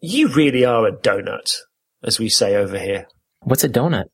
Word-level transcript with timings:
You 0.00 0.28
really 0.28 0.64
are 0.64 0.86
a 0.86 0.92
donut, 0.92 1.54
as 2.02 2.18
we 2.18 2.28
say 2.28 2.54
over 2.54 2.78
here. 2.78 3.06
What's 3.40 3.64
a 3.64 3.68
donut? 3.68 4.04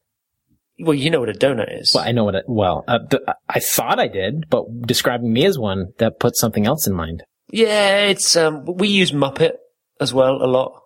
Well, 0.81 0.95
you 0.95 1.11
know 1.11 1.21
what 1.21 1.29
a 1.29 1.35
donut 1.35 1.81
is. 1.81 1.93
Well, 1.95 2.05
I 2.05 2.13
know 2.13 2.25
what 2.25 2.35
it, 2.35 2.45
well, 2.49 2.85
uh, 2.89 2.99
th- 3.09 3.23
I 3.49 3.61
thought 3.61 4.01
I 4.01 4.09
did, 4.09 4.49
but 4.51 4.65
describing 4.87 5.33
me 5.33 5.45
as 5.45 5.59
one, 5.59 5.93
that 5.99 6.19
puts 6.19 6.41
something 6.41 6.67
else 6.67 6.87
in 6.87 6.95
mind. 6.95 7.23
Yeah, 7.51 8.07
it's, 8.07 8.35
um, 8.37 8.65
we 8.65 8.89
use 8.89 9.13
Muppet 9.13 9.53
as 10.01 10.13
well 10.13 10.43
a 10.43 10.49
lot. 10.49 10.81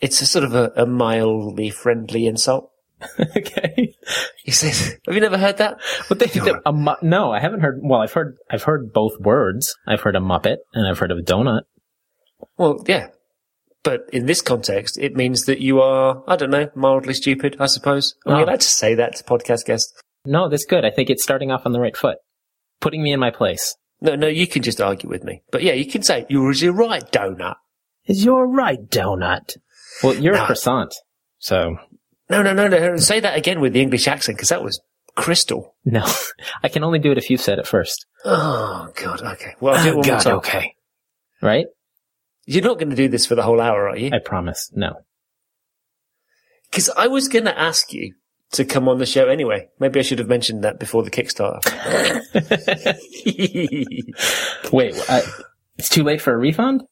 It's 0.00 0.20
a 0.22 0.26
sort 0.26 0.44
of 0.44 0.54
a, 0.54 0.70
a 0.76 0.86
mildly 0.86 1.70
friendly 1.70 2.26
insult. 2.26 2.70
okay. 3.36 3.94
He 4.44 4.50
says, 4.52 4.96
have 5.06 5.14
you 5.14 5.20
never 5.20 5.38
heard 5.38 5.58
that? 5.58 5.80
But 6.08 6.20
they, 6.20 6.26
they, 6.26 6.52
a 6.64 6.72
mu- 6.72 6.94
no, 7.02 7.32
I 7.32 7.40
haven't 7.40 7.60
heard, 7.60 7.80
well, 7.82 8.00
I've 8.00 8.12
heard, 8.12 8.36
I've 8.50 8.62
heard 8.64 8.92
both 8.92 9.18
words. 9.18 9.74
I've 9.86 10.02
heard 10.02 10.16
a 10.16 10.20
Muppet 10.20 10.58
and 10.72 10.86
I've 10.86 10.98
heard 10.98 11.10
of 11.10 11.18
a 11.18 11.22
donut. 11.22 11.62
Well, 12.56 12.84
yeah. 12.86 13.08
But 13.88 14.02
in 14.12 14.26
this 14.26 14.42
context, 14.42 14.98
it 14.98 15.16
means 15.16 15.44
that 15.46 15.60
you 15.60 15.80
are, 15.80 16.22
I 16.28 16.36
don't 16.36 16.50
know, 16.50 16.68
mildly 16.74 17.14
stupid, 17.14 17.56
I 17.58 17.66
suppose. 17.66 18.14
Are 18.26 18.34
we 18.36 18.42
Oh. 18.42 18.44
allowed 18.44 18.60
to 18.60 18.68
say 18.68 18.94
that 18.94 19.16
to 19.16 19.24
podcast 19.24 19.64
guests? 19.64 19.94
No, 20.26 20.50
that's 20.50 20.66
good. 20.66 20.84
I 20.84 20.90
think 20.90 21.08
it's 21.08 21.22
starting 21.22 21.50
off 21.50 21.64
on 21.64 21.72
the 21.72 21.80
right 21.80 21.96
foot. 21.96 22.18
Putting 22.82 23.02
me 23.02 23.12
in 23.14 23.20
my 23.20 23.30
place. 23.30 23.76
No, 24.02 24.14
no, 24.14 24.26
you 24.26 24.46
can 24.46 24.60
just 24.62 24.82
argue 24.82 25.08
with 25.08 25.24
me. 25.24 25.42
But 25.50 25.62
yeah, 25.62 25.72
you 25.72 25.86
can 25.86 26.02
say, 26.02 26.26
you're 26.28 26.50
a 26.50 26.70
right 26.72 27.10
donut. 27.10 27.54
Is 28.04 28.22
your 28.26 28.46
right 28.46 28.78
donut? 28.90 29.56
Well, 30.02 30.14
you're 30.16 30.34
No. 30.34 30.42
a 30.42 30.46
croissant. 30.46 30.94
So, 31.38 31.78
No, 32.28 32.42
no, 32.42 32.52
no, 32.52 32.68
no. 32.68 32.96
Say 32.98 33.20
that 33.20 33.38
again 33.38 33.58
with 33.58 33.72
the 33.72 33.80
English 33.80 34.06
accent, 34.06 34.36
because 34.36 34.50
that 34.50 34.62
was 34.62 34.82
crystal. 35.16 35.74
no. 35.86 36.04
I 36.62 36.68
can 36.68 36.84
only 36.84 36.98
do 36.98 37.10
it 37.10 37.16
if 37.16 37.30
you 37.30 37.38
said 37.38 37.58
it 37.58 37.66
first. 37.66 38.04
Oh, 38.26 38.90
God. 39.02 39.22
Okay. 39.22 39.54
Well, 39.60 39.74
I'll 39.76 39.82
do 39.82 39.88
it 39.88 39.92
oh, 39.92 40.12
more 40.12 40.20
time. 40.20 40.36
okay. 40.36 40.74
Right? 41.40 41.66
You're 42.50 42.64
not 42.64 42.78
going 42.78 42.88
to 42.88 42.96
do 42.96 43.08
this 43.08 43.26
for 43.26 43.34
the 43.34 43.42
whole 43.42 43.60
hour, 43.60 43.90
are 43.90 43.96
you? 43.98 44.08
I 44.10 44.20
promise. 44.24 44.70
No. 44.74 45.02
Because 46.70 46.88
I 46.88 47.06
was 47.06 47.28
going 47.28 47.44
to 47.44 47.58
ask 47.58 47.92
you 47.92 48.14
to 48.52 48.64
come 48.64 48.88
on 48.88 48.98
the 48.98 49.04
show 49.04 49.28
anyway. 49.28 49.68
Maybe 49.78 50.00
I 50.00 50.02
should 50.02 50.18
have 50.18 50.28
mentioned 50.28 50.64
that 50.64 50.80
before 50.80 51.02
the 51.02 51.10
Kickstarter. 51.10 51.60
Wait, 54.72 55.10
uh, 55.10 55.20
it's 55.76 55.90
too 55.90 56.02
late 56.02 56.22
for 56.22 56.32
a 56.32 56.38
refund? 56.38 56.84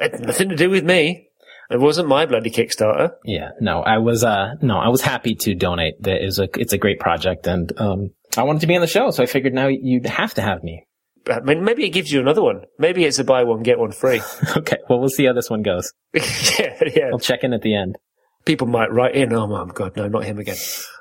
it 0.00 0.18
nothing 0.20 0.48
to 0.48 0.56
do 0.56 0.70
with 0.70 0.84
me. 0.84 1.28
It 1.70 1.80
wasn't 1.80 2.08
my 2.08 2.24
bloody 2.24 2.50
Kickstarter. 2.50 3.10
Yeah, 3.26 3.50
no, 3.60 3.82
I 3.82 3.98
was, 3.98 4.24
uh, 4.24 4.54
no, 4.62 4.78
I 4.78 4.88
was 4.88 5.02
happy 5.02 5.34
to 5.34 5.54
donate. 5.54 6.02
That 6.02 6.24
is 6.24 6.38
a, 6.38 6.48
it's 6.58 6.72
a 6.72 6.78
great 6.78 6.98
project 6.98 7.46
and, 7.46 7.70
um, 7.78 8.12
I 8.38 8.44
wanted 8.44 8.62
to 8.62 8.66
be 8.66 8.74
on 8.74 8.80
the 8.80 8.86
show, 8.86 9.10
so 9.10 9.22
I 9.22 9.26
figured 9.26 9.52
now 9.52 9.66
you'd 9.66 10.06
have 10.06 10.32
to 10.34 10.40
have 10.40 10.64
me. 10.64 10.86
I 11.30 11.40
mean, 11.40 11.64
maybe 11.64 11.84
it 11.84 11.90
gives 11.90 12.10
you 12.12 12.20
another 12.20 12.42
one. 12.42 12.62
Maybe 12.78 13.04
it's 13.04 13.18
a 13.18 13.24
buy 13.24 13.44
one, 13.44 13.62
get 13.62 13.78
one 13.78 13.92
free. 13.92 14.20
Okay, 14.56 14.78
well, 14.88 14.98
we'll 14.98 15.08
see 15.08 15.26
how 15.26 15.32
this 15.32 15.50
one 15.50 15.62
goes. 15.62 15.92
yeah, 16.14 16.78
yeah. 16.94 17.08
I'll 17.12 17.18
check 17.18 17.44
in 17.44 17.52
at 17.52 17.62
the 17.62 17.74
end. 17.74 17.96
People 18.44 18.66
might 18.66 18.92
write 18.92 19.14
in, 19.14 19.32
oh 19.32 19.46
my 19.46 19.66
God, 19.72 19.96
no, 19.96 20.08
not 20.08 20.24
him 20.24 20.38
again. 20.38 20.56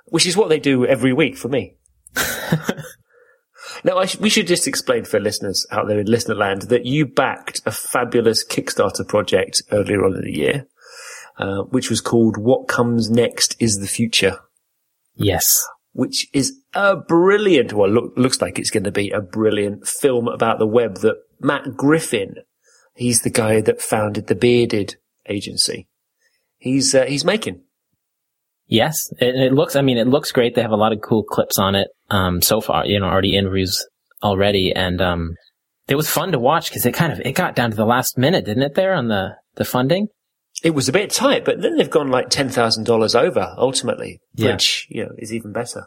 Which 0.05 0.25
is 0.25 0.35
what 0.35 0.49
they 0.49 0.59
do 0.59 0.85
every 0.85 1.13
week 1.13 1.37
for 1.37 1.47
me. 1.47 1.75
now, 3.83 3.97
I 3.97 4.05
sh- 4.05 4.17
we 4.17 4.29
should 4.29 4.47
just 4.47 4.67
explain 4.67 5.05
for 5.05 5.19
listeners 5.19 5.65
out 5.71 5.87
there 5.87 5.99
in 5.99 6.07
listener 6.07 6.35
land 6.35 6.63
that 6.63 6.85
you 6.85 7.05
backed 7.05 7.61
a 7.65 7.71
fabulous 7.71 8.45
Kickstarter 8.45 9.07
project 9.07 9.61
earlier 9.71 10.03
on 10.03 10.15
in 10.15 10.21
the 10.21 10.37
year, 10.37 10.67
uh, 11.37 11.61
which 11.63 11.89
was 11.89 12.01
called 12.01 12.37
What 12.37 12.67
Comes 12.67 13.09
Next 13.09 13.55
is 13.59 13.77
the 13.79 13.87
Future. 13.87 14.39
Yes. 15.15 15.65
which 15.93 16.27
is 16.33 16.53
a 16.77 16.95
brilliant, 16.95 17.73
well, 17.73 17.89
look, 17.89 18.13
looks 18.15 18.41
like 18.41 18.59
it's 18.59 18.69
going 18.69 18.83
to 18.83 18.91
be 18.91 19.09
a 19.09 19.21
brilliant 19.21 19.87
film 19.87 20.27
about 20.27 20.59
the 20.59 20.67
web 20.67 20.97
that 20.97 21.15
Matt 21.39 21.75
Griffin, 21.75 22.35
he's 22.95 23.21
the 23.21 23.29
guy 23.29 23.61
that 23.61 23.81
founded 23.81 24.27
the 24.27 24.35
Bearded 24.35 24.95
agency. 25.27 25.87
He's, 26.57 26.93
uh, 26.95 27.05
he's 27.05 27.25
making. 27.25 27.61
Yes, 28.67 29.11
it, 29.19 29.35
it 29.35 29.53
looks. 29.53 29.75
I 29.75 29.81
mean, 29.81 29.97
it 29.97 30.07
looks 30.07 30.31
great. 30.31 30.55
They 30.55 30.61
have 30.61 30.71
a 30.71 30.75
lot 30.75 30.91
of 30.91 31.01
cool 31.01 31.23
clips 31.23 31.57
on 31.57 31.73
it 31.75 31.87
um, 32.09 32.41
so 32.41 32.59
far. 32.59 32.85
You 32.85 32.99
know, 32.99 33.05
already 33.05 33.37
interviews 33.37 33.85
already, 34.21 34.73
and 34.75 35.01
um, 35.01 35.35
it 35.87 35.95
was 35.95 36.09
fun 36.09 36.33
to 36.33 36.39
watch 36.39 36.69
because 36.69 36.85
it 36.85 36.93
kind 36.93 37.13
of 37.13 37.21
it 37.21 37.31
got 37.33 37.55
down 37.55 37.69
to 37.71 37.77
the 37.77 37.85
last 37.85 38.17
minute, 38.17 38.43
didn't 38.43 38.63
it? 38.63 38.75
There 38.75 38.93
on 38.93 39.07
the 39.07 39.35
the 39.55 39.63
funding. 39.63 40.07
It 40.63 40.71
was 40.71 40.89
a 40.89 40.91
bit 40.91 41.11
tight, 41.11 41.45
but 41.45 41.61
then 41.61 41.77
they've 41.77 41.89
gone 41.89 42.09
like 42.09 42.29
$10,000 42.29 43.15
over 43.15 43.53
ultimately, 43.59 44.19
Yeah. 44.33 44.53
which, 44.53 44.87
you 44.89 45.03
know, 45.05 45.11
is 45.19 45.31
even 45.31 45.51
better. 45.53 45.83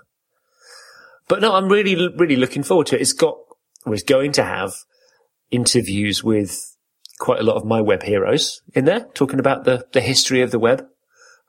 But 1.31 1.41
no, 1.41 1.55
I'm 1.55 1.69
really, 1.69 1.95
really 2.17 2.35
looking 2.35 2.65
forward 2.65 2.89
to 2.89 2.97
it. 2.97 3.03
It's 3.03 3.13
got, 3.13 3.37
well, 3.87 3.95
it's 3.95 4.03
going 4.03 4.33
to 4.33 4.43
have 4.43 4.75
interviews 5.53 6.25
with 6.25 6.77
quite 7.21 7.39
a 7.39 7.45
lot 7.45 7.55
of 7.55 7.65
my 7.65 7.81
web 7.81 8.03
heroes 8.03 8.61
in 8.75 8.85
there, 8.85 9.07
talking 9.15 9.39
about 9.39 9.63
the, 9.63 9.87
the 9.93 10.01
history 10.01 10.43
of 10.43 10.51
the 10.51 10.59
web. 10.59 10.85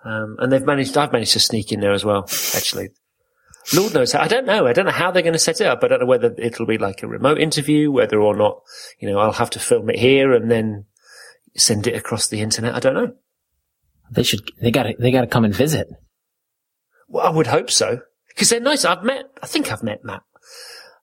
Um, 0.06 0.36
and 0.38 0.52
they've 0.52 0.64
managed, 0.64 0.96
I've 0.98 1.12
managed 1.12 1.34
to 1.34 1.40
sneak 1.40 1.72
in 1.72 1.80
there 1.80 1.94
as 1.94 2.06
well, 2.06 2.26
actually. 2.56 2.90
Lord 3.76 3.96
knows 3.96 4.12
how, 4.12 4.22
I 4.22 4.28
don't 4.28 4.46
know. 4.46 4.68
I 4.68 4.74
don't 4.74 4.86
know 4.86 4.92
how 4.92 5.10
they're 5.10 5.24
going 5.24 5.34
to 5.34 5.40
set 5.40 5.62
it 5.62 5.68
up. 5.68 5.84
I 5.84 5.88
don't 5.88 6.02
know 6.02 6.06
whether 6.06 6.32
it'll 6.38 6.68
be 6.68 6.78
like 6.78 7.02
a 7.02 7.08
remote 7.08 7.40
interview, 7.40 7.92
whether 7.92 8.22
or 8.22 8.36
not, 8.36 8.62
you 9.00 9.10
know, 9.10 9.18
I'll 9.18 9.32
have 9.32 9.50
to 9.52 9.60
film 9.60 9.90
it 9.90 9.98
here 9.98 10.32
and 10.32 10.52
then 10.52 10.86
send 11.58 11.88
it 11.88 11.96
across 11.96 12.28
the 12.28 12.42
internet. 12.42 12.76
I 12.76 12.80
don't 12.80 12.94
know. 12.94 13.14
They 14.12 14.22
should. 14.22 14.42
They 14.62 14.70
got 14.70 14.84
to. 14.84 14.94
They 15.00 15.12
got 15.12 15.22
to 15.22 15.28
come 15.28 15.46
and 15.46 15.56
visit. 15.56 15.88
Well, 17.08 17.26
I 17.26 17.32
would 17.32 17.48
hope 17.48 17.72
so. 17.72 18.02
Because 18.36 18.50
they're 18.50 18.60
nice. 18.60 18.86
I've 18.86 19.04
met, 19.04 19.26
I 19.42 19.48
think 19.48 19.72
I've 19.72 19.84
met 19.84 20.04
Matt, 20.04 20.22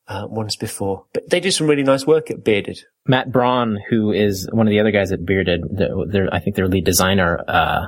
uh, 0.07 0.27
once 0.29 0.57
before, 0.57 1.05
but 1.13 1.29
they 1.31 1.41
do 1.41 1.51
some 1.51 1.67
really 1.67 1.83
nice 1.83 2.07
work 2.07 2.31
at 2.31 2.43
Bearded. 2.45 2.79
Matt 3.07 3.31
Braun, 3.31 3.79
who 3.91 4.13
is 4.13 4.49
one 4.53 4.67
of 4.67 4.71
the 4.71 4.81
other 4.81 4.91
guys 4.91 5.13
at 5.13 5.25
Bearded, 5.25 5.61
the- 5.71 6.07
their, 6.11 6.33
I 6.33 6.41
think 6.41 6.57
their 6.57 6.69
lead 6.69 6.85
designer, 6.85 7.39
uh, 7.47 7.87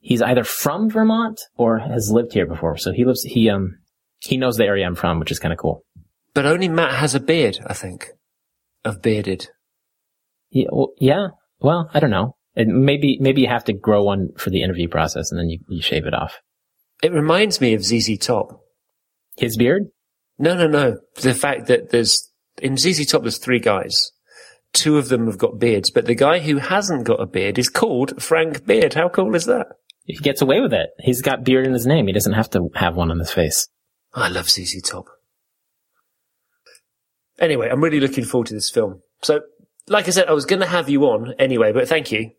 he's 0.00 0.22
either 0.22 0.44
from 0.44 0.88
Vermont 0.90 1.40
or 1.56 1.78
has 1.78 2.10
lived 2.12 2.32
here 2.32 2.46
before. 2.46 2.76
So 2.76 2.92
he 2.92 3.04
lives, 3.04 3.22
he, 3.22 3.50
um, 3.50 3.78
he 4.20 4.36
knows 4.36 4.56
the 4.56 4.64
area 4.64 4.86
I'm 4.86 4.94
from, 4.94 5.18
which 5.20 5.30
is 5.32 5.38
kind 5.38 5.52
of 5.52 5.58
cool. 5.58 5.84
But 6.34 6.46
only 6.46 6.68
Matt 6.68 6.94
has 6.94 7.14
a 7.14 7.20
beard, 7.20 7.58
I 7.66 7.74
think, 7.74 8.08
of 8.84 9.02
Bearded. 9.02 9.48
Yeah, 10.50 10.68
well, 10.70 10.92
yeah. 10.98 11.28
Well, 11.60 11.90
I 11.92 12.00
don't 12.00 12.10
know. 12.10 12.36
And 12.54 12.84
maybe, 12.84 13.18
maybe 13.20 13.42
you 13.42 13.48
have 13.48 13.64
to 13.64 13.72
grow 13.72 14.02
one 14.02 14.30
for 14.36 14.50
the 14.50 14.62
interview 14.62 14.88
process 14.88 15.30
and 15.30 15.38
then 15.38 15.48
you, 15.48 15.58
you 15.68 15.82
shave 15.82 16.06
it 16.06 16.14
off. 16.14 16.38
It 17.02 17.12
reminds 17.12 17.60
me 17.60 17.74
of 17.74 17.84
ZZ 17.84 18.18
Top. 18.18 18.64
His 19.36 19.56
beard? 19.56 19.88
No, 20.38 20.54
no, 20.54 20.66
no. 20.66 20.98
The 21.16 21.34
fact 21.34 21.66
that 21.66 21.90
there's, 21.90 22.30
in 22.60 22.76
ZZ 22.76 23.06
Top 23.06 23.22
there's 23.22 23.38
three 23.38 23.60
guys. 23.60 24.10
Two 24.72 24.98
of 24.98 25.08
them 25.08 25.26
have 25.26 25.38
got 25.38 25.58
beards, 25.58 25.90
but 25.90 26.06
the 26.06 26.14
guy 26.14 26.40
who 26.40 26.58
hasn't 26.58 27.04
got 27.04 27.20
a 27.20 27.26
beard 27.26 27.58
is 27.58 27.68
called 27.68 28.22
Frank 28.22 28.66
Beard. 28.66 28.94
How 28.94 29.08
cool 29.08 29.34
is 29.34 29.46
that? 29.46 29.68
He 30.04 30.14
gets 30.16 30.42
away 30.42 30.60
with 30.60 30.72
it. 30.72 30.90
He's 31.00 31.22
got 31.22 31.44
beard 31.44 31.66
in 31.66 31.72
his 31.72 31.86
name. 31.86 32.06
He 32.06 32.12
doesn't 32.12 32.32
have 32.32 32.50
to 32.50 32.68
have 32.74 32.96
one 32.96 33.10
on 33.10 33.18
his 33.18 33.30
face. 33.30 33.68
I 34.14 34.28
love 34.28 34.50
ZZ 34.50 34.82
Top. 34.82 35.06
Anyway, 37.38 37.68
I'm 37.68 37.82
really 37.82 38.00
looking 38.00 38.24
forward 38.24 38.48
to 38.48 38.54
this 38.54 38.70
film. 38.70 39.00
So, 39.22 39.40
like 39.86 40.08
I 40.08 40.10
said, 40.10 40.28
I 40.28 40.32
was 40.32 40.44
going 40.44 40.60
to 40.60 40.66
have 40.66 40.88
you 40.88 41.04
on 41.04 41.34
anyway, 41.38 41.72
but 41.72 41.88
thank 41.88 42.10
you. 42.10 42.32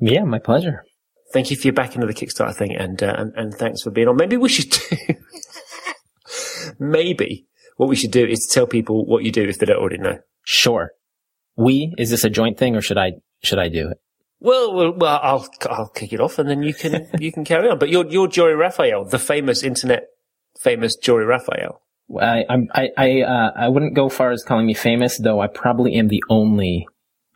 Yeah, 0.00 0.24
my 0.24 0.38
pleasure. 0.38 0.84
Thank 1.32 1.50
you 1.50 1.56
for 1.56 1.66
your 1.66 1.74
back 1.74 1.94
of 1.96 2.06
the 2.06 2.14
Kickstarter 2.14 2.54
thing, 2.54 2.76
and 2.76 3.02
uh, 3.02 3.14
and, 3.16 3.32
and 3.36 3.54
thanks 3.54 3.82
for 3.82 3.90
being 3.90 4.08
on. 4.08 4.16
Maybe 4.16 4.36
we 4.36 4.48
should 4.48 4.70
do. 4.70 4.96
maybe 6.78 7.46
what 7.76 7.88
we 7.88 7.96
should 7.96 8.10
do 8.10 8.24
is 8.24 8.48
tell 8.50 8.66
people 8.66 9.06
what 9.06 9.24
you 9.24 9.32
do 9.32 9.42
if 9.42 9.58
they 9.58 9.66
don't 9.66 9.78
already 9.78 9.98
know. 9.98 10.18
Sure. 10.44 10.92
We, 11.56 11.94
is 11.98 12.10
this 12.10 12.24
a 12.24 12.30
joint 12.30 12.58
thing 12.58 12.76
or 12.76 12.80
should 12.80 12.98
I, 12.98 13.12
should 13.42 13.58
I 13.58 13.68
do 13.68 13.90
it? 13.90 13.98
Well, 14.40 14.74
well, 14.74 14.92
well 14.96 15.20
I'll 15.22 15.48
I'll 15.70 15.88
kick 15.88 16.12
it 16.12 16.20
off, 16.20 16.38
and 16.38 16.48
then 16.48 16.62
you 16.62 16.74
can 16.74 17.08
you 17.18 17.30
can 17.30 17.44
carry 17.44 17.68
on. 17.68 17.78
But 17.78 17.90
you're 17.90 18.06
you're 18.08 18.26
Jory 18.28 18.56
Raphael, 18.56 19.04
the 19.04 19.18
famous 19.18 19.62
internet 19.62 20.08
famous 20.60 20.96
Jory 20.96 21.24
Raphael. 21.24 21.80
I, 22.20 22.44
I'm- 22.48 22.68
I, 22.74 22.88
I, 22.98 23.22
uh, 23.22 23.52
I 23.56 23.68
wouldn't 23.68 23.94
go 23.94 24.08
far 24.08 24.32
as 24.32 24.42
calling 24.42 24.66
me 24.66 24.74
famous, 24.74 25.18
though 25.18 25.40
I 25.40 25.46
probably 25.46 25.94
am 25.94 26.08
the 26.08 26.22
only 26.28 26.86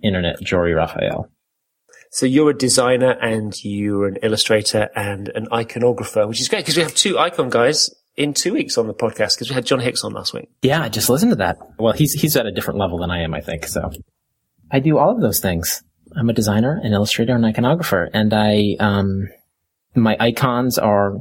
internet 0.03 0.41
Jory 0.43 0.75
Raphael. 0.75 1.31
So 2.16 2.25
you're 2.25 2.49
a 2.49 2.56
designer 2.56 3.10
and 3.10 3.53
you're 3.63 4.07
an 4.07 4.16
illustrator 4.22 4.89
and 4.97 5.28
an 5.34 5.48
iconographer, 5.53 6.27
which 6.27 6.41
is 6.41 6.48
great 6.48 6.60
because 6.60 6.74
we 6.74 6.83
have 6.83 6.95
two 6.95 7.18
icon 7.18 7.51
guys 7.51 7.91
in 8.16 8.33
two 8.33 8.54
weeks 8.54 8.78
on 8.78 8.86
the 8.86 8.95
podcast 8.95 9.34
because 9.34 9.51
we 9.51 9.54
had 9.54 9.66
John 9.66 9.80
Hicks 9.80 10.03
on 10.03 10.15
last 10.15 10.33
week. 10.33 10.48
Yeah, 10.63 10.80
I 10.80 10.89
just 10.89 11.10
listened 11.10 11.33
to 11.33 11.36
that. 11.36 11.59
Well, 11.78 11.92
he's, 11.92 12.15
he's 12.15 12.34
at 12.34 12.47
a 12.47 12.53
different 12.53 12.80
level 12.80 12.97
than 13.01 13.10
I 13.10 13.21
am, 13.21 13.34
I 13.34 13.42
think, 13.42 13.66
so. 13.66 13.91
I 14.71 14.80
do 14.80 14.97
all 14.97 15.15
of 15.15 15.21
those 15.21 15.41
things. 15.41 15.83
I'm 16.16 16.30
a 16.30 16.33
designer, 16.33 16.80
an 16.83 16.95
illustrator, 16.95 17.34
an 17.34 17.42
iconographer, 17.42 18.09
and 18.15 18.33
I, 18.33 18.77
um, 18.80 19.28
my 19.95 20.16
icons 20.18 20.78
are 20.78 21.16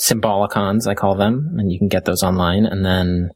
symbolicons, 0.00 0.86
I 0.86 0.94
call 0.94 1.14
them, 1.14 1.56
and 1.58 1.70
you 1.70 1.78
can 1.78 1.88
get 1.88 2.06
those 2.06 2.22
online, 2.22 2.64
and 2.64 2.86
then 2.86 3.32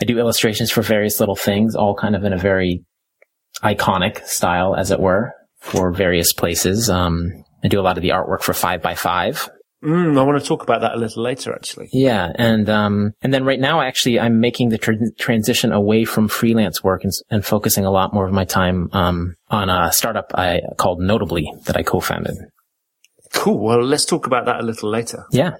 I 0.00 0.04
do 0.04 0.16
illustrations 0.20 0.70
for 0.70 0.82
various 0.82 1.18
little 1.18 1.34
things, 1.34 1.74
all 1.74 1.96
kind 1.96 2.14
of 2.14 2.22
in 2.22 2.32
a 2.32 2.38
very 2.38 2.84
iconic 3.64 4.24
style, 4.26 4.76
as 4.76 4.92
it 4.92 5.00
were, 5.00 5.32
for 5.64 5.90
various 5.92 6.32
places. 6.32 6.90
Um, 6.90 7.32
I 7.64 7.68
do 7.68 7.80
a 7.80 7.82
lot 7.82 7.96
of 7.96 8.02
the 8.02 8.10
artwork 8.10 8.42
for 8.42 8.52
five 8.52 8.82
by 8.82 8.94
five. 8.94 9.48
Mm, 9.82 10.18
I 10.18 10.22
want 10.22 10.40
to 10.40 10.46
talk 10.46 10.62
about 10.62 10.82
that 10.82 10.94
a 10.94 10.98
little 10.98 11.22
later, 11.22 11.54
actually. 11.54 11.88
Yeah, 11.92 12.30
and 12.36 12.68
um, 12.70 13.12
and 13.22 13.34
then 13.34 13.44
right 13.44 13.60
now, 13.60 13.80
actually, 13.80 14.20
I'm 14.20 14.40
making 14.40 14.70
the 14.70 14.78
tr- 14.78 14.92
transition 15.18 15.72
away 15.72 16.04
from 16.04 16.28
freelance 16.28 16.82
work 16.82 17.04
and, 17.04 17.12
and, 17.30 17.44
focusing 17.44 17.84
a 17.84 17.90
lot 17.90 18.14
more 18.14 18.26
of 18.26 18.32
my 18.32 18.44
time 18.44 18.88
um, 18.92 19.34
on 19.50 19.68
a 19.68 19.92
startup 19.92 20.32
I 20.34 20.60
called 20.78 21.00
Notably 21.00 21.50
that 21.66 21.76
I 21.76 21.82
co-founded. 21.82 22.34
Cool. 23.34 23.62
Well, 23.62 23.82
let's 23.82 24.06
talk 24.06 24.26
about 24.26 24.46
that 24.46 24.60
a 24.60 24.62
little 24.62 24.90
later. 24.90 25.26
Yeah. 25.30 25.56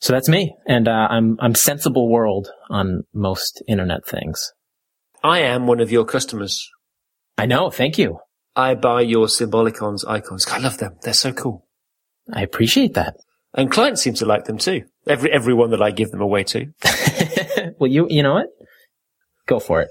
So 0.00 0.14
that's 0.14 0.30
me, 0.30 0.54
and 0.66 0.88
uh, 0.88 1.08
I'm 1.10 1.36
I'm 1.40 1.54
sensible 1.54 2.10
world 2.10 2.48
on 2.70 3.02
most 3.12 3.62
internet 3.68 4.06
things. 4.06 4.50
I 5.22 5.40
am 5.40 5.66
one 5.66 5.80
of 5.80 5.92
your 5.92 6.06
customers. 6.06 6.68
I 7.36 7.46
know. 7.46 7.70
Thank 7.70 7.98
you. 7.98 8.18
I 8.54 8.74
buy 8.74 9.00
your 9.02 9.26
Symbolicons 9.26 10.06
icons. 10.06 10.46
I 10.48 10.58
love 10.58 10.78
them. 10.78 10.96
They're 11.02 11.14
so 11.14 11.32
cool. 11.32 11.66
I 12.32 12.42
appreciate 12.42 12.94
that. 12.94 13.16
And 13.54 13.70
clients 13.70 14.02
seem 14.02 14.14
to 14.14 14.26
like 14.26 14.44
them 14.44 14.58
too. 14.58 14.84
Every 15.06 15.30
everyone 15.30 15.70
that 15.70 15.82
I 15.82 15.90
give 15.90 16.10
them 16.10 16.20
away 16.20 16.44
to. 16.44 16.72
well, 17.78 17.90
you 17.90 18.06
you 18.08 18.22
know 18.22 18.34
what? 18.34 18.46
Go 19.46 19.60
for 19.60 19.82
it. 19.82 19.88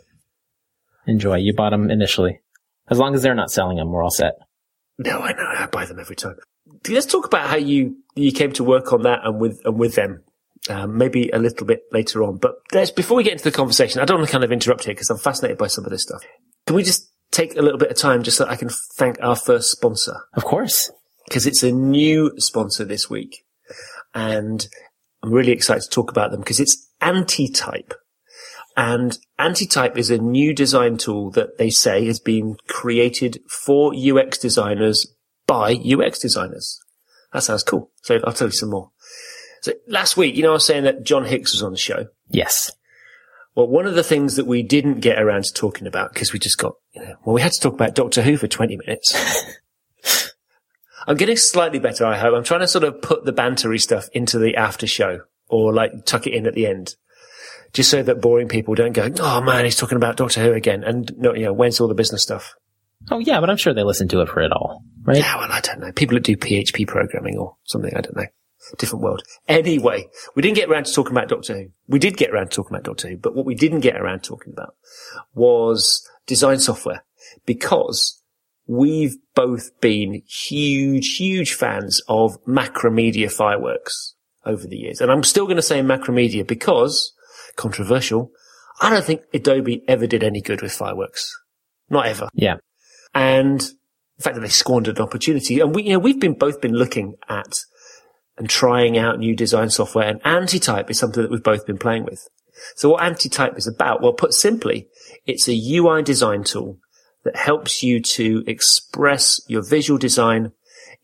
Enjoy. 1.05 1.35
You 1.35 1.53
bought 1.53 1.71
them 1.71 1.91
initially. 1.91 2.39
As 2.89 2.97
long 2.97 3.13
as 3.13 3.21
they're 3.21 3.35
not 3.35 3.51
selling 3.51 3.77
them, 3.77 3.91
we're 3.91 4.03
all 4.03 4.11
set. 4.11 4.33
No, 4.97 5.19
I 5.19 5.33
know. 5.33 5.45
I 5.45 5.67
buy 5.67 5.85
them 5.85 5.99
every 5.99 6.15
time. 6.15 6.35
Let's 6.89 7.05
talk 7.05 7.25
about 7.25 7.49
how 7.49 7.57
you 7.57 7.97
you 8.15 8.31
came 8.31 8.51
to 8.53 8.63
work 8.63 8.93
on 8.93 9.03
that 9.03 9.19
and 9.23 9.39
with 9.39 9.59
and 9.65 9.77
with 9.77 9.95
them. 9.95 10.23
Um, 10.69 10.95
maybe 10.95 11.29
a 11.29 11.39
little 11.39 11.65
bit 11.65 11.81
later 11.91 12.23
on. 12.23 12.37
But 12.37 12.53
before 12.95 13.17
we 13.17 13.23
get 13.23 13.33
into 13.33 13.45
the 13.45 13.51
conversation, 13.51 13.99
I 13.99 14.05
don't 14.05 14.19
want 14.19 14.27
to 14.27 14.31
kind 14.31 14.43
of 14.43 14.51
interrupt 14.51 14.83
here 14.83 14.93
because 14.93 15.09
I'm 15.09 15.17
fascinated 15.17 15.57
by 15.57 15.65
some 15.65 15.85
of 15.85 15.91
this 15.91 16.03
stuff. 16.03 16.21
Can 16.67 16.75
we 16.75 16.83
just 16.83 17.11
take 17.31 17.55
a 17.55 17.61
little 17.61 17.79
bit 17.79 17.91
of 17.91 17.97
time 17.97 18.23
just 18.23 18.37
so 18.37 18.45
I 18.45 18.55
can 18.55 18.69
thank 18.95 19.17
our 19.21 19.35
first 19.35 19.71
sponsor? 19.71 20.15
Of 20.33 20.43
course. 20.43 20.91
Because 21.27 21.45
it's 21.45 21.63
a 21.63 21.71
new 21.71 22.33
sponsor 22.37 22.83
this 22.83 23.09
week 23.09 23.45
and 24.13 24.67
I'm 25.23 25.31
really 25.31 25.51
excited 25.51 25.83
to 25.83 25.89
talk 25.89 26.11
about 26.11 26.31
them 26.31 26.41
because 26.41 26.59
it's 26.59 26.89
Antetype. 26.99 27.93
And 28.75 29.17
Antetype 29.37 29.97
is 29.97 30.09
a 30.09 30.17
new 30.17 30.53
design 30.53 30.97
tool 30.97 31.31
that 31.31 31.57
they 31.57 31.69
say 31.69 32.05
has 32.05 32.19
been 32.19 32.55
created 32.67 33.39
for 33.47 33.93
UX 33.93 34.37
designers 34.37 35.13
by 35.45 35.73
UX 35.73 36.19
designers. 36.19 36.79
That 37.33 37.43
sounds 37.43 37.63
cool. 37.63 37.91
So 38.03 38.19
I'll 38.23 38.33
tell 38.33 38.47
you 38.47 38.53
some 38.53 38.71
more. 38.71 38.91
So 39.61 39.73
last 39.87 40.17
week, 40.17 40.35
you 40.35 40.43
know, 40.43 40.51
I 40.51 40.53
was 40.53 40.65
saying 40.65 40.85
that 40.85 41.03
John 41.03 41.25
Hicks 41.25 41.53
was 41.53 41.61
on 41.61 41.71
the 41.71 41.77
show. 41.77 42.07
Yes. 42.29 42.71
Well, 43.55 43.67
one 43.67 43.85
of 43.85 43.95
the 43.95 44.03
things 44.03 44.37
that 44.37 44.47
we 44.47 44.63
didn't 44.63 45.01
get 45.01 45.21
around 45.21 45.43
to 45.43 45.53
talking 45.53 45.87
about 45.87 46.13
because 46.13 46.31
we 46.31 46.39
just 46.39 46.57
got, 46.57 46.73
you 46.93 47.01
know, 47.01 47.15
well, 47.25 47.35
we 47.35 47.41
had 47.41 47.51
to 47.51 47.59
talk 47.59 47.73
about 47.73 47.95
Doctor 47.95 48.21
Who 48.21 48.37
for 48.37 48.47
20 48.47 48.77
minutes. 48.77 49.13
I'm 51.07 51.17
getting 51.17 51.35
slightly 51.35 51.79
better, 51.79 52.05
I 52.05 52.17
hope. 52.17 52.33
I'm 52.35 52.43
trying 52.43 52.61
to 52.61 52.67
sort 52.67 52.83
of 52.83 53.01
put 53.01 53.25
the 53.25 53.33
bantery 53.33 53.81
stuff 53.81 54.07
into 54.13 54.39
the 54.39 54.55
after 54.55 54.87
show 54.87 55.21
or 55.49 55.73
like 55.73 55.91
tuck 56.05 56.27
it 56.27 56.33
in 56.33 56.47
at 56.47 56.53
the 56.53 56.67
end. 56.67 56.95
Just 57.73 57.89
so 57.89 58.03
that 58.03 58.21
boring 58.21 58.47
people 58.47 58.75
don't 58.75 58.93
go, 58.93 59.09
oh 59.19 59.41
man, 59.41 59.65
he's 59.65 59.77
talking 59.77 59.95
about 59.95 60.17
Doctor 60.17 60.41
Who 60.41 60.53
again. 60.53 60.83
And 60.83 61.11
no, 61.17 61.33
you 61.33 61.45
know, 61.45 61.53
when's 61.53 61.79
all 61.79 61.87
the 61.87 61.93
business 61.93 62.21
stuff? 62.21 62.53
Oh 63.09 63.19
yeah, 63.19 63.39
but 63.39 63.49
I'm 63.49 63.57
sure 63.57 63.73
they 63.73 63.83
listen 63.83 64.07
to 64.09 64.21
it 64.21 64.29
for 64.29 64.41
it 64.41 64.51
all, 64.51 64.83
right? 65.03 65.17
Yeah, 65.17 65.37
well, 65.37 65.51
I 65.51 65.61
don't 65.61 65.79
know. 65.79 65.91
People 65.91 66.15
that 66.15 66.23
do 66.23 66.37
PHP 66.37 66.87
programming 66.87 67.37
or 67.37 67.55
something, 67.63 67.91
I 67.95 68.01
don't 68.01 68.15
know. 68.15 68.25
Different 68.77 69.03
world. 69.03 69.23
Anyway, 69.47 70.07
we 70.35 70.41
didn't 70.41 70.55
get 70.55 70.69
around 70.69 70.85
to 70.85 70.93
talking 70.93 71.11
about 71.11 71.27
Doctor 71.27 71.55
Who. 71.55 71.67
We 71.87 71.99
did 71.99 72.15
get 72.17 72.29
around 72.29 72.51
to 72.51 72.55
talking 72.55 72.75
about 72.75 72.83
Doctor 72.83 73.09
Who, 73.09 73.17
but 73.17 73.35
what 73.35 73.45
we 73.45 73.55
didn't 73.55 73.79
get 73.81 73.99
around 73.99 74.23
talking 74.23 74.53
about 74.53 74.75
was 75.33 76.07
design 76.27 76.59
software 76.59 77.03
because 77.45 78.21
we've 78.67 79.15
both 79.35 79.69
been 79.81 80.21
huge, 80.27 81.17
huge 81.17 81.53
fans 81.53 82.01
of 82.07 82.41
Macromedia 82.45 83.31
fireworks 83.31 84.15
over 84.45 84.67
the 84.67 84.77
years. 84.77 85.01
And 85.01 85.11
I'm 85.11 85.23
still 85.23 85.45
going 85.45 85.57
to 85.57 85.61
say 85.61 85.81
Macromedia 85.81 86.45
because, 86.45 87.13
controversial, 87.55 88.31
I 88.79 88.89
don't 88.89 89.03
think 89.03 89.21
Adobe 89.33 89.83
ever 89.87 90.07
did 90.07 90.23
any 90.23 90.41
good 90.41 90.61
with 90.61 90.71
fireworks. 90.71 91.37
Not 91.89 92.07
ever. 92.07 92.29
Yeah. 92.33 92.55
And 93.13 93.59
the 93.59 94.23
fact 94.23 94.35
that 94.35 94.41
they 94.41 94.49
squandered 94.49 94.97
an 94.97 95.03
opportunity. 95.03 95.59
And 95.59 95.75
we, 95.75 95.83
you 95.83 95.93
know, 95.93 95.99
we've 95.99 96.19
been 96.19 96.33
both 96.33 96.61
been 96.61 96.73
looking 96.73 97.15
at 97.27 97.59
and 98.41 98.49
trying 98.49 98.97
out 98.97 99.19
new 99.19 99.35
design 99.35 99.69
software 99.69 100.07
and 100.07 100.19
Antetype 100.23 100.89
is 100.89 100.97
something 100.97 101.21
that 101.21 101.29
we've 101.29 101.43
both 101.43 101.67
been 101.67 101.77
playing 101.77 102.05
with. 102.05 102.27
So 102.75 102.89
what 102.89 103.03
Antetype 103.03 103.55
is 103.55 103.67
about? 103.67 104.01
Well, 104.01 104.13
put 104.13 104.33
simply, 104.33 104.87
it's 105.27 105.47
a 105.47 105.53
UI 105.53 106.01
design 106.01 106.43
tool 106.43 106.79
that 107.23 107.35
helps 107.35 107.83
you 107.83 108.01
to 108.01 108.43
express 108.47 109.41
your 109.47 109.61
visual 109.61 109.99
design, 109.99 110.53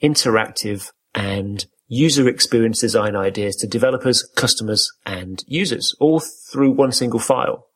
interactive 0.02 0.90
and 1.14 1.68
user 1.88 2.28
experience 2.28 2.82
design 2.82 3.16
ideas 3.16 3.56
to 3.58 3.68
developers, 3.68 4.24
customers 4.36 4.92
and 5.06 5.44
users 5.46 5.94
all 6.00 6.20
through 6.20 6.72
one 6.72 6.92
single 6.92 7.20
file. 7.20 7.68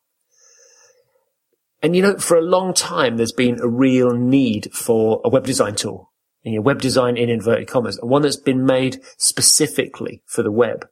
And 1.80 1.94
you 1.94 2.02
know, 2.02 2.18
for 2.18 2.36
a 2.36 2.42
long 2.42 2.74
time, 2.74 3.16
there's 3.16 3.32
been 3.32 3.60
a 3.60 3.68
real 3.68 4.10
need 4.10 4.72
for 4.72 5.20
a 5.24 5.28
web 5.28 5.44
design 5.44 5.76
tool, 5.76 6.11
you 6.42 6.56
know, 6.56 6.60
web 6.60 6.80
design 6.80 7.16
in 7.16 7.28
inverted 7.28 7.68
commas, 7.68 7.98
one 8.02 8.22
that's 8.22 8.36
been 8.36 8.64
made 8.64 9.00
specifically 9.16 10.22
for 10.26 10.42
the 10.42 10.50
web. 10.50 10.88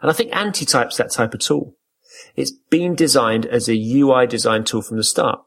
And 0.00 0.10
I 0.10 0.14
think 0.14 0.32
Antetype's 0.32 0.96
that 0.96 1.12
type 1.12 1.34
of 1.34 1.40
tool. 1.40 1.76
It's 2.36 2.52
been 2.70 2.94
designed 2.94 3.46
as 3.46 3.68
a 3.68 4.00
UI 4.00 4.26
design 4.26 4.64
tool 4.64 4.82
from 4.82 4.96
the 4.96 5.04
start. 5.04 5.40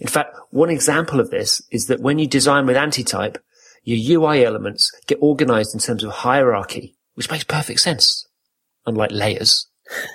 In 0.00 0.08
fact, 0.08 0.36
one 0.50 0.70
example 0.70 1.20
of 1.20 1.30
this 1.30 1.62
is 1.70 1.86
that 1.86 2.00
when 2.00 2.18
you 2.18 2.26
design 2.26 2.66
with 2.66 2.76
Antetype, 2.76 3.38
your 3.82 4.20
UI 4.20 4.44
elements 4.44 4.90
get 5.06 5.18
organized 5.20 5.74
in 5.74 5.80
terms 5.80 6.04
of 6.04 6.10
hierarchy, 6.10 6.96
which 7.14 7.30
makes 7.30 7.44
perfect 7.44 7.80
sense, 7.80 8.26
unlike 8.86 9.10
layers. 9.10 9.68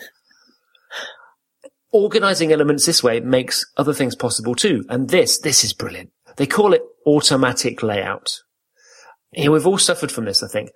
Organizing 1.91 2.51
elements 2.51 2.85
this 2.85 3.03
way 3.03 3.19
makes 3.19 3.65
other 3.77 3.93
things 3.93 4.15
possible 4.15 4.55
too. 4.55 4.83
And 4.89 5.09
this, 5.09 5.39
this 5.39 5.63
is 5.63 5.73
brilliant. 5.73 6.11
They 6.37 6.47
call 6.47 6.73
it 6.73 6.81
automatic 7.05 7.83
layout. 7.83 8.42
We've 9.37 9.67
all 9.67 9.77
suffered 9.77 10.11
from 10.11 10.25
this, 10.25 10.43
I 10.43 10.47
think. 10.47 10.71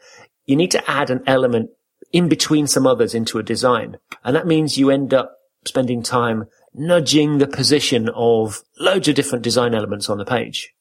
You 0.46 0.56
need 0.56 0.72
to 0.72 0.90
add 0.90 1.10
an 1.10 1.24
element 1.28 1.70
in 2.12 2.30
between 2.30 2.68
some 2.68 2.88
others 2.88 3.14
into 3.14 3.38
a 3.38 3.44
design. 3.44 3.98
And 4.24 4.36
that 4.36 4.48
means 4.48 4.78
you 4.78 4.90
end 4.90 5.14
up 5.14 5.38
spending 5.66 6.04
time 6.04 6.46
nudging 6.74 7.38
the 7.38 7.48
position 7.48 8.10
of 8.10 8.62
loads 8.80 9.08
of 9.08 9.16
different 9.16 9.44
design 9.44 9.74
elements 9.74 10.10
on 10.10 10.18
the 10.18 10.26
page. 10.26 10.74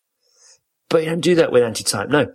But 0.88 1.02
you 1.02 1.10
don't 1.10 1.20
do 1.20 1.34
that 1.36 1.52
with 1.52 1.62
antetype. 1.62 2.08
No. 2.08 2.32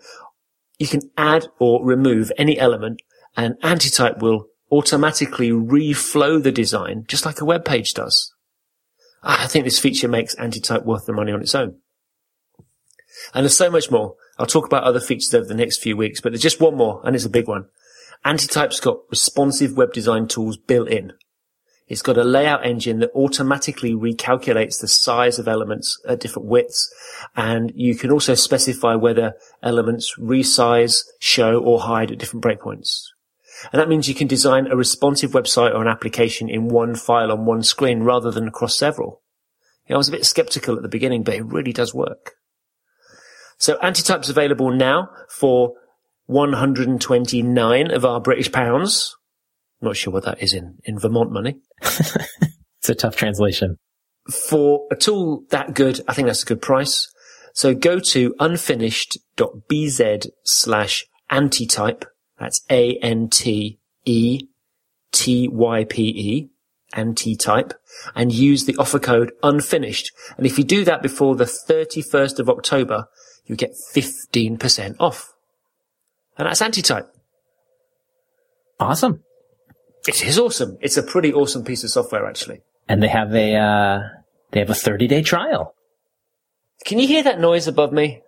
You 0.78 0.88
can 0.88 1.02
add 1.18 1.48
or 1.60 1.86
remove 1.86 2.32
any 2.38 2.60
element 2.60 3.02
and 3.38 3.56
antetype 3.62 4.22
will 4.22 4.48
automatically 4.72 5.52
reflow 5.52 6.42
the 6.42 6.52
design 6.52 7.06
just 7.08 7.26
like 7.26 7.40
a 7.40 7.46
web 7.46 7.64
page 7.64 7.94
does. 7.94 8.34
I 9.24 9.48
think 9.48 9.66
this 9.66 9.80
feature 9.80 10.08
makes 10.08 10.34
antetype 10.36 10.84
worth 10.84 11.06
the 11.06 11.14
money 11.14 11.32
on 11.32 11.42
its 11.42 11.54
own. 11.54 11.78
And 13.34 13.44
there's 13.44 13.58
so 13.58 13.70
much 13.70 13.92
more. 13.92 14.16
I'll 14.38 14.46
talk 14.46 14.66
about 14.66 14.84
other 14.84 15.00
features 15.00 15.34
over 15.34 15.46
the 15.46 15.54
next 15.54 15.78
few 15.78 15.96
weeks, 15.96 16.22
but 16.22 16.32
there's 16.32 16.42
just 16.42 16.62
one 16.62 16.76
more 16.76 17.02
and 17.04 17.16
it's 17.16 17.26
a 17.26 17.30
big 17.30 17.48
one. 17.48 17.68
Antetype's 18.26 18.80
got 18.80 19.00
responsive 19.10 19.76
web 19.76 19.94
design 19.94 20.28
tools 20.28 20.58
built 20.58 20.90
in. 20.90 21.14
It's 21.88 22.02
got 22.02 22.18
a 22.18 22.24
layout 22.24 22.66
engine 22.66 23.00
that 23.00 23.12
automatically 23.14 23.94
recalculates 23.94 24.80
the 24.80 24.88
size 24.88 25.40
of 25.40 25.48
elements 25.48 26.02
at 26.08 26.22
different 26.22 26.48
widths. 26.48 26.90
And 27.36 27.74
you 27.76 27.96
can 27.96 28.12
also 28.12 28.34
specify 28.34 28.96
whether 28.96 29.34
elements 29.62 30.16
resize, 30.18 31.02
show 31.20 31.60
or 31.60 31.82
hide 31.82 32.12
at 32.12 32.18
different 32.18 32.46
breakpoints. 32.46 33.08
And 33.72 33.80
that 33.82 33.90
means 33.90 34.08
you 34.08 34.16
can 34.16 34.28
design 34.28 34.68
a 34.68 34.78
responsive 34.78 35.32
website 35.32 35.76
or 35.76 35.82
an 35.82 35.90
application 35.90 36.50
in 36.50 36.70
one 36.70 36.96
file 36.96 37.32
on 37.32 37.46
one 37.46 37.62
screen 37.62 38.04
rather 38.04 38.32
than 38.32 38.48
across 38.48 38.78
several. 38.78 39.22
You 39.88 39.94
know, 39.94 39.98
I 39.98 39.98
was 39.98 40.08
a 40.08 40.14
bit 40.14 40.26
skeptical 40.26 40.78
at 40.78 40.84
the 40.84 40.88
beginning, 40.88 41.24
but 41.24 41.36
it 41.36 41.46
really 41.46 41.74
does 41.74 41.94
work. 41.94 42.36
So 43.62 43.78
Antetype's 43.78 44.30
available 44.32 44.72
now 44.72 45.10
for 45.30 45.74
129 46.26 47.92
of 47.92 48.04
our 48.04 48.20
British 48.20 48.52
pounds, 48.52 49.16
not 49.80 49.96
sure 49.96 50.12
what 50.12 50.26
that 50.26 50.42
is 50.42 50.56
in, 50.56 50.80
in 50.84 50.98
Vermont 50.98 51.32
money. 51.32 51.60
it's 51.82 52.90
a 52.90 52.96
tough 52.96 53.16
translation. 53.16 53.78
For 54.50 54.88
a 54.92 54.96
tool 54.96 55.44
that 55.52 55.76
good, 55.76 56.02
I 56.08 56.16
think 56.16 56.26
that's 56.26 56.42
a 56.42 56.48
good 56.48 56.64
price. 56.64 57.08
So 57.54 57.76
go 57.76 58.00
to 58.00 58.34
unfinished.bz 58.40 60.28
slash 60.44 61.06
antetype. 61.30 62.06
That's 62.40 62.62
A-N-T-E-T-Y-P-E, 62.72 63.80
antetype, 66.94 67.74
and 68.16 68.34
use 68.34 68.66
the 68.66 68.76
offer 68.78 68.98
code 68.98 69.34
unfinished. 69.44 70.12
And 70.36 70.48
if 70.48 70.58
you 70.58 70.64
do 70.64 70.84
that 70.86 71.04
before 71.04 71.36
the 71.36 71.44
31st 71.46 72.40
of 72.40 72.50
October, 72.50 73.06
you 73.46 73.56
get 73.56 73.74
15% 73.94 74.96
off. 75.00 75.34
And 76.38 76.48
that's 76.48 76.62
antetype. 76.62 77.08
Awesome. 78.80 79.24
It 80.08 80.24
is 80.24 80.40
awesome. 80.40 80.78
It's 80.82 80.98
a 80.98 81.04
pretty 81.04 81.34
awesome 81.34 81.64
piece 81.64 81.84
of 81.84 81.92
software, 81.92 82.26
actually. 82.26 82.62
And 82.88 83.04
they 83.04 83.08
have 83.08 83.34
a 83.36 83.56
uh, 83.56 84.00
they 84.52 84.60
have 84.60 84.70
a 84.70 84.76
30 84.76 85.08
day 85.08 85.22
trial. 85.22 85.76
Can 86.86 86.98
you 86.98 87.08
hear 87.08 87.24
that 87.24 87.40
noise 87.40 87.68
above 87.68 87.92
me? 87.94 88.22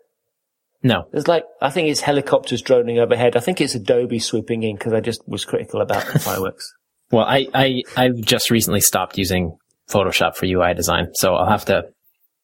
No. 0.83 1.07
There's 1.11 1.27
like, 1.27 1.45
I 1.61 1.69
think 1.69 1.87
it's 1.87 2.01
helicopters 2.01 2.61
droning 2.61 2.99
overhead. 2.99 3.35
I 3.35 3.39
think 3.39 3.61
it's 3.61 3.73
Adobe 3.73 4.19
swooping 4.19 4.63
in 4.63 4.75
because 4.75 4.93
I 4.93 4.99
just 4.99 5.27
was 5.27 5.45
critical 5.45 5.81
about 5.81 6.05
the 6.11 6.19
fireworks. 6.19 6.71
Well, 7.11 7.25
I, 7.25 7.47
I, 7.53 7.83
I've 7.95 8.21
just 8.21 8.51
recently 8.51 8.81
stopped 8.81 9.17
using 9.17 9.57
Photoshop 9.89 10.35
for 10.35 10.45
UI 10.45 10.73
design, 10.73 11.09
so 11.13 11.35
I'll 11.35 11.49
have 11.49 11.65
to, 11.65 11.85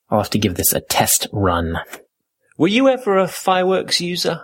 I'll 0.09 0.19
have 0.19 0.29
to 0.31 0.39
give 0.39 0.55
this 0.55 0.73
a 0.73 0.79
test 0.79 1.27
run. 1.31 1.77
Were 2.60 2.68
you 2.68 2.89
ever 2.89 3.18
a 3.18 3.28
fireworks 3.30 4.01
user? 4.01 4.42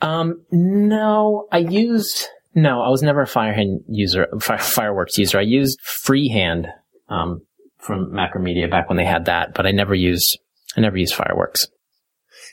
Um, 0.00 0.44
no, 0.50 1.46
I 1.52 1.58
used, 1.58 2.26
no, 2.56 2.82
I 2.82 2.88
was 2.88 3.04
never 3.04 3.22
a 3.22 3.26
firehand 3.26 3.84
user, 3.88 4.26
fire, 4.40 4.58
fireworks 4.58 5.16
user. 5.16 5.38
I 5.38 5.42
used 5.42 5.80
freehand, 5.80 6.66
um, 7.08 7.42
from 7.78 8.10
Macromedia 8.10 8.68
back 8.68 8.88
when 8.88 8.96
they 8.96 9.04
had 9.04 9.26
that, 9.26 9.54
but 9.54 9.64
I 9.64 9.70
never 9.70 9.94
used, 9.94 10.40
I 10.76 10.80
never 10.80 10.96
used 10.96 11.14
fireworks. 11.14 11.68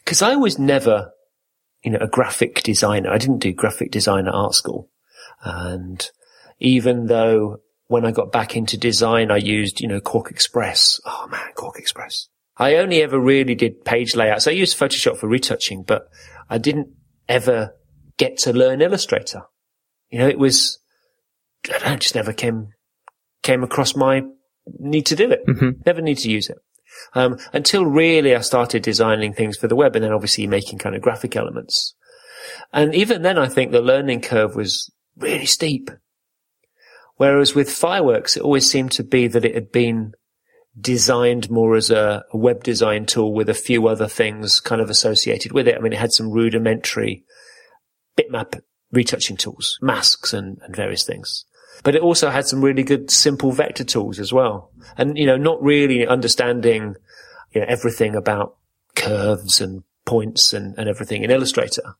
Because 0.06 0.22
I 0.22 0.36
was 0.36 0.60
never, 0.60 1.10
you 1.84 1.89
know, 1.89 2.00
a 2.01 2.08
graphic 2.08 2.62
designer. 2.62 3.10
I 3.10 3.18
didn't 3.18 3.39
do 3.39 3.51
graphic 3.51 3.89
design 3.89 4.28
at 4.28 4.36
art 4.36 4.54
school. 4.54 4.92
And 5.44 6.08
even 6.60 7.08
though 7.08 7.62
when 7.88 8.06
I 8.06 8.12
got 8.12 8.32
back 8.32 8.56
into 8.56 8.78
design, 8.78 9.32
I 9.32 9.38
used, 9.38 9.82
you 9.82 9.88
know, 9.88 10.01
QuarkXPress. 10.01 11.00
Oh 11.04 11.28
man, 11.32 11.50
QuarkXPress. 11.56 12.28
I 12.60 12.75
only 12.75 13.01
ever 13.01 13.18
really 13.18 13.56
did 13.56 13.86
page 13.86 14.16
layouts. 14.16 14.48
I 14.48 14.51
used 14.51 14.78
Photoshop 14.78 15.18
for 15.18 15.28
retouching, 15.28 15.84
but 15.84 16.04
I 16.50 16.58
didn't 16.58 16.89
ever 17.28 17.74
get 18.18 18.38
to 18.39 18.54
learn 18.54 18.82
Illustrator. 18.82 19.44
You 20.10 20.20
know, 20.20 20.28
it 20.28 20.38
was, 20.38 20.80
I 21.68 21.80
don't 21.80 21.86
know, 21.86 21.96
just 21.96 22.16
never 22.16 22.34
came, 22.34 22.74
came 23.44 23.63
across 23.63 23.96
my 23.96 24.24
need 24.78 25.06
to 25.08 25.16
do 25.16 25.32
it. 25.32 25.46
Mm-hmm. 25.48 25.82
Never 25.86 26.01
need 26.01 26.18
to 26.20 26.30
use 26.30 26.50
it. 26.50 26.58
Um, 27.13 27.38
until 27.54 27.86
really 27.86 28.36
I 28.36 28.42
started 28.42 28.84
designing 28.84 29.34
things 29.34 29.58
for 29.58 29.68
the 29.68 29.75
web 29.75 29.96
and 29.96 30.04
then 30.04 30.12
obviously 30.12 30.46
making 30.48 30.80
kind 30.80 30.96
of 30.96 31.01
graphic 31.01 31.36
elements. 31.36 31.96
And 32.74 32.94
even 32.94 33.22
then 33.22 33.38
I 33.38 33.48
think 33.48 33.72
the 33.72 33.82
learning 33.82 34.22
curve 34.22 34.56
was 34.56 34.92
really 35.18 35.46
steep. 35.46 35.89
Whereas 37.16 37.56
with 37.56 37.72
fireworks, 37.72 38.38
it 38.38 38.44
always 38.44 38.70
seemed 38.70 38.92
to 38.94 39.04
be 39.04 39.28
that 39.28 39.46
it 39.46 39.56
had 39.56 39.72
been 39.72 40.13
designed 40.79 41.50
more 41.50 41.75
as 41.75 41.89
a, 41.89 42.24
a, 42.31 42.38
web 42.38 42.63
design 42.63 43.05
tool 43.05 43.33
with 43.33 43.50
a 43.50 43.53
few 43.53 43.88
other 43.88 44.07
things 44.07 44.59
kind 44.59 44.81
of 44.81 44.89
associated 44.89 45.51
with 45.51 45.67
it. 45.67 45.75
I 45.75 45.79
mean, 45.79 45.93
it 45.93 46.00
had 46.00 46.12
some 46.12 46.31
rudimentary 46.31 47.24
bitmap 48.17 48.59
retouching 48.91 49.38
tools, 49.38 49.77
masks 49.81 50.33
and, 50.33 50.59
and 50.63 50.75
various 50.75 51.03
things. 51.03 51.45
But 51.83 51.95
it 51.95 52.01
also 52.01 52.29
had 52.29 52.45
some 52.45 52.62
really 52.63 52.83
good 52.83 53.09
simple 53.09 53.51
vector 53.51 53.83
tools 53.83 54.19
as 54.19 54.33
well. 54.33 54.71
And, 54.98 55.17
you 55.17 55.25
know, 55.25 55.38
not 55.38 55.62
really 55.62 56.05
understanding, 56.05 56.95
you 57.51 57.62
know, 57.62 57.67
everything 57.69 58.15
about 58.15 58.57
curves 58.95 59.62
and 59.62 59.83
points 60.05 60.53
and, 60.53 60.77
and 60.77 60.89
everything 60.89 61.24
in 61.24 61.31
Illustrator. 61.31 61.95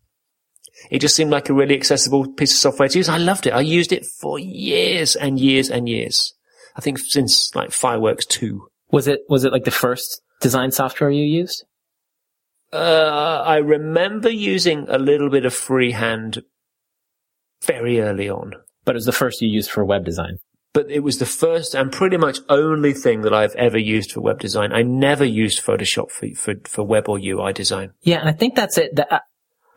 It 0.90 1.00
just 1.00 1.16
seemed 1.16 1.32
like 1.32 1.50
a 1.50 1.54
really 1.54 1.76
accessible 1.76 2.32
piece 2.34 2.54
of 2.54 2.60
software 2.60 2.90
to 2.90 2.98
use. 2.98 3.10
I 3.10 3.18
loved 3.18 3.48
it. 3.48 3.54
I 3.54 3.62
used 3.62 3.92
it 3.92 4.06
for 4.06 4.40
years 4.40 5.16
and 5.16 5.40
years 5.40 5.70
and 5.70 5.88
years. 5.88 6.34
I 6.76 6.82
think 6.82 7.00
since 7.00 7.54
like 7.56 7.72
Fireworks 7.72 8.26
2. 8.26 8.69
Was 8.92 9.08
it, 9.08 9.22
was 9.30 9.44
it 9.44 9.52
like 9.52 9.66
the 9.66 9.72
first 9.72 10.22
design 10.42 10.72
software 10.72 11.10
you 11.12 11.26
used? 11.26 11.66
Uh, 12.72 13.44
I 13.46 13.58
remember 13.58 14.30
using 14.30 14.86
a 14.90 14.98
little 14.98 15.30
bit 15.30 15.46
of 15.46 15.54
freehand 15.54 16.44
very 17.64 18.00
early 18.00 18.30
on. 18.30 18.54
But 18.86 18.96
it 18.96 18.98
was 18.98 19.06
the 19.06 19.12
first 19.12 19.42
you 19.42 19.50
used 19.50 19.72
for 19.72 19.84
web 19.84 20.06
design. 20.06 20.38
But 20.74 20.90
it 20.90 21.00
was 21.00 21.18
the 21.18 21.26
first 21.26 21.74
and 21.74 21.92
pretty 21.92 22.18
much 22.18 22.40
only 22.48 22.94
thing 22.94 23.22
that 23.22 23.34
I've 23.34 23.56
ever 23.56 23.78
used 23.78 24.12
for 24.12 24.22
web 24.22 24.40
design. 24.40 24.72
I 24.72 24.84
never 24.84 25.26
used 25.26 25.64
Photoshop 25.64 26.12
for, 26.12 26.28
for, 26.36 26.56
for 26.66 26.84
web 26.84 27.10
or 27.10 27.20
UI 27.20 27.54
design. 27.54 27.92
Yeah, 28.02 28.20
and 28.20 28.30
I 28.30 28.34
think 28.34 28.56
that's 28.56 28.78
it. 28.78 29.00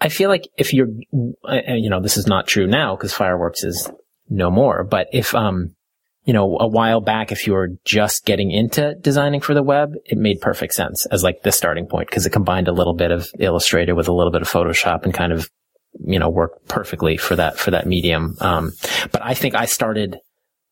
I 0.01 0.09
feel 0.09 0.29
like 0.29 0.49
if 0.57 0.75
you're, 0.75 0.89
you 0.89 1.91
know, 1.91 2.01
this 2.01 2.17
is 2.17 2.27
not 2.27 2.47
true 2.47 2.67
now 2.67 2.95
because 2.95 3.15
Fireworks 3.15 3.65
is 3.65 3.91
no 4.29 4.51
more, 4.51 4.85
but 4.85 5.09
if, 5.13 5.35
um, 5.35 5.75
you 6.25 6.33
know, 6.33 6.57
a 6.59 6.69
while 6.69 7.01
back, 7.01 7.33
if 7.33 7.47
you 7.47 7.53
were 7.53 7.71
just 7.85 8.25
getting 8.25 8.51
into 8.51 8.95
designing 9.01 9.41
for 9.41 9.55
the 9.55 9.63
web, 9.63 9.95
it 10.05 10.19
made 10.19 10.41
perfect 10.41 10.75
sense 10.75 11.07
as 11.07 11.23
like 11.23 11.43
the 11.43 11.53
starting 11.53 11.87
point 11.87 12.09
because 12.09 12.27
it 12.27 12.31
combined 12.31 12.69
a 12.69 12.73
little 12.73 12.95
bit 12.95 13.11
of 13.11 13.29
Illustrator 13.39 13.95
with 13.95 14.09
a 14.09 14.13
little 14.13 14.31
bit 14.33 14.43
of 14.43 14.49
Photoshop 14.49 15.05
and 15.05 15.13
kind 15.13 15.33
of 15.33 15.49
you 16.01 16.19
know, 16.19 16.29
worked 16.29 16.69
perfectly 16.69 17.17
for 17.17 17.37
that, 17.37 17.59
for 17.59 17.71
that 17.71 17.87
medium. 17.87 18.37
Um, 18.41 18.73
but 19.11 19.23
I 19.23 19.35
think 19.35 19.55
I 19.55 19.67
started, 19.67 20.19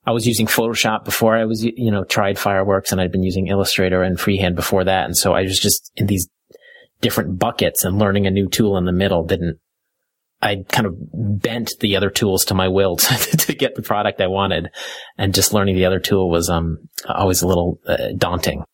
I 0.07 0.13
was 0.13 0.27
using 0.27 0.47
Photoshop 0.47 1.05
before 1.05 1.37
I 1.37 1.45
was, 1.45 1.63
you 1.63 1.91
know, 1.91 2.05
tried 2.05 2.39
Fireworks 2.39 2.93
and 2.93 3.01
I'd 3.01 3.13
been 3.13 3.23
using 3.23 3.49
Illustrator 3.49 4.03
and 4.03 4.19
Freehand 4.19 4.57
before 4.57 4.85
that. 4.85 5.05
And 5.05 5.17
so 5.17 5.35
I 5.35 5.43
was 5.43 5.59
just 5.59 5.93
in 5.97 6.07
these 6.07 6.29
different 7.01 7.39
buckets 7.39 7.85
and 7.85 7.99
learning 7.99 8.27
a 8.27 8.31
new 8.31 8.49
tool 8.49 8.77
in 8.77 8.85
the 8.85 8.93
middle 8.93 9.25
didn't, 9.25 9.59
I 10.43 10.65
kind 10.69 10.87
of 10.87 10.95
bent 10.99 11.73
the 11.81 11.97
other 11.97 12.11
tools 12.11 12.47
to 12.47 12.55
my 12.55 12.69
will 12.69 12.97
to, 12.97 13.37
to, 13.37 13.55
get 13.55 13.75
the 13.75 13.83
product 13.83 14.21
I 14.21 14.27
wanted. 14.27 14.71
And 15.19 15.35
just 15.35 15.53
learning 15.53 15.77
the 15.77 15.85
other 15.85 16.01
tool 16.01 16.31
was, 16.31 16.49
um, 16.49 16.89
always 17.09 17.43
a 17.43 17.47
little 17.47 17.79
uh, 17.87 18.09
daunting. 18.17 18.65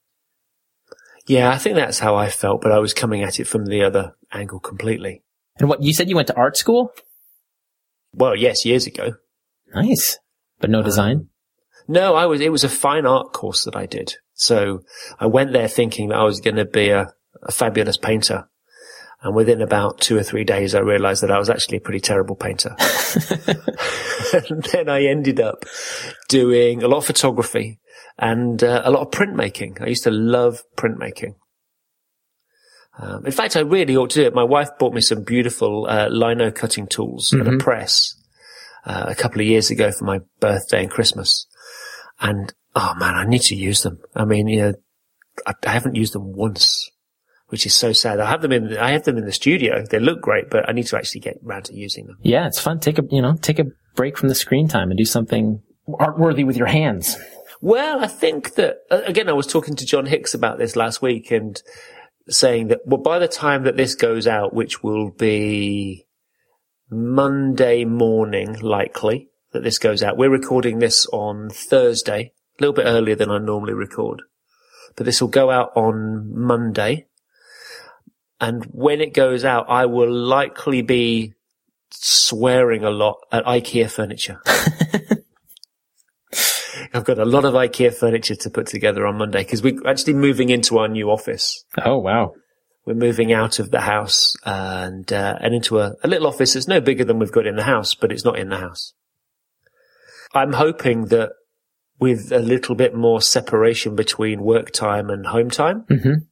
Yeah, 1.27 1.51
I 1.51 1.59
think 1.59 1.75
that's 1.75 1.99
how 1.99 2.15
I 2.15 2.31
felt, 2.31 2.61
but 2.61 2.71
I 2.71 2.79
was 2.79 2.95
coming 2.95 3.23
at 3.23 3.41
it 3.41 3.49
from 3.49 3.67
the 3.67 3.83
other 3.83 4.15
angle 4.33 4.61
completely. 4.61 5.23
And 5.59 5.69
what 5.69 5.83
you 5.83 5.93
said 5.93 6.09
you 6.09 6.15
went 6.15 6.29
to 6.29 6.37
art 6.37 6.57
school? 6.57 6.93
Well, 8.13 8.37
yes, 8.37 8.65
years 8.65 8.87
ago. 8.87 9.15
Nice, 9.75 10.19
but 10.61 10.71
no 10.71 10.83
design. 10.83 11.17
Um, 11.17 11.29
no, 11.89 12.15
I 12.15 12.27
was. 12.27 12.41
It 12.41 12.53
was 12.53 12.65
a 12.65 12.69
fine 12.69 13.07
art 13.07 13.33
course 13.33 13.65
that 13.65 13.77
I 13.77 13.87
did. 13.87 14.15
So 14.35 14.83
I 15.19 15.27
went 15.27 15.53
there 15.53 15.69
thinking 15.69 16.09
that 16.09 16.19
I 16.19 16.25
was 16.25 16.41
going 16.41 16.57
to 16.57 16.65
be 16.65 16.91
a, 16.91 17.07
a 17.43 17.53
fabulous 17.53 17.97
painter. 17.97 18.49
And 19.23 19.35
within 19.35 19.63
about 19.63 20.01
two 20.01 20.17
or 20.17 20.23
three 20.23 20.45
days, 20.45 20.75
I 20.75 20.81
realized 20.81 21.23
that 21.23 21.31
I 21.31 21.39
was 21.39 21.51
actually 21.51 21.79
a 21.79 21.81
pretty 21.81 22.01
terrible 22.01 22.37
painter. 22.37 22.77
and 24.33 24.63
then 24.73 24.89
I 24.89 25.05
ended 25.05 25.41
up 25.41 25.65
doing 26.29 26.83
a 26.83 26.89
lot 26.89 26.99
of 26.99 27.07
photography 27.07 27.81
and 28.19 28.63
uh, 28.63 28.83
a 28.85 28.91
lot 28.91 29.03
of 29.03 29.11
printmaking. 29.11 29.81
I 29.81 29.87
used 29.87 30.05
to 30.05 30.11
love 30.11 30.63
printmaking. 30.77 31.35
Um, 32.99 33.27
in 33.27 33.33
fact, 33.33 33.57
I 33.57 33.61
really 33.61 33.97
ought 33.97 34.11
to 34.11 34.21
do 34.21 34.27
it. 34.27 34.35
My 34.35 34.45
wife 34.45 34.71
bought 34.79 34.95
me 34.95 35.01
some 35.01 35.23
beautiful 35.23 35.87
uh, 35.89 36.09
lino 36.09 36.51
cutting 36.51 36.87
tools 36.87 37.31
mm-hmm. 37.31 37.41
and 37.41 37.49
a 37.49 37.53
mm-hmm. 37.53 37.61
press 37.61 38.15
uh, 38.87 39.07
a 39.09 39.15
couple 39.15 39.41
of 39.41 39.47
years 39.47 39.71
ago 39.71 39.91
for 39.93 40.05
my 40.05 40.21
birthday 40.41 40.83
and 40.83 40.91
Christmas. 40.91 41.47
And 42.21 42.53
oh 42.75 42.95
man, 42.99 43.15
I 43.15 43.25
need 43.25 43.43
to 43.43 43.55
use 43.55 43.83
them. 43.83 43.99
I 44.15 44.25
mean, 44.25 44.49
you 44.49 44.63
know, 44.63 44.75
I, 45.47 45.53
I 45.67 45.71
haven't 45.71 45.97
used 45.97 46.15
them 46.15 46.33
once, 46.33 46.91
which 47.49 47.67
is 47.67 47.75
so 47.75 47.93
sad. 47.93 48.21
I 48.21 48.29
have 48.29 48.43
them 48.43 48.53
in, 48.53 48.77
I 48.77 48.91
have 48.91 49.05
them 49.05 49.19
in 49.19 49.25
the 49.25 49.33
studio. 49.33 49.85
They 49.89 49.99
look 49.99 50.21
great, 50.21 50.51
but 50.51 50.69
I 50.69 50.73
need 50.73 50.87
to 50.89 50.97
actually 50.97 51.21
get 51.21 51.39
around 51.45 51.67
to 51.67 51.75
using 51.75 52.07
them. 52.07 52.19
Yeah, 52.23 52.47
it's 52.47 52.61
fun. 52.61 52.81
Take 52.81 52.99
a, 52.99 53.03
you 53.11 53.23
know, 53.23 53.37
take 53.41 53.59
a 53.59 53.67
break 53.95 54.19
from 54.19 54.29
the 54.29 54.35
screen 54.35 54.69
time 54.69 54.91
and 54.91 54.99
do 54.99 55.05
something 55.05 55.63
art 55.99 56.19
worthy 56.19 56.45
with 56.45 56.57
your 56.57 56.67
hands. 56.67 57.17
Well, 57.61 58.03
I 58.03 58.07
think 58.07 58.55
that, 58.55 58.79
uh, 58.91 59.03
again, 59.07 59.29
I 59.29 59.33
was 59.33 59.47
talking 59.47 59.77
to 59.77 59.87
John 59.87 60.07
Hicks 60.07 60.35
about 60.35 60.59
this 60.59 60.77
last 60.77 61.01
week 61.01 61.31
and 61.31 61.61
saying 62.29 62.69
that, 62.69 62.81
well, 62.85 63.01
by 63.01 63.19
the 63.19 63.29
time 63.29 63.65
that 63.65 63.77
this 63.77 63.95
goes 63.95 64.27
out, 64.27 64.53
which 64.53 64.83
will 64.83 65.11
be 65.11 66.07
Monday 66.91 67.85
morning, 67.85 68.59
likely 68.61 69.29
that 69.53 69.63
this 69.63 69.79
goes 69.79 70.03
out, 70.03 70.17
we're 70.17 70.31
recording 70.31 70.81
this 70.81 71.07
on 71.13 71.49
Thursday, 71.51 72.33
a 72.59 72.63
little 72.63 72.75
bit 72.75 72.87
earlier 72.87 73.15
than 73.15 73.31
I 73.31 73.39
normally 73.39 73.75
record, 73.75 74.23
but 74.97 75.07
this 75.07 75.21
will 75.21 75.29
go 75.29 75.51
out 75.51 75.71
on 75.77 76.31
Monday. 76.35 77.07
And 78.41 78.65
when 78.65 79.01
it 79.01 79.15
goes 79.15 79.45
out, 79.45 79.67
I 79.69 79.87
will 79.87 80.13
likely 80.13 80.83
be 80.83 81.33
swearing 81.91 82.85
a 82.85 82.91
lot 82.91 83.19
at 83.33 83.45
IKEA 83.45 83.91
furniture. 83.91 84.41
I've 86.93 87.05
got 87.05 87.19
a 87.19 87.25
lot 87.25 87.45
of 87.45 87.55
IKEA 87.55 87.95
furniture 87.95 88.35
to 88.37 88.51
put 88.51 88.67
together 88.67 89.07
on 89.07 89.17
Monday 89.19 89.43
because 89.43 89.63
we're 89.63 89.87
actually 89.87 90.15
moving 90.15 90.51
into 90.51 90.79
our 90.79 90.89
new 90.89 91.11
office. 91.11 91.65
Oh 91.85 91.99
wow! 91.99 92.35
We're 92.85 92.95
moving 92.95 93.33
out 93.33 93.59
of 93.59 93.71
the 93.71 93.81
house 93.81 94.37
and 94.45 95.11
uh, 95.13 95.39
and 95.41 95.55
into 95.55 95.81
a, 95.81 95.95
a 96.05 96.09
little 96.09 96.27
office 96.27 96.55
that's 96.55 96.69
no 96.69 96.81
bigger 96.81 97.05
than 97.05 97.19
we've 97.19 97.33
got 97.33 97.47
in 97.47 97.57
the 97.57 97.65
house, 97.65 97.95
but 97.95 98.13
it's 98.13 98.25
not 98.25 98.39
in 98.39 98.49
the 98.49 98.59
house. 98.59 98.93
I'm 100.35 100.53
hoping 100.53 101.07
that 101.07 101.33
with 101.99 102.31
a 102.33 102.41
little 102.41 102.75
bit 102.75 102.95
more 102.95 103.23
separation 103.23 103.97
between 103.97 104.43
work 104.43 104.71
time 104.71 105.09
and 105.09 105.27
home 105.27 105.51
time. 105.51 105.85
Mm-hmm. 105.91 106.25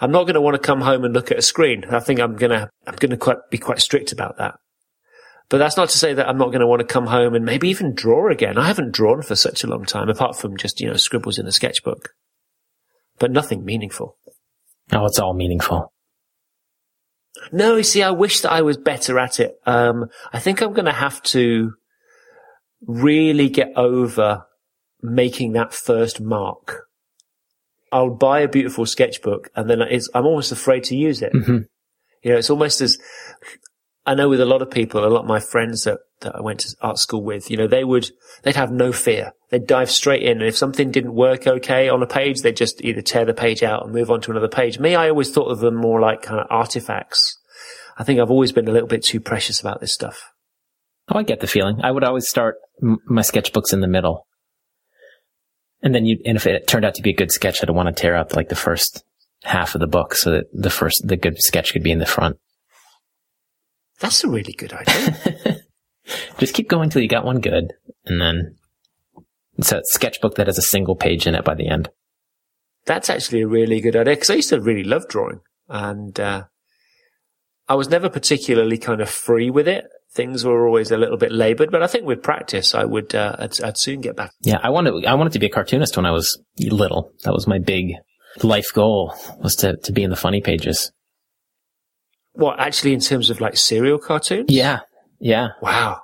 I'm 0.00 0.10
not 0.10 0.24
going 0.24 0.34
to 0.34 0.40
want 0.40 0.54
to 0.54 0.66
come 0.66 0.80
home 0.80 1.04
and 1.04 1.14
look 1.14 1.30
at 1.30 1.38
a 1.38 1.42
screen. 1.42 1.84
I 1.90 2.00
think 2.00 2.20
I'm 2.20 2.36
going 2.36 2.50
to, 2.50 2.68
I'm 2.86 2.96
going 2.96 3.10
to 3.10 3.16
quite, 3.16 3.38
be 3.50 3.58
quite 3.58 3.80
strict 3.80 4.12
about 4.12 4.38
that. 4.38 4.54
But 5.48 5.58
that's 5.58 5.76
not 5.76 5.90
to 5.90 5.98
say 5.98 6.14
that 6.14 6.28
I'm 6.28 6.38
not 6.38 6.46
going 6.46 6.60
to 6.60 6.66
want 6.66 6.80
to 6.80 6.86
come 6.86 7.06
home 7.06 7.34
and 7.34 7.44
maybe 7.44 7.68
even 7.68 7.94
draw 7.94 8.30
again. 8.30 8.56
I 8.56 8.66
haven't 8.66 8.92
drawn 8.92 9.22
for 9.22 9.36
such 9.36 9.62
a 9.62 9.66
long 9.66 9.84
time, 9.84 10.08
apart 10.08 10.38
from 10.38 10.56
just, 10.56 10.80
you 10.80 10.88
know, 10.88 10.96
scribbles 10.96 11.38
in 11.38 11.46
a 11.46 11.52
sketchbook. 11.52 12.10
But 13.18 13.30
nothing 13.30 13.64
meaningful. 13.64 14.16
Oh, 14.92 15.04
it's 15.06 15.18
all 15.18 15.34
meaningful. 15.34 15.92
No, 17.52 17.76
you 17.76 17.82
see, 17.82 18.02
I 18.02 18.10
wish 18.10 18.40
that 18.40 18.52
I 18.52 18.62
was 18.62 18.76
better 18.76 19.18
at 19.18 19.38
it. 19.38 19.56
Um, 19.66 20.06
I 20.32 20.40
think 20.40 20.60
I'm 20.60 20.72
going 20.72 20.86
to 20.86 20.92
have 20.92 21.22
to 21.24 21.74
really 22.86 23.48
get 23.48 23.72
over 23.76 24.46
making 25.02 25.52
that 25.52 25.74
first 25.74 26.20
mark. 26.20 26.83
I'll 27.94 28.10
buy 28.10 28.40
a 28.40 28.48
beautiful 28.48 28.84
sketchbook 28.84 29.48
and 29.54 29.70
then 29.70 29.80
I'm 29.80 30.26
almost 30.26 30.50
afraid 30.52 30.82
to 30.84 30.96
use 30.96 31.22
it. 31.22 31.32
Mm-hmm 31.32 31.58
You 32.24 32.32
know, 32.32 32.38
it's 32.38 32.50
almost 32.50 32.80
as, 32.80 32.98
I 34.06 34.14
know 34.14 34.28
with 34.28 34.40
a 34.40 34.46
lot 34.46 34.62
of 34.62 34.70
people, 34.70 35.04
a 35.04 35.08
lot 35.08 35.20
of 35.20 35.28
my 35.28 35.40
friends 35.40 35.84
that, 35.84 35.98
that 36.22 36.34
I 36.34 36.40
went 36.40 36.60
to 36.60 36.74
art 36.80 36.98
school 36.98 37.22
with, 37.22 37.50
you 37.50 37.56
know, 37.56 37.68
they 37.68 37.84
would, 37.84 38.10
they'd 38.42 38.56
have 38.56 38.72
no 38.72 38.92
fear. 38.92 39.32
They'd 39.50 39.66
dive 39.66 39.90
straight 39.90 40.22
in. 40.22 40.38
And 40.38 40.48
if 40.48 40.56
something 40.56 40.90
didn't 40.90 41.14
work 41.14 41.46
okay 41.46 41.88
on 41.88 42.02
a 42.02 42.06
page, 42.06 42.40
they'd 42.40 42.56
just 42.56 42.82
either 42.82 43.02
tear 43.02 43.24
the 43.24 43.34
page 43.34 43.62
out 43.62 43.84
and 43.84 43.94
move 43.94 44.10
on 44.10 44.20
to 44.22 44.30
another 44.30 44.48
page. 44.48 44.78
Me, 44.78 44.94
I 44.94 45.10
always 45.10 45.30
thought 45.30 45.52
of 45.52 45.60
them 45.60 45.76
more 45.76 46.00
like 46.00 46.22
kind 46.22 46.40
of 46.40 46.46
artifacts. 46.50 47.38
I 47.96 48.02
think 48.04 48.18
I've 48.18 48.30
always 48.30 48.52
been 48.52 48.68
a 48.68 48.72
little 48.72 48.88
bit 48.88 49.04
too 49.04 49.20
precious 49.20 49.60
about 49.60 49.80
this 49.80 49.92
stuff. 49.92 50.32
Oh, 51.08 51.18
I 51.18 51.22
get 51.22 51.40
the 51.40 51.46
feeling. 51.46 51.80
I 51.82 51.90
would 51.90 52.04
always 52.04 52.28
start 52.28 52.56
m- 52.82 52.98
my 53.06 53.20
sketchbooks 53.22 53.72
in 53.72 53.80
the 53.80 53.86
middle. 53.86 54.26
And 55.84 55.94
then 55.94 56.06
you, 56.06 56.18
and 56.24 56.36
if 56.36 56.46
it 56.46 56.66
turned 56.66 56.86
out 56.86 56.94
to 56.94 57.02
be 57.02 57.10
a 57.10 57.14
good 57.14 57.30
sketch, 57.30 57.58
I'd 57.62 57.68
want 57.68 57.94
to 57.94 58.00
tear 58.00 58.16
out 58.16 58.34
like 58.34 58.48
the 58.48 58.56
first 58.56 59.04
half 59.42 59.74
of 59.74 59.82
the 59.82 59.86
book 59.86 60.14
so 60.14 60.30
that 60.30 60.46
the 60.52 60.70
first, 60.70 61.02
the 61.04 61.18
good 61.18 61.36
sketch 61.38 61.74
could 61.74 61.82
be 61.82 61.92
in 61.92 61.98
the 61.98 62.06
front. 62.06 62.38
That's 64.00 64.24
a 64.24 64.28
really 64.28 64.54
good 64.54 64.72
idea. 64.72 65.60
Just 66.38 66.54
keep 66.54 66.70
going 66.70 66.88
till 66.88 67.02
you 67.02 67.08
got 67.08 67.26
one 67.26 67.40
good. 67.40 67.74
And 68.06 68.18
then 68.18 68.56
it's 69.58 69.72
a 69.72 69.82
sketchbook 69.84 70.36
that 70.36 70.46
has 70.46 70.56
a 70.56 70.62
single 70.62 70.96
page 70.96 71.26
in 71.26 71.34
it 71.34 71.44
by 71.44 71.54
the 71.54 71.68
end. 71.68 71.90
That's 72.86 73.10
actually 73.10 73.42
a 73.42 73.46
really 73.46 73.82
good 73.82 73.94
idea 73.94 74.14
because 74.14 74.30
I 74.30 74.34
used 74.34 74.50
to 74.50 74.60
really 74.60 74.84
love 74.84 75.06
drawing 75.08 75.40
and, 75.68 76.18
uh, 76.18 76.44
I 77.68 77.74
was 77.74 77.88
never 77.88 78.10
particularly 78.10 78.76
kind 78.76 79.00
of 79.00 79.08
free 79.08 79.50
with 79.50 79.68
it. 79.68 79.86
Things 80.14 80.44
were 80.44 80.66
always 80.66 80.92
a 80.92 80.96
little 80.96 81.16
bit 81.16 81.32
labored, 81.32 81.72
but 81.72 81.82
I 81.82 81.88
think 81.88 82.06
with 82.06 82.22
practice, 82.22 82.72
I 82.72 82.84
would, 82.84 83.16
uh, 83.16 83.34
I'd, 83.36 83.60
I'd 83.60 83.76
soon 83.76 84.00
get 84.00 84.14
back. 84.14 84.30
Yeah, 84.42 84.58
I 84.62 84.70
wanted, 84.70 85.04
I 85.06 85.14
wanted 85.14 85.32
to 85.32 85.40
be 85.40 85.46
a 85.46 85.50
cartoonist 85.50 85.96
when 85.96 86.06
I 86.06 86.12
was 86.12 86.40
little. 86.60 87.10
That 87.24 87.32
was 87.32 87.48
my 87.48 87.58
big 87.58 87.94
life 88.42 88.72
goal 88.72 89.12
was 89.38 89.56
to, 89.56 89.76
to 89.76 89.92
be 89.92 90.04
in 90.04 90.10
the 90.10 90.16
funny 90.16 90.40
pages. 90.40 90.92
What, 92.34 92.60
actually 92.60 92.94
in 92.94 93.00
terms 93.00 93.28
of 93.28 93.40
like 93.40 93.56
serial 93.56 93.98
cartoons? 93.98 94.46
Yeah. 94.50 94.80
Yeah. 95.18 95.48
Wow. 95.60 96.02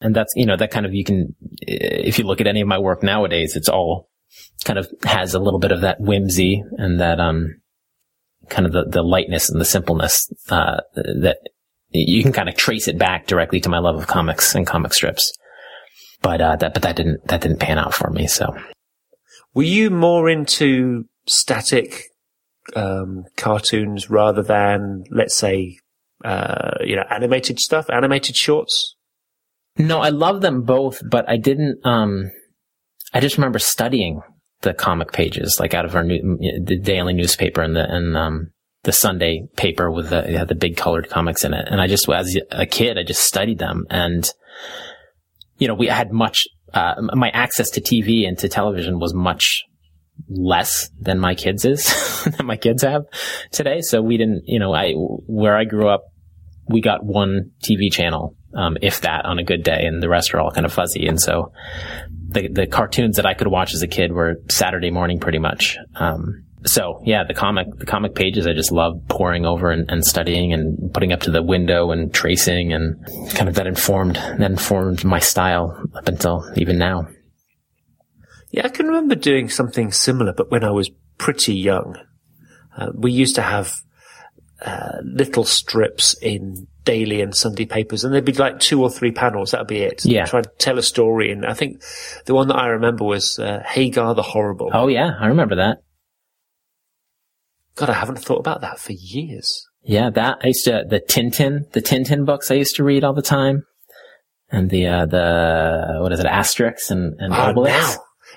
And 0.00 0.16
that's, 0.16 0.32
you 0.36 0.46
know, 0.46 0.56
that 0.56 0.70
kind 0.70 0.86
of, 0.86 0.94
you 0.94 1.04
can, 1.04 1.34
if 1.60 2.18
you 2.18 2.24
look 2.24 2.40
at 2.40 2.46
any 2.46 2.62
of 2.62 2.68
my 2.68 2.78
work 2.78 3.02
nowadays, 3.02 3.56
it's 3.56 3.68
all 3.68 4.08
kind 4.64 4.78
of 4.78 4.88
has 5.04 5.34
a 5.34 5.38
little 5.38 5.60
bit 5.60 5.72
of 5.72 5.82
that 5.82 6.00
whimsy 6.00 6.62
and 6.78 7.00
that, 7.00 7.20
um, 7.20 7.60
kind 8.48 8.64
of 8.64 8.72
the, 8.72 8.84
the 8.88 9.02
lightness 9.02 9.50
and 9.50 9.60
the 9.60 9.66
simpleness, 9.66 10.32
uh, 10.48 10.80
that 10.94 11.38
you 11.90 12.22
can 12.22 12.32
kind 12.32 12.48
of 12.48 12.56
trace 12.56 12.88
it 12.88 12.98
back 12.98 13.26
directly 13.26 13.60
to 13.60 13.68
my 13.68 13.78
love 13.78 13.96
of 13.96 14.06
comics 14.06 14.54
and 14.54 14.66
comic 14.66 14.94
strips. 14.94 15.32
But, 16.22 16.40
uh, 16.40 16.56
that, 16.56 16.74
but 16.74 16.82
that 16.82 16.96
didn't, 16.96 17.26
that 17.28 17.40
didn't 17.40 17.60
pan 17.60 17.78
out 17.78 17.94
for 17.94 18.10
me. 18.10 18.26
So 18.26 18.54
were 19.54 19.62
you 19.62 19.90
more 19.90 20.28
into 20.28 21.04
static, 21.26 22.04
um, 22.76 23.24
cartoons 23.36 24.10
rather 24.10 24.42
than, 24.42 25.04
let's 25.10 25.36
say, 25.36 25.78
uh, 26.24 26.72
you 26.82 26.94
know, 26.94 27.04
animated 27.10 27.58
stuff, 27.58 27.88
animated 27.90 28.36
shorts? 28.36 28.96
No, 29.78 30.00
I 30.00 30.10
love 30.10 30.42
them 30.42 30.62
both, 30.62 31.00
but 31.08 31.28
I 31.28 31.38
didn't, 31.38 31.78
um, 31.84 32.30
I 33.14 33.20
just 33.20 33.38
remember 33.38 33.58
studying 33.58 34.20
the 34.60 34.74
comic 34.74 35.12
pages, 35.12 35.56
like 35.58 35.72
out 35.72 35.86
of 35.86 35.96
our 35.96 36.04
new, 36.04 36.20
the 36.62 36.78
daily 36.78 37.14
newspaper 37.14 37.62
and 37.62 37.74
the, 37.74 37.90
and, 37.90 38.16
um, 38.16 38.50
the 38.82 38.92
Sunday 38.92 39.46
paper 39.56 39.90
with 39.90 40.10
the, 40.10 40.22
had 40.22 40.48
the 40.48 40.54
big 40.54 40.76
colored 40.76 41.10
comics 41.10 41.44
in 41.44 41.52
it. 41.52 41.68
And 41.70 41.80
I 41.80 41.86
just, 41.86 42.08
as 42.08 42.36
a 42.50 42.66
kid, 42.66 42.98
I 42.98 43.02
just 43.02 43.22
studied 43.22 43.58
them 43.58 43.86
and, 43.90 44.30
you 45.58 45.68
know, 45.68 45.74
we 45.74 45.88
had 45.88 46.12
much, 46.12 46.46
uh, 46.72 46.94
my 47.14 47.28
access 47.30 47.70
to 47.70 47.80
TV 47.80 48.26
and 48.26 48.38
to 48.38 48.48
television 48.48 48.98
was 48.98 49.12
much 49.12 49.64
less 50.28 50.90
than 50.98 51.18
my 51.18 51.34
kids 51.34 51.64
is, 51.64 52.24
than 52.36 52.46
my 52.46 52.56
kids 52.56 52.82
have 52.82 53.02
today. 53.52 53.80
So 53.82 54.00
we 54.00 54.16
didn't, 54.16 54.44
you 54.46 54.58
know, 54.58 54.72
I, 54.72 54.92
where 54.92 55.56
I 55.56 55.64
grew 55.64 55.88
up, 55.88 56.04
we 56.68 56.80
got 56.80 57.04
one 57.04 57.50
TV 57.62 57.92
channel, 57.92 58.36
um, 58.56 58.78
if 58.80 59.02
that 59.02 59.26
on 59.26 59.38
a 59.38 59.44
good 59.44 59.62
day 59.62 59.84
and 59.84 60.02
the 60.02 60.08
rest 60.08 60.32
are 60.32 60.40
all 60.40 60.50
kind 60.50 60.64
of 60.64 60.72
fuzzy. 60.72 61.06
And 61.06 61.20
so 61.20 61.52
the, 62.28 62.48
the 62.48 62.66
cartoons 62.66 63.16
that 63.16 63.26
I 63.26 63.34
could 63.34 63.48
watch 63.48 63.74
as 63.74 63.82
a 63.82 63.88
kid 63.88 64.12
were 64.12 64.36
Saturday 64.48 64.90
morning 64.90 65.20
pretty 65.20 65.38
much. 65.38 65.76
Um, 65.96 66.44
so 66.66 67.00
yeah, 67.04 67.24
the 67.24 67.34
comic, 67.34 67.66
the 67.78 67.86
comic 67.86 68.14
pages 68.14 68.46
I 68.46 68.52
just 68.52 68.72
love 68.72 69.00
poring 69.08 69.46
over 69.46 69.70
and, 69.70 69.90
and, 69.90 70.04
studying 70.04 70.52
and 70.52 70.92
putting 70.92 71.12
up 71.12 71.20
to 71.20 71.30
the 71.30 71.42
window 71.42 71.90
and 71.90 72.12
tracing 72.12 72.72
and 72.72 73.04
kind 73.34 73.48
of 73.48 73.54
that 73.54 73.66
informed, 73.66 74.16
that 74.16 74.50
informed 74.50 75.04
my 75.04 75.20
style 75.20 75.82
up 75.94 76.06
until 76.08 76.44
even 76.56 76.78
now. 76.78 77.08
Yeah, 78.50 78.66
I 78.66 78.68
can 78.68 78.86
remember 78.86 79.14
doing 79.14 79.48
something 79.48 79.92
similar, 79.92 80.32
but 80.32 80.50
when 80.50 80.64
I 80.64 80.70
was 80.70 80.90
pretty 81.18 81.54
young, 81.54 81.96
uh, 82.76 82.90
we 82.94 83.12
used 83.12 83.36
to 83.36 83.42
have 83.42 83.74
uh, 84.64 84.98
little 85.02 85.44
strips 85.44 86.14
in 86.20 86.66
daily 86.84 87.20
and 87.20 87.34
Sunday 87.34 87.66
papers, 87.66 88.04
and 88.04 88.12
there'd 88.12 88.24
be 88.24 88.32
like 88.32 88.58
two 88.58 88.82
or 88.82 88.90
three 88.90 89.12
panels. 89.12 89.52
That'd 89.52 89.68
be 89.68 89.78
it. 89.78 90.04
Yeah. 90.04 90.26
Try 90.26 90.42
to 90.42 90.50
tell 90.58 90.78
a 90.78 90.82
story, 90.82 91.30
and 91.30 91.46
I 91.46 91.54
think 91.54 91.82
the 92.26 92.34
one 92.34 92.48
that 92.48 92.56
I 92.56 92.68
remember 92.68 93.04
was 93.04 93.38
uh, 93.38 93.62
Hagar 93.64 94.14
the 94.14 94.22
Horrible. 94.22 94.70
Oh 94.72 94.88
yeah, 94.88 95.12
I 95.18 95.28
remember 95.28 95.56
that. 95.56 95.82
God, 97.80 97.88
I 97.88 97.94
haven't 97.94 98.18
thought 98.18 98.40
about 98.40 98.60
that 98.60 98.78
for 98.78 98.92
years. 98.92 99.66
Yeah, 99.82 100.10
that 100.10 100.40
I 100.42 100.48
used 100.48 100.66
to 100.66 100.84
the 100.86 101.00
Tintin, 101.00 101.72
the 101.72 101.80
Tintin 101.80 102.26
books 102.26 102.50
I 102.50 102.54
used 102.54 102.76
to 102.76 102.84
read 102.84 103.04
all 103.04 103.14
the 103.14 103.22
time, 103.22 103.64
and 104.50 104.68
the 104.68 104.86
uh, 104.86 105.06
the 105.06 105.96
what 106.00 106.12
is 106.12 106.20
it, 106.20 106.26
Asterix 106.26 106.90
and 106.90 107.18
and 107.18 107.32
oh, 107.32 107.36
Obelix. 107.36 107.70
Now, 107.70 107.94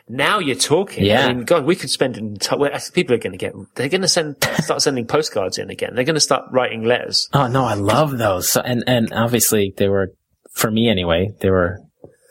now 0.08 0.40
you're 0.40 0.56
talking. 0.56 1.04
Yeah. 1.04 1.26
I 1.26 1.34
mean, 1.34 1.44
God, 1.44 1.66
we 1.66 1.76
could 1.76 1.90
spend 1.90 2.16
an 2.16 2.28
entire. 2.28 2.80
People 2.94 3.16
are 3.16 3.20
going 3.20 3.34
to 3.34 3.38
get. 3.38 3.54
They're 3.76 3.90
going 3.90 4.02
to 4.02 4.08
send 4.08 4.38
start 4.60 4.82
sending 4.82 5.06
postcards 5.06 5.58
in 5.58 5.70
again. 5.70 5.94
They're 5.94 6.06
going 6.06 6.16
to 6.16 6.22
start 6.22 6.46
writing 6.50 6.86
letters. 6.86 7.28
Oh 7.34 7.48
no, 7.48 7.66
I 7.66 7.74
love 7.74 8.18
those. 8.18 8.50
So, 8.50 8.62
and 8.62 8.86
and 8.88 9.12
obviously 9.12 9.74
they 9.76 9.90
were 9.90 10.14
for 10.54 10.72
me 10.72 10.90
anyway. 10.90 11.32
They 11.42 11.50
were. 11.50 11.80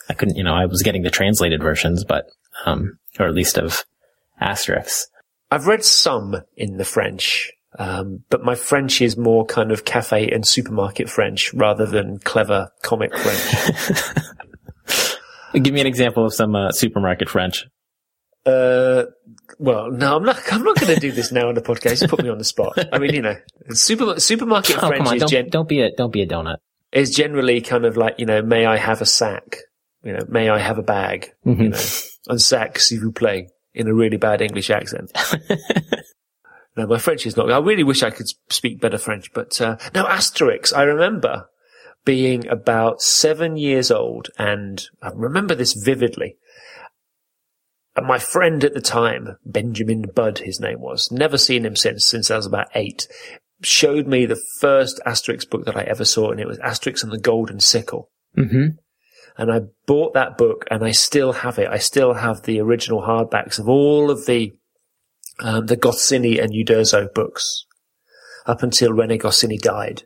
I 0.09 0.15
couldn't, 0.15 0.37
you 0.37 0.45
know, 0.45 0.55
I 0.55 0.65
was 0.65 0.83
getting 0.83 1.03
the 1.03 1.11
translated 1.11 1.63
versions, 1.63 2.05
but 2.05 2.25
um, 2.65 2.99
or 3.21 3.27
at 3.27 3.35
least 3.35 3.59
of 3.59 3.85
Asterix. 4.41 5.03
I've 5.53 5.67
read 5.67 5.85
some 5.85 6.35
in 6.57 6.79
the 6.79 6.85
French, 6.85 7.53
um, 7.79 8.25
but 8.31 8.43
my 8.43 8.55
French 8.55 9.03
is 9.03 9.19
more 9.19 9.45
kind 9.45 9.71
of 9.71 9.85
cafe 9.85 10.31
and 10.31 10.47
supermarket 10.47 11.11
French 11.11 11.53
rather 11.53 11.85
than 11.85 12.19
clever 12.21 12.71
comic 12.83 13.11
French. 13.15 13.99
Give 15.63 15.75
me 15.75 15.83
an 15.83 15.87
example 15.87 16.25
of 16.25 16.33
some 16.33 16.55
uh, 16.57 16.73
supermarket 16.73 17.29
French. 17.29 17.67
Uh, 18.47 19.05
well, 19.59 19.91
no, 19.91 20.17
I'm 20.17 20.25
not. 20.25 20.41
I'm 20.51 20.65
not 20.65 20.81
going 20.81 20.95
to 20.95 21.01
do 21.01 21.13
this 21.13 21.31
now 21.31 21.49
on 21.49 21.55
the 21.55 21.61
podcast. 21.61 22.09
Put 22.09 22.23
me 22.23 22.31
on 22.31 22.39
the 22.39 22.45
spot. 22.45 22.73
I 22.91 22.99
mean, 22.99 23.13
you 23.15 23.21
know, 23.21 23.37
super, 23.71 24.19
supermarket 24.19 24.79
Oh, 24.83 24.89
French 24.89 25.07
on! 25.07 25.17
is, 25.17 25.21
Don't, 25.21 25.31
gen- 25.31 25.51
don't 25.51 25.69
be 25.69 25.83
a 25.83 25.95
don't 25.95 26.13
be 26.13 26.23
a 26.23 26.27
donut. 26.27 26.57
is 26.93 27.15
generally 27.15 27.61
kind 27.61 27.85
of 27.85 27.99
like 27.99 28.15
you 28.17 28.25
know, 28.25 28.41
may 28.41 28.65
I 28.65 28.79
have 28.79 29.03
a 29.03 29.07
sack? 29.07 29.59
You 30.03 30.15
know, 30.15 30.25
may 30.29 30.49
I 30.49 30.59
have 30.59 30.79
a 30.79 30.83
bag? 30.83 31.35
Mm-hmm. 31.47 31.63
You 31.63 31.69
know, 31.69 31.79
un 32.31 32.39
sac 32.39 32.79
s'il 32.79 33.01
vous 33.01 33.13
plaît 33.13 33.49
in 33.75 33.89
a 33.89 33.95
really 33.95 34.17
bad 34.17 34.41
English 34.41 34.71
accent. 34.71 35.13
no, 36.77 36.87
my 36.87 36.99
French 36.99 37.27
is 37.27 37.37
not. 37.37 37.51
I 37.51 37.59
really 37.59 37.85
wish 37.85 38.03
I 38.03 38.11
could 38.11 38.29
speak 38.51 38.81
better 38.81 38.99
French, 38.99 39.33
but 39.33 39.61
uh, 39.61 39.77
no, 39.95 40.05
Asterix. 40.05 40.77
I 40.77 40.83
remember 40.83 41.47
being 42.05 42.47
about 42.49 43.01
seven 43.01 43.57
years 43.57 43.91
old, 43.91 44.29
and 44.39 44.85
I 45.03 45.11
remember 45.15 45.55
this 45.55 45.75
vividly. 45.75 46.37
And 47.95 48.07
my 48.07 48.19
friend 48.19 48.65
at 48.65 48.75
the 48.75 48.81
time, 48.81 49.37
Benjamin 49.45 50.07
Budd, 50.15 50.39
his 50.39 50.61
name 50.61 50.81
was, 50.81 51.13
never 51.13 51.37
seen 51.37 51.67
him 51.67 51.77
since, 51.77 52.07
since 52.07 52.31
I 52.31 52.37
was 52.37 52.47
about 52.47 52.69
eight, 52.75 53.07
showed 53.63 54.07
me 54.07 54.25
the 54.25 54.43
first 54.61 55.01
Asterix 55.07 55.49
book 55.49 55.67
that 55.67 55.77
I 55.77 55.83
ever 55.83 56.05
saw, 56.05 56.31
and 56.31 56.41
it 56.41 56.47
was 56.47 56.59
Asterix 56.59 57.03
and 57.03 57.13
the 57.13 57.19
Golden 57.19 57.61
Sickle. 57.61 58.11
Mm-hmm. 58.37 58.77
And 59.39 59.51
I 59.51 59.61
bought 59.87 60.15
that 60.15 60.37
book, 60.37 60.67
and 60.71 60.85
I 60.85 60.91
still 60.91 61.33
have 61.33 61.59
it. 61.59 61.69
I 61.69 61.79
still 61.79 62.15
have 62.15 62.43
the 62.43 62.61
original 62.61 63.03
hardbacks 63.03 63.59
of 63.59 63.69
all 63.69 64.11
of 64.11 64.27
the 64.27 64.53
um, 65.41 65.67
the 65.67 65.77
Goscinny 65.77 66.39
and 66.39 66.53
Uderzo 66.53 67.13
books 67.13 67.65
up 68.47 68.63
until 68.63 68.93
Rene 68.93 69.17
Goscinny 69.19 69.59
died. 69.59 70.03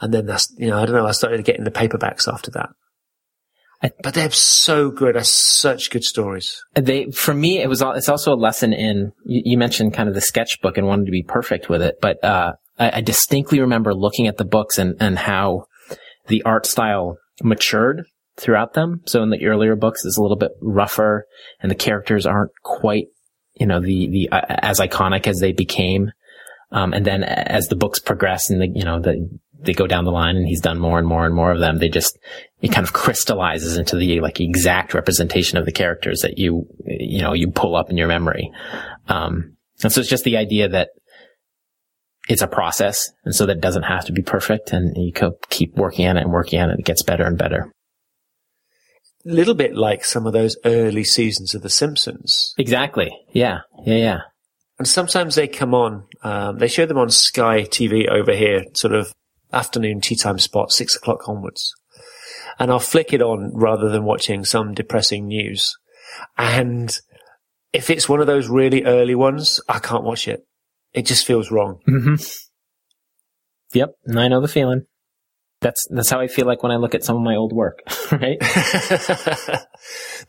And 0.00 0.12
then 0.12 0.26
that's, 0.26 0.52
you 0.58 0.68
know, 0.68 0.78
I 0.78 0.86
don't 0.86 0.96
know, 0.96 1.06
I 1.06 1.12
started 1.12 1.44
getting 1.44 1.64
the 1.64 1.70
paperbacks 1.70 2.26
after 2.26 2.50
that. 2.52 2.70
I- 3.82 3.90
but 4.02 4.14
they're 4.14 4.30
so 4.30 4.90
good. 4.90 5.14
They're 5.14 5.24
such 5.24 5.90
good 5.90 6.04
stories. 6.04 6.60
They, 6.74 7.10
for 7.10 7.34
me, 7.34 7.60
it 7.60 7.68
was, 7.68 7.82
al- 7.82 7.92
it's 7.92 8.08
also 8.08 8.32
a 8.32 8.34
lesson 8.34 8.72
in, 8.72 9.12
you, 9.24 9.42
you 9.44 9.58
mentioned 9.58 9.94
kind 9.94 10.08
of 10.08 10.14
the 10.14 10.20
sketchbook 10.20 10.76
and 10.78 10.86
wanted 10.86 11.06
to 11.06 11.12
be 11.12 11.22
perfect 11.22 11.68
with 11.68 11.82
it, 11.82 11.96
but, 12.00 12.22
uh, 12.24 12.54
I, 12.78 12.98
I 12.98 13.00
distinctly 13.00 13.60
remember 13.60 13.94
looking 13.94 14.26
at 14.26 14.38
the 14.38 14.44
books 14.44 14.78
and, 14.78 14.96
and 14.98 15.18
how 15.18 15.66
the 16.28 16.42
art 16.44 16.66
style 16.66 17.18
matured 17.42 18.06
throughout 18.36 18.74
them. 18.74 19.02
So 19.06 19.22
in 19.22 19.30
the 19.30 19.44
earlier 19.46 19.76
books, 19.76 20.04
it's 20.04 20.18
a 20.18 20.22
little 20.22 20.36
bit 20.36 20.52
rougher 20.60 21.26
and 21.60 21.70
the 21.70 21.76
characters 21.76 22.26
aren't 22.26 22.52
quite, 22.62 23.06
you 23.54 23.66
know, 23.66 23.80
the, 23.80 24.08
the, 24.08 24.28
uh, 24.30 24.40
as 24.48 24.80
iconic 24.80 25.26
as 25.26 25.40
they 25.40 25.52
became. 25.52 26.10
Um, 26.70 26.92
and 26.94 27.04
then 27.04 27.22
as 27.22 27.68
the 27.68 27.76
books 27.76 27.98
progress 27.98 28.48
and 28.48 28.60
the, 28.60 28.68
you 28.68 28.84
know, 28.84 29.00
the, 29.00 29.28
they 29.60 29.74
go 29.74 29.86
down 29.86 30.04
the 30.04 30.10
line 30.10 30.36
and 30.36 30.46
he's 30.46 30.60
done 30.60 30.78
more 30.78 30.98
and 30.98 31.06
more 31.06 31.26
and 31.26 31.34
more 31.34 31.52
of 31.52 31.60
them, 31.60 31.78
they 31.78 31.88
just, 31.88 32.18
it 32.62 32.72
kind 32.72 32.86
of 32.86 32.92
crystallizes 32.92 33.76
into 33.76 33.96
the 33.96 34.20
like 34.20 34.40
exact 34.40 34.94
representation 34.94 35.58
of 35.58 35.66
the 35.66 35.72
characters 35.72 36.20
that 36.20 36.38
you, 36.38 36.66
you 36.84 37.20
know, 37.20 37.34
you 37.34 37.50
pull 37.50 37.76
up 37.76 37.90
in 37.90 37.96
your 37.96 38.08
memory. 38.08 38.50
Um, 39.08 39.56
and 39.82 39.92
so 39.92 40.00
it's 40.00 40.10
just 40.10 40.24
the 40.24 40.36
idea 40.36 40.68
that 40.68 40.90
it's 42.28 42.42
a 42.42 42.46
process. 42.46 43.10
And 43.24 43.34
so 43.34 43.46
that 43.46 43.60
doesn't 43.60 43.82
have 43.82 44.04
to 44.06 44.12
be 44.12 44.22
perfect. 44.22 44.72
And 44.72 44.96
you 44.96 45.12
keep 45.50 45.74
working 45.76 46.06
on 46.06 46.16
it 46.16 46.22
and 46.22 46.32
working 46.32 46.60
on 46.60 46.70
it. 46.70 46.78
It 46.78 46.86
gets 46.86 47.02
better 47.02 47.24
and 47.24 47.36
better. 47.36 47.72
A 49.24 49.32
little 49.32 49.54
bit 49.54 49.74
like 49.76 50.04
some 50.04 50.26
of 50.26 50.32
those 50.32 50.56
early 50.64 51.04
seasons 51.04 51.54
of 51.54 51.62
The 51.62 51.70
Simpsons. 51.70 52.54
Exactly. 52.58 53.10
Yeah. 53.32 53.60
Yeah. 53.84 53.96
Yeah. 53.96 54.18
And 54.78 54.88
sometimes 54.88 55.34
they 55.36 55.46
come 55.46 55.74
on, 55.74 56.06
um, 56.24 56.58
they 56.58 56.66
show 56.66 56.86
them 56.86 56.98
on 56.98 57.10
Sky 57.10 57.62
TV 57.62 58.08
over 58.08 58.34
here, 58.34 58.64
sort 58.74 58.94
of 58.94 59.12
afternoon 59.52 60.00
tea 60.00 60.16
time 60.16 60.38
spot, 60.38 60.72
six 60.72 60.96
o'clock 60.96 61.28
onwards. 61.28 61.72
And 62.58 62.70
I'll 62.70 62.80
flick 62.80 63.12
it 63.12 63.22
on 63.22 63.52
rather 63.54 63.88
than 63.90 64.04
watching 64.04 64.44
some 64.44 64.74
depressing 64.74 65.26
news. 65.28 65.76
And 66.36 66.98
if 67.72 67.90
it's 67.90 68.08
one 68.08 68.20
of 68.20 68.26
those 68.26 68.48
really 68.48 68.84
early 68.84 69.14
ones, 69.14 69.60
I 69.68 69.78
can't 69.78 70.04
watch 70.04 70.26
it. 70.26 70.46
It 70.92 71.06
just 71.06 71.26
feels 71.26 71.50
wrong. 71.50 71.80
Mm-hmm. 71.88 72.16
Yep. 73.74 73.94
I 74.16 74.28
know 74.28 74.40
the 74.40 74.48
feeling. 74.48 74.86
That's, 75.62 75.86
that's 75.90 76.10
how 76.10 76.20
I 76.20 76.26
feel 76.26 76.46
like 76.46 76.62
when 76.62 76.72
I 76.72 76.76
look 76.76 76.94
at 76.94 77.04
some 77.04 77.16
of 77.16 77.22
my 77.22 77.36
old 77.36 77.52
work, 77.52 77.80
right? 78.12 78.38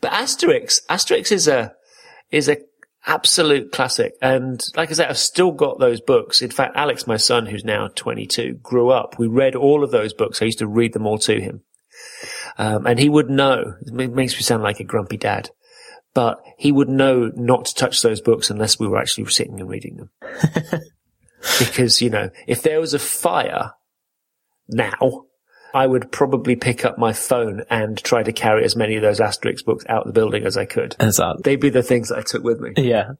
but 0.00 0.12
Asterix, 0.12 0.80
Asterix 0.88 1.30
is 1.30 1.48
a, 1.48 1.74
is 2.30 2.48
a 2.48 2.56
absolute 3.06 3.72
classic. 3.72 4.14
And 4.22 4.62
like 4.76 4.90
I 4.90 4.94
said, 4.94 5.10
I've 5.10 5.18
still 5.18 5.52
got 5.52 5.78
those 5.78 6.00
books. 6.00 6.40
In 6.40 6.50
fact, 6.50 6.76
Alex, 6.76 7.06
my 7.06 7.16
son, 7.16 7.46
who's 7.46 7.64
now 7.64 7.88
22, 7.88 8.60
grew 8.62 8.90
up. 8.90 9.18
We 9.18 9.26
read 9.26 9.54
all 9.54 9.84
of 9.84 9.90
those 9.90 10.14
books. 10.14 10.40
I 10.40 10.46
used 10.46 10.60
to 10.60 10.66
read 10.66 10.92
them 10.92 11.06
all 11.06 11.18
to 11.18 11.40
him. 11.40 11.62
Um, 12.56 12.86
and 12.86 12.98
he 12.98 13.08
would 13.08 13.30
know, 13.30 13.74
it 13.82 14.12
makes 14.12 14.34
me 14.34 14.42
sound 14.42 14.62
like 14.62 14.80
a 14.80 14.84
grumpy 14.84 15.16
dad, 15.16 15.50
but 16.14 16.40
he 16.56 16.72
would 16.72 16.88
know 16.88 17.30
not 17.34 17.66
to 17.66 17.74
touch 17.74 18.02
those 18.02 18.20
books 18.20 18.50
unless 18.50 18.78
we 18.78 18.86
were 18.86 18.98
actually 18.98 19.26
sitting 19.26 19.60
and 19.60 19.68
reading 19.68 19.96
them. 19.96 20.10
because, 21.58 22.00
you 22.00 22.10
know, 22.10 22.30
if 22.46 22.62
there 22.62 22.80
was 22.80 22.94
a 22.94 22.98
fire 22.98 23.72
now, 24.68 25.26
I 25.74 25.86
would 25.86 26.12
probably 26.12 26.54
pick 26.54 26.84
up 26.84 26.98
my 26.98 27.12
phone 27.12 27.64
and 27.68 27.98
try 27.98 28.22
to 28.22 28.32
carry 28.32 28.64
as 28.64 28.76
many 28.76 28.94
of 28.96 29.02
those 29.02 29.20
Asterix 29.20 29.64
books 29.64 29.84
out 29.88 30.02
of 30.02 30.06
the 30.06 30.12
building 30.12 30.44
as 30.46 30.56
I 30.56 30.66
could. 30.66 30.94
That's 30.98 31.18
odd. 31.18 31.42
They'd 31.42 31.60
be 31.60 31.70
the 31.70 31.82
things 31.82 32.10
that 32.10 32.18
I 32.18 32.22
took 32.22 32.44
with 32.44 32.60
me. 32.60 32.72
Yeah. 32.76 33.12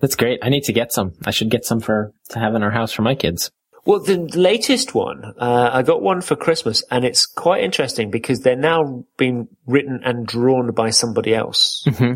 That's 0.00 0.16
great. 0.16 0.40
I 0.42 0.50
need 0.50 0.64
to 0.64 0.72
get 0.72 0.92
some. 0.92 1.14
I 1.24 1.30
should 1.30 1.48
get 1.48 1.64
some 1.64 1.80
for, 1.80 2.12
to 2.30 2.38
have 2.38 2.54
in 2.54 2.62
our 2.62 2.70
house 2.70 2.92
for 2.92 3.02
my 3.02 3.14
kids. 3.14 3.50
Well, 3.86 4.00
the 4.00 4.18
latest 4.18 4.94
one, 4.94 5.34
uh, 5.38 5.70
I 5.72 5.82
got 5.82 6.02
one 6.02 6.20
for 6.20 6.36
Christmas 6.36 6.82
and 6.90 7.04
it's 7.04 7.26
quite 7.26 7.64
interesting 7.64 8.10
because 8.10 8.40
they're 8.40 8.56
now 8.56 9.04
being 9.16 9.48
written 9.66 10.00
and 10.04 10.26
drawn 10.26 10.72
by 10.72 10.90
somebody 10.90 11.34
else. 11.34 11.84
Mm-hmm. 11.86 12.14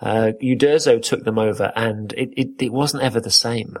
Uh, 0.00 0.32
Uderzo 0.42 1.02
took 1.02 1.24
them 1.24 1.38
over 1.38 1.72
and 1.74 2.12
it, 2.12 2.30
it, 2.36 2.48
it 2.60 2.72
wasn't 2.72 3.02
ever 3.02 3.20
the 3.20 3.30
same 3.30 3.76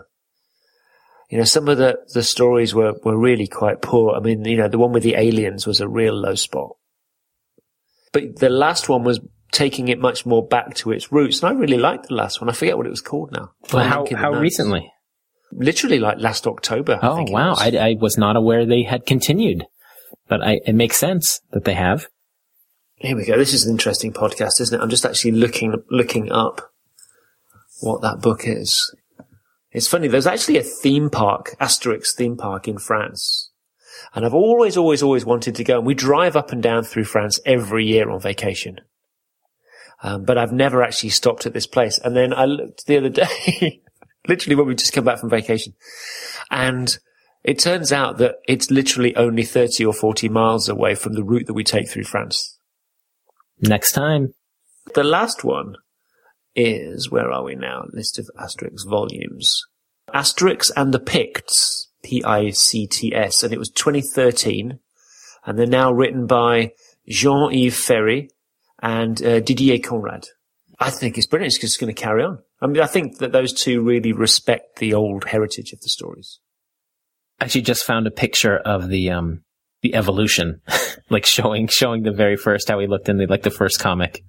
you 1.28 1.36
know, 1.36 1.44
some 1.44 1.68
of 1.68 1.76
the, 1.76 1.98
the 2.14 2.22
stories 2.22 2.74
were, 2.74 2.94
were 3.04 3.18
really 3.18 3.46
quite 3.46 3.82
poor. 3.82 4.14
I 4.14 4.20
mean, 4.20 4.44
you 4.44 4.56
know, 4.56 4.68
the 4.68 4.78
one 4.78 4.92
with 4.92 5.02
the 5.02 5.14
aliens 5.16 5.66
was 5.66 5.80
a 5.80 5.88
real 5.88 6.14
low 6.14 6.34
spot. 6.34 6.76
But 8.12 8.36
the 8.36 8.48
last 8.48 8.88
one 8.88 9.04
was 9.04 9.20
taking 9.52 9.88
it 9.88 9.98
much 9.98 10.24
more 10.24 10.46
back 10.46 10.74
to 10.76 10.90
its 10.90 11.12
roots. 11.12 11.42
And 11.42 11.50
I 11.50 11.60
really 11.60 11.76
liked 11.76 12.08
the 12.08 12.14
last 12.14 12.40
one. 12.40 12.48
I 12.48 12.54
forget 12.54 12.78
what 12.78 12.86
it 12.86 12.90
was 12.90 13.02
called 13.02 13.32
now. 13.32 13.50
Well, 13.72 13.86
how, 13.86 14.06
how 14.16 14.32
recently? 14.32 14.90
Literally 15.52 15.98
like 15.98 16.18
last 16.18 16.46
October. 16.46 16.98
Oh, 17.02 17.24
wow. 17.28 17.54
I, 17.58 17.68
I, 17.76 17.96
was 17.98 18.16
not 18.16 18.36
aware 18.36 18.64
they 18.64 18.82
had 18.82 19.04
continued, 19.06 19.64
but 20.28 20.42
I, 20.42 20.60
it 20.64 20.74
makes 20.74 20.96
sense 20.96 21.40
that 21.52 21.64
they 21.64 21.74
have. 21.74 22.08
Here 22.96 23.16
we 23.16 23.24
go. 23.24 23.36
This 23.36 23.54
is 23.54 23.64
an 23.64 23.72
interesting 23.72 24.12
podcast, 24.12 24.60
isn't 24.60 24.78
it? 24.78 24.82
I'm 24.82 24.90
just 24.90 25.06
actually 25.06 25.32
looking, 25.32 25.74
looking 25.90 26.32
up 26.32 26.72
what 27.80 28.02
that 28.02 28.20
book 28.20 28.42
is. 28.44 28.94
It's 29.70 29.88
funny, 29.88 30.08
there's 30.08 30.26
actually 30.26 30.58
a 30.58 30.62
theme 30.62 31.10
park, 31.10 31.54
Asterix 31.60 32.14
theme 32.14 32.36
park 32.36 32.68
in 32.68 32.78
France. 32.78 33.50
And 34.14 34.24
I've 34.24 34.34
always, 34.34 34.76
always, 34.76 35.02
always 35.02 35.24
wanted 35.24 35.54
to 35.56 35.64
go. 35.64 35.78
And 35.78 35.86
we 35.86 35.94
drive 35.94 36.36
up 36.36 36.52
and 36.52 36.62
down 36.62 36.84
through 36.84 37.04
France 37.04 37.38
every 37.44 37.86
year 37.86 38.10
on 38.10 38.20
vacation. 38.20 38.80
Um, 40.02 40.24
but 40.24 40.38
I've 40.38 40.52
never 40.52 40.82
actually 40.82 41.10
stopped 41.10 41.44
at 41.44 41.52
this 41.52 41.66
place. 41.66 41.98
And 41.98 42.16
then 42.16 42.32
I 42.32 42.44
looked 42.44 42.86
the 42.86 42.96
other 42.96 43.08
day, 43.10 43.82
literally 44.26 44.56
when 44.56 44.66
we 44.66 44.74
just 44.74 44.92
come 44.92 45.04
back 45.04 45.18
from 45.18 45.28
vacation. 45.28 45.74
And 46.50 46.96
it 47.44 47.58
turns 47.58 47.92
out 47.92 48.18
that 48.18 48.36
it's 48.46 48.70
literally 48.70 49.14
only 49.16 49.42
30 49.42 49.84
or 49.84 49.92
40 49.92 50.28
miles 50.28 50.68
away 50.68 50.94
from 50.94 51.14
the 51.14 51.24
route 51.24 51.46
that 51.46 51.54
we 51.54 51.64
take 51.64 51.90
through 51.90 52.04
France. 52.04 52.58
Next 53.60 53.92
time. 53.92 54.34
The 54.94 55.04
last 55.04 55.44
one 55.44 55.76
is, 56.58 57.10
where 57.10 57.30
are 57.30 57.44
we 57.44 57.54
now? 57.54 57.84
List 57.92 58.18
of 58.18 58.28
Asterix 58.38 58.86
volumes. 58.86 59.62
Asterix 60.14 60.70
and 60.76 60.92
the 60.92 60.98
Picts, 60.98 61.88
P-I-C-T-S, 62.02 63.42
and 63.42 63.52
it 63.52 63.58
was 63.58 63.70
2013, 63.70 64.78
and 65.46 65.58
they're 65.58 65.66
now 65.66 65.92
written 65.92 66.26
by 66.26 66.72
Jean-Yves 67.08 67.78
Ferri 67.78 68.30
and 68.80 69.22
uh, 69.22 69.40
Didier 69.40 69.78
Conrad. 69.78 70.26
I 70.80 70.90
think 70.90 71.18
it's 71.18 71.26
brilliant. 71.26 71.52
It's 71.52 71.60
just 71.60 71.80
going 71.80 71.94
to 71.94 72.00
carry 72.00 72.22
on. 72.22 72.38
I 72.60 72.66
mean, 72.66 72.82
I 72.82 72.86
think 72.86 73.18
that 73.18 73.32
those 73.32 73.52
two 73.52 73.82
really 73.82 74.12
respect 74.12 74.78
the 74.78 74.94
old 74.94 75.24
heritage 75.24 75.72
of 75.72 75.80
the 75.80 75.88
stories. 75.88 76.40
Actually 77.40 77.62
just 77.62 77.84
found 77.84 78.06
a 78.06 78.12
picture 78.12 78.56
of 78.56 78.88
the 78.88 79.10
um 79.10 79.42
the 79.82 79.94
evolution, 79.94 80.60
like 81.10 81.24
showing 81.24 81.68
showing 81.68 82.02
the 82.02 82.12
very 82.12 82.36
first 82.36 82.68
how 82.68 82.80
he 82.80 82.86
looked 82.86 83.08
in 83.08 83.18
the 83.18 83.26
like 83.26 83.42
the 83.42 83.50
first 83.50 83.78
comic 83.78 84.24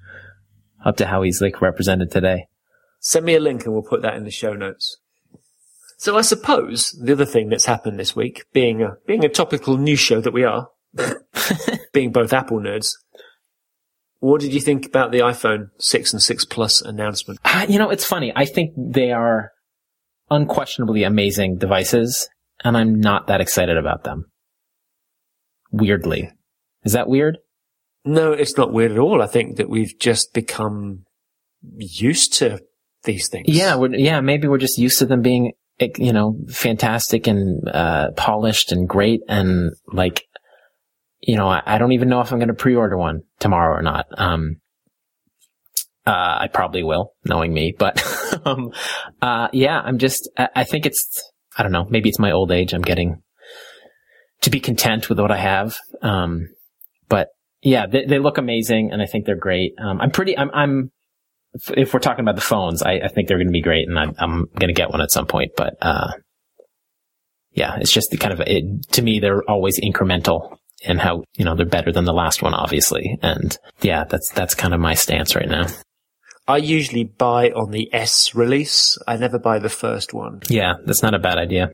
up 0.85 0.97
to 0.97 1.07
how 1.07 1.21
he's 1.21 1.41
like 1.41 1.61
represented 1.61 2.11
today. 2.11 2.47
Send 2.99 3.25
me 3.25 3.35
a 3.35 3.39
link 3.39 3.65
and 3.65 3.73
we'll 3.73 3.83
put 3.83 4.01
that 4.01 4.15
in 4.15 4.23
the 4.23 4.31
show 4.31 4.53
notes. 4.53 4.97
So 5.97 6.17
I 6.17 6.21
suppose 6.21 6.91
the 7.03 7.11
other 7.11 7.25
thing 7.25 7.49
that's 7.49 7.65
happened 7.65 7.99
this 7.99 8.15
week, 8.15 8.45
being 8.53 8.81
a, 8.81 8.97
being 9.05 9.25
a 9.25 9.29
topical 9.29 9.77
news 9.77 9.99
show 9.99 10.21
that 10.21 10.33
we 10.33 10.43
are, 10.43 10.69
being 11.93 12.11
both 12.11 12.31
Apple 12.31 12.59
nerds, 12.59 12.93
what 14.19 14.41
did 14.41 14.53
you 14.53 14.61
think 14.61 14.85
about 14.85 15.11
the 15.11 15.19
iPhone 15.19 15.69
6 15.77 16.13
and 16.13 16.21
6 16.21 16.45
Plus 16.45 16.81
announcement? 16.81 17.39
Uh, 17.43 17.65
you 17.69 17.79
know, 17.79 17.89
it's 17.89 18.05
funny. 18.05 18.33
I 18.35 18.45
think 18.45 18.73
they 18.77 19.11
are 19.11 19.51
unquestionably 20.29 21.03
amazing 21.03 21.57
devices, 21.57 22.29
and 22.63 22.77
I'm 22.77 22.99
not 22.99 23.27
that 23.27 23.41
excited 23.41 23.77
about 23.77 24.03
them. 24.03 24.29
Weirdly. 25.71 26.31
Is 26.83 26.93
that 26.93 27.07
weird? 27.07 27.37
No, 28.05 28.31
it's 28.31 28.57
not 28.57 28.71
weird 28.71 28.91
at 28.91 28.97
all. 28.97 29.21
I 29.21 29.27
think 29.27 29.57
that 29.57 29.69
we've 29.69 29.93
just 29.99 30.33
become 30.33 31.05
used 31.77 32.33
to 32.35 32.59
these 33.03 33.27
things. 33.29 33.47
Yeah, 33.47 33.77
yeah, 33.91 34.21
maybe 34.21 34.47
we're 34.47 34.57
just 34.57 34.77
used 34.77 34.99
to 34.99 35.05
them 35.05 35.21
being, 35.21 35.53
you 35.97 36.13
know, 36.13 36.38
fantastic 36.49 37.27
and 37.27 37.67
uh, 37.67 38.12
polished 38.15 38.71
and 38.71 38.88
great, 38.88 39.21
and 39.27 39.71
like, 39.88 40.25
you 41.19 41.35
know, 41.35 41.47
I, 41.47 41.62
I 41.65 41.77
don't 41.77 41.91
even 41.91 42.09
know 42.09 42.21
if 42.21 42.31
I'm 42.31 42.39
going 42.39 42.47
to 42.47 42.53
pre-order 42.53 42.97
one 42.97 43.21
tomorrow 43.39 43.77
or 43.77 43.81
not. 43.81 44.05
Um, 44.17 44.57
uh, 46.07 46.39
I 46.41 46.47
probably 46.51 46.83
will, 46.83 47.13
knowing 47.25 47.53
me, 47.53 47.75
but 47.77 48.01
um, 48.45 48.71
uh, 49.21 49.49
yeah, 49.53 49.79
I'm 49.79 49.97
just, 49.97 50.29
I, 50.38 50.49
I 50.55 50.63
think 50.63 50.85
it's, 50.85 51.21
I 51.57 51.63
don't 51.63 51.71
know, 51.71 51.85
maybe 51.89 52.09
it's 52.09 52.19
my 52.19 52.31
old 52.31 52.51
age. 52.51 52.73
I'm 52.73 52.81
getting 52.81 53.21
to 54.41 54.49
be 54.49 54.59
content 54.59 55.09
with 55.09 55.19
what 55.19 55.31
I 55.31 55.38
have. 55.38 55.77
Um, 56.01 56.47
but 57.09 57.27
yeah, 57.62 57.88
they, 57.88 58.06
they 58.06 58.19
look 58.19 58.38
amazing, 58.38 58.91
and 58.91 59.02
I 59.02 59.06
think 59.06 59.26
they're 59.26 59.36
great. 59.36 59.74
Um, 59.80 60.00
I'm 60.02 60.12
pretty. 60.12 60.38
I'm. 60.38 60.50
I'm. 60.54 60.91
If 61.76 61.93
we're 61.93 62.00
talking 62.00 62.24
about 62.24 62.36
the 62.36 62.41
phones, 62.41 62.84
I, 62.84 63.00
I 63.04 63.08
think 63.08 63.28
they're 63.28 63.38
going 63.38 63.48
to 63.48 63.52
be 63.52 63.62
great, 63.62 63.88
and 63.88 63.98
I'm, 63.98 64.13
I'm 64.19 64.45
going 64.60 64.67
to 64.67 64.74
get 64.74 64.91
one 64.91 65.02
at 65.02 65.12
some 65.12 65.26
point. 65.26 65.52
But 65.58 65.76
uh, 65.82 66.12
yeah, 67.52 67.78
it's 67.80 67.91
just 67.91 68.12
the 68.12 68.17
kind 68.17 68.34
of 68.34 68.41
it, 68.41 68.91
to 68.91 69.02
me, 69.02 69.19
they're 69.19 69.43
always 69.50 69.80
incremental 69.80 70.58
in 70.84 70.98
how 70.98 71.24
you 71.36 71.45
know 71.45 71.56
they're 71.56 71.65
better 71.65 71.91
than 71.91 72.06
the 72.06 72.13
last 72.13 72.41
one, 72.41 72.54
obviously. 72.54 73.17
And 73.22 73.58
yeah, 73.82 74.06
that's 74.06 74.32
that's 74.32 74.56
kind 74.56 74.74
of 74.74 74.80
my 74.80 74.93
stance 74.93 75.36
right 75.36 75.50
now. 75.50 75.65
I 76.48 76.58
usually 76.58 77.04
buy 77.04 77.50
on 77.50 77.72
the 77.72 77.89
S 77.93 78.34
release. 78.34 78.98
I 79.08 79.17
never 79.17 79.38
buy 79.38 79.60
the 79.60 79.69
first 79.69 80.13
one. 80.13 80.41
Yeah, 80.48 80.76
that's 80.86 81.04
not 81.04 81.13
a 81.13 81.19
bad 81.19 81.38
idea. 81.38 81.72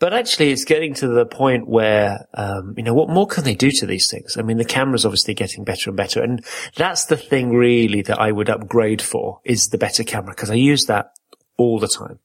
But 0.00 0.14
actually, 0.14 0.52
it's 0.52 0.64
getting 0.64 0.94
to 0.94 1.08
the 1.08 1.26
point 1.26 1.68
where, 1.68 2.26
um, 2.34 2.74
you 2.76 2.84
know, 2.84 2.94
what 2.94 3.08
more 3.08 3.26
can 3.26 3.42
they 3.42 3.56
do 3.56 3.70
to 3.72 3.86
these 3.86 4.08
things? 4.08 4.36
I 4.36 4.42
mean, 4.42 4.56
the 4.56 4.64
camera's 4.64 5.04
obviously 5.04 5.34
getting 5.34 5.64
better 5.64 5.90
and 5.90 5.96
better. 5.96 6.22
And 6.22 6.44
that's 6.76 7.06
the 7.06 7.16
thing 7.16 7.50
really 7.50 8.02
that 8.02 8.20
I 8.20 8.30
would 8.30 8.48
upgrade 8.48 9.02
for 9.02 9.40
is 9.44 9.68
the 9.68 9.78
better 9.78 10.04
camera 10.04 10.34
because 10.34 10.50
I 10.50 10.54
use 10.54 10.86
that 10.86 11.10
all 11.56 11.80
the 11.80 11.88
time. 11.88 12.20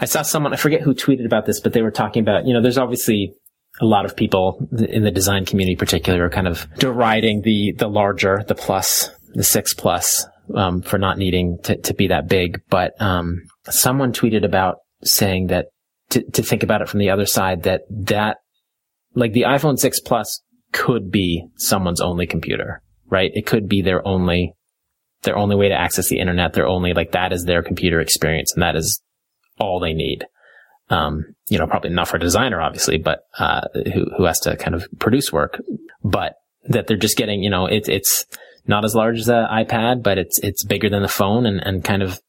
I 0.00 0.06
saw 0.06 0.22
someone, 0.22 0.52
I 0.52 0.56
forget 0.56 0.80
who 0.80 0.94
tweeted 0.94 1.24
about 1.24 1.46
this, 1.46 1.60
but 1.60 1.72
they 1.72 1.82
were 1.82 1.92
talking 1.92 2.22
about, 2.22 2.46
you 2.46 2.52
know, 2.52 2.60
there's 2.60 2.78
obviously 2.78 3.34
a 3.80 3.86
lot 3.86 4.04
of 4.04 4.16
people 4.16 4.68
in 4.76 5.04
the 5.04 5.12
design 5.12 5.44
community, 5.46 5.76
particularly, 5.76 6.20
are 6.20 6.30
kind 6.30 6.48
of 6.48 6.66
deriding 6.78 7.42
the, 7.42 7.72
the 7.78 7.86
larger, 7.86 8.42
the 8.48 8.56
plus, 8.56 9.08
the 9.34 9.44
six 9.44 9.72
plus, 9.72 10.26
um, 10.56 10.82
for 10.82 10.98
not 10.98 11.18
needing 11.18 11.58
to, 11.62 11.76
to 11.76 11.94
be 11.94 12.08
that 12.08 12.28
big. 12.28 12.60
But, 12.68 13.00
um, 13.00 13.42
someone 13.70 14.12
tweeted 14.12 14.44
about 14.44 14.78
saying 15.04 15.46
that 15.46 15.66
to, 16.12 16.22
to 16.32 16.42
think 16.42 16.62
about 16.62 16.82
it 16.82 16.88
from 16.88 17.00
the 17.00 17.10
other 17.10 17.26
side 17.26 17.62
that 17.62 17.82
that, 17.90 18.38
like 19.14 19.32
the 19.32 19.42
iPhone 19.42 19.78
6 19.78 20.00
Plus 20.00 20.42
could 20.72 21.10
be 21.10 21.46
someone's 21.56 22.00
only 22.00 22.26
computer, 22.26 22.82
right? 23.08 23.30
It 23.34 23.46
could 23.46 23.68
be 23.68 23.82
their 23.82 24.06
only, 24.06 24.54
their 25.22 25.36
only 25.36 25.56
way 25.56 25.68
to 25.68 25.74
access 25.74 26.08
the 26.08 26.18
internet. 26.18 26.52
Their 26.52 26.66
only, 26.66 26.92
like 26.92 27.12
that 27.12 27.32
is 27.32 27.44
their 27.44 27.62
computer 27.62 28.00
experience 28.00 28.52
and 28.52 28.62
that 28.62 28.76
is 28.76 29.02
all 29.58 29.80
they 29.80 29.94
need. 29.94 30.26
Um, 30.90 31.34
you 31.48 31.58
know, 31.58 31.66
probably 31.66 31.90
not 31.90 32.08
for 32.08 32.16
a 32.16 32.20
designer, 32.20 32.60
obviously, 32.60 32.98
but, 32.98 33.20
uh, 33.38 33.62
who, 33.94 34.06
who 34.16 34.24
has 34.24 34.40
to 34.40 34.56
kind 34.56 34.74
of 34.74 34.86
produce 34.98 35.32
work, 35.32 35.62
but 36.04 36.34
that 36.64 36.86
they're 36.86 36.96
just 36.96 37.16
getting, 37.16 37.42
you 37.42 37.50
know, 37.50 37.66
it's, 37.66 37.88
it's 37.88 38.26
not 38.66 38.84
as 38.84 38.94
large 38.94 39.18
as 39.18 39.28
an 39.28 39.46
iPad, 39.50 40.02
but 40.02 40.18
it's, 40.18 40.38
it's 40.40 40.64
bigger 40.64 40.90
than 40.90 41.02
the 41.02 41.08
phone 41.08 41.46
and, 41.46 41.64
and 41.66 41.84
kind 41.84 42.02
of 42.02 42.20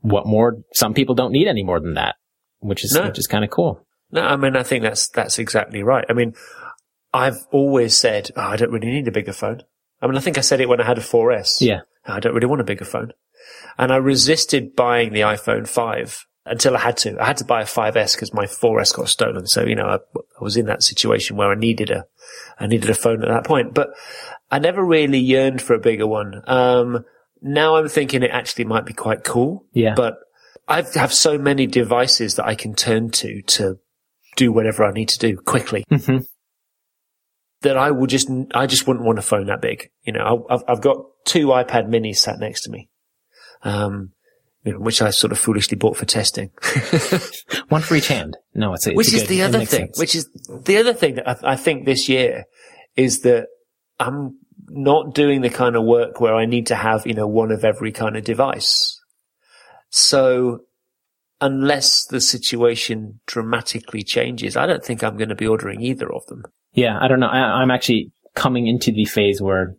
what 0.00 0.26
more, 0.26 0.56
some 0.72 0.94
people 0.94 1.14
don't 1.14 1.32
need 1.32 1.48
any 1.48 1.62
more 1.62 1.80
than 1.80 1.94
that, 1.94 2.14
which 2.60 2.84
is, 2.84 2.94
No. 2.94 3.04
which 3.06 3.18
is 3.18 3.26
kind 3.26 3.44
of 3.44 3.50
cool. 3.50 3.84
No, 4.10 4.22
I 4.22 4.36
mean, 4.36 4.56
I 4.56 4.62
think 4.62 4.82
that's, 4.82 5.08
that's 5.08 5.38
exactly 5.38 5.82
right. 5.82 6.04
I 6.08 6.12
mean, 6.12 6.34
I've 7.12 7.38
always 7.52 7.96
said, 7.96 8.30
oh, 8.36 8.42
I 8.42 8.56
don't 8.56 8.70
really 8.70 8.90
need 8.90 9.08
a 9.08 9.12
bigger 9.12 9.32
phone. 9.32 9.62
I 10.00 10.06
mean, 10.06 10.16
I 10.16 10.20
think 10.20 10.38
I 10.38 10.42
said 10.42 10.60
it 10.60 10.68
when 10.68 10.80
I 10.80 10.84
had 10.86 10.98
a 10.98 11.02
4S. 11.02 11.60
Yeah. 11.60 11.80
I 12.06 12.20
don't 12.20 12.34
really 12.34 12.46
want 12.46 12.60
a 12.60 12.64
bigger 12.64 12.84
phone. 12.84 13.12
And 13.76 13.92
I 13.92 13.96
resisted 13.96 14.74
buying 14.76 15.12
the 15.12 15.20
iPhone 15.20 15.68
5 15.68 16.26
until 16.46 16.76
I 16.76 16.80
had 16.80 16.96
to. 16.98 17.20
I 17.20 17.26
had 17.26 17.36
to 17.38 17.44
buy 17.44 17.62
a 17.62 17.66
5S 17.66 18.14
because 18.14 18.32
my 18.32 18.46
4S 18.46 18.94
got 18.94 19.08
stolen. 19.08 19.46
So, 19.46 19.64
you 19.64 19.74
know, 19.74 19.86
I, 19.86 19.96
I 19.96 20.42
was 20.42 20.56
in 20.56 20.66
that 20.66 20.82
situation 20.82 21.36
where 21.36 21.50
I 21.50 21.54
needed 21.54 21.90
a, 21.90 22.04
I 22.58 22.66
needed 22.66 22.88
a 22.88 22.94
phone 22.94 23.22
at 23.22 23.28
that 23.28 23.44
point, 23.44 23.74
but 23.74 23.90
I 24.50 24.58
never 24.58 24.82
really 24.82 25.18
yearned 25.18 25.60
for 25.60 25.74
a 25.74 25.78
bigger 25.80 26.06
one. 26.06 26.42
Um, 26.46 27.04
now 27.42 27.76
I'm 27.76 27.88
thinking 27.88 28.22
it 28.22 28.30
actually 28.30 28.64
might 28.64 28.86
be 28.86 28.94
quite 28.94 29.24
cool. 29.24 29.66
Yeah. 29.72 29.94
But 29.94 30.14
I 30.68 30.82
have 30.94 31.12
so 31.14 31.38
many 31.38 31.66
devices 31.66 32.34
that 32.36 32.46
I 32.46 32.54
can 32.54 32.74
turn 32.74 33.10
to 33.12 33.42
to 33.42 33.76
do 34.36 34.52
whatever 34.52 34.84
I 34.84 34.92
need 34.92 35.08
to 35.08 35.18
do 35.18 35.36
quickly 35.36 35.84
Mhm. 35.90 36.24
that 37.62 37.76
I 37.76 37.90
would 37.90 38.10
just, 38.10 38.28
I 38.54 38.66
just 38.66 38.86
wouldn't 38.86 39.04
want 39.04 39.18
a 39.18 39.22
phone 39.22 39.46
that 39.46 39.60
big. 39.60 39.90
You 40.02 40.12
know, 40.12 40.46
I've, 40.48 40.62
I've 40.68 40.80
got 40.80 40.98
two 41.24 41.48
iPad 41.48 41.88
minis 41.88 42.16
sat 42.16 42.38
next 42.38 42.62
to 42.62 42.70
me. 42.70 42.88
Um, 43.64 44.12
you 44.64 44.72
know, 44.74 44.78
which 44.80 45.00
I 45.02 45.10
sort 45.10 45.32
of 45.32 45.38
foolishly 45.38 45.76
bought 45.76 45.96
for 45.96 46.04
testing. 46.04 46.50
One 47.68 47.80
for 47.82 47.94
each 47.96 48.08
hand. 48.08 48.36
No, 48.54 48.74
it's 48.74 48.86
a, 48.86 48.90
it's 48.90 48.96
which 48.96 49.12
is 49.14 49.22
good- 49.22 49.28
the 49.28 49.42
other 49.42 49.58
thing, 49.64 49.86
sense. 49.86 49.98
which 49.98 50.14
is 50.14 50.28
the 50.64 50.76
other 50.76 50.92
thing 50.92 51.14
that 51.16 51.28
I, 51.28 51.52
I 51.52 51.56
think 51.56 51.84
this 51.86 52.08
year 52.08 52.44
is 52.94 53.20
that 53.20 53.46
I'm 53.98 54.38
not 54.68 55.14
doing 55.14 55.40
the 55.40 55.50
kind 55.50 55.74
of 55.76 55.84
work 55.84 56.20
where 56.20 56.34
I 56.34 56.44
need 56.44 56.66
to 56.68 56.74
have, 56.76 57.06
you 57.06 57.14
know, 57.14 57.26
one 57.26 57.50
of 57.50 57.64
every 57.64 57.90
kind 57.92 58.16
of 58.16 58.24
device. 58.24 58.97
So 59.90 60.60
unless 61.40 62.06
the 62.06 62.20
situation 62.20 63.20
dramatically 63.26 64.02
changes, 64.02 64.56
I 64.56 64.66
don't 64.66 64.84
think 64.84 65.02
I'm 65.02 65.16
going 65.16 65.28
to 65.28 65.34
be 65.34 65.46
ordering 65.46 65.80
either 65.80 66.12
of 66.12 66.26
them. 66.26 66.44
Yeah, 66.72 66.98
I 67.00 67.08
don't 67.08 67.20
know. 67.20 67.28
I, 67.28 67.62
I'm 67.62 67.70
actually 67.70 68.12
coming 68.34 68.66
into 68.66 68.92
the 68.92 69.04
phase 69.04 69.40
where 69.40 69.74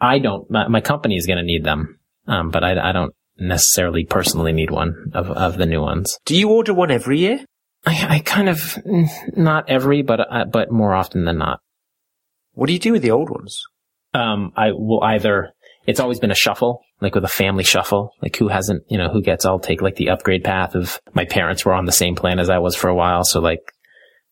I 0.00 0.18
don't. 0.18 0.50
My, 0.50 0.68
my 0.68 0.80
company 0.80 1.16
is 1.16 1.26
going 1.26 1.38
to 1.38 1.44
need 1.44 1.64
them, 1.64 1.98
um, 2.26 2.50
but 2.50 2.64
I, 2.64 2.90
I 2.90 2.92
don't 2.92 3.14
necessarily 3.36 4.04
personally 4.04 4.52
need 4.52 4.70
one 4.70 5.10
of 5.14 5.30
of 5.30 5.56
the 5.56 5.66
new 5.66 5.80
ones. 5.80 6.18
Do 6.24 6.36
you 6.36 6.50
order 6.50 6.74
one 6.74 6.90
every 6.90 7.18
year? 7.18 7.44
I, 7.86 8.16
I 8.16 8.18
kind 8.20 8.48
of 8.48 8.78
not 9.36 9.68
every, 9.68 10.02
but 10.02 10.20
uh, 10.20 10.44
but 10.44 10.70
more 10.70 10.94
often 10.94 11.24
than 11.24 11.38
not. 11.38 11.60
What 12.52 12.66
do 12.66 12.72
you 12.72 12.78
do 12.78 12.92
with 12.92 13.02
the 13.02 13.10
old 13.10 13.30
ones? 13.30 13.62
Um, 14.12 14.52
I 14.56 14.72
will 14.72 15.02
either. 15.02 15.52
It's 15.90 16.00
always 16.00 16.20
been 16.20 16.30
a 16.30 16.36
shuffle, 16.36 16.82
like 17.00 17.16
with 17.16 17.24
a 17.24 17.28
family 17.28 17.64
shuffle. 17.64 18.14
Like 18.22 18.36
who 18.36 18.46
hasn't, 18.46 18.84
you 18.88 18.96
know, 18.96 19.08
who 19.08 19.22
gets? 19.22 19.44
I'll 19.44 19.58
take 19.58 19.82
like 19.82 19.96
the 19.96 20.10
upgrade 20.10 20.44
path 20.44 20.76
of 20.76 21.00
my 21.14 21.24
parents 21.24 21.64
were 21.64 21.74
on 21.74 21.84
the 21.84 21.92
same 21.92 22.14
plan 22.14 22.38
as 22.38 22.48
I 22.48 22.58
was 22.58 22.76
for 22.76 22.88
a 22.88 22.94
while, 22.94 23.24
so 23.24 23.40
like 23.40 23.60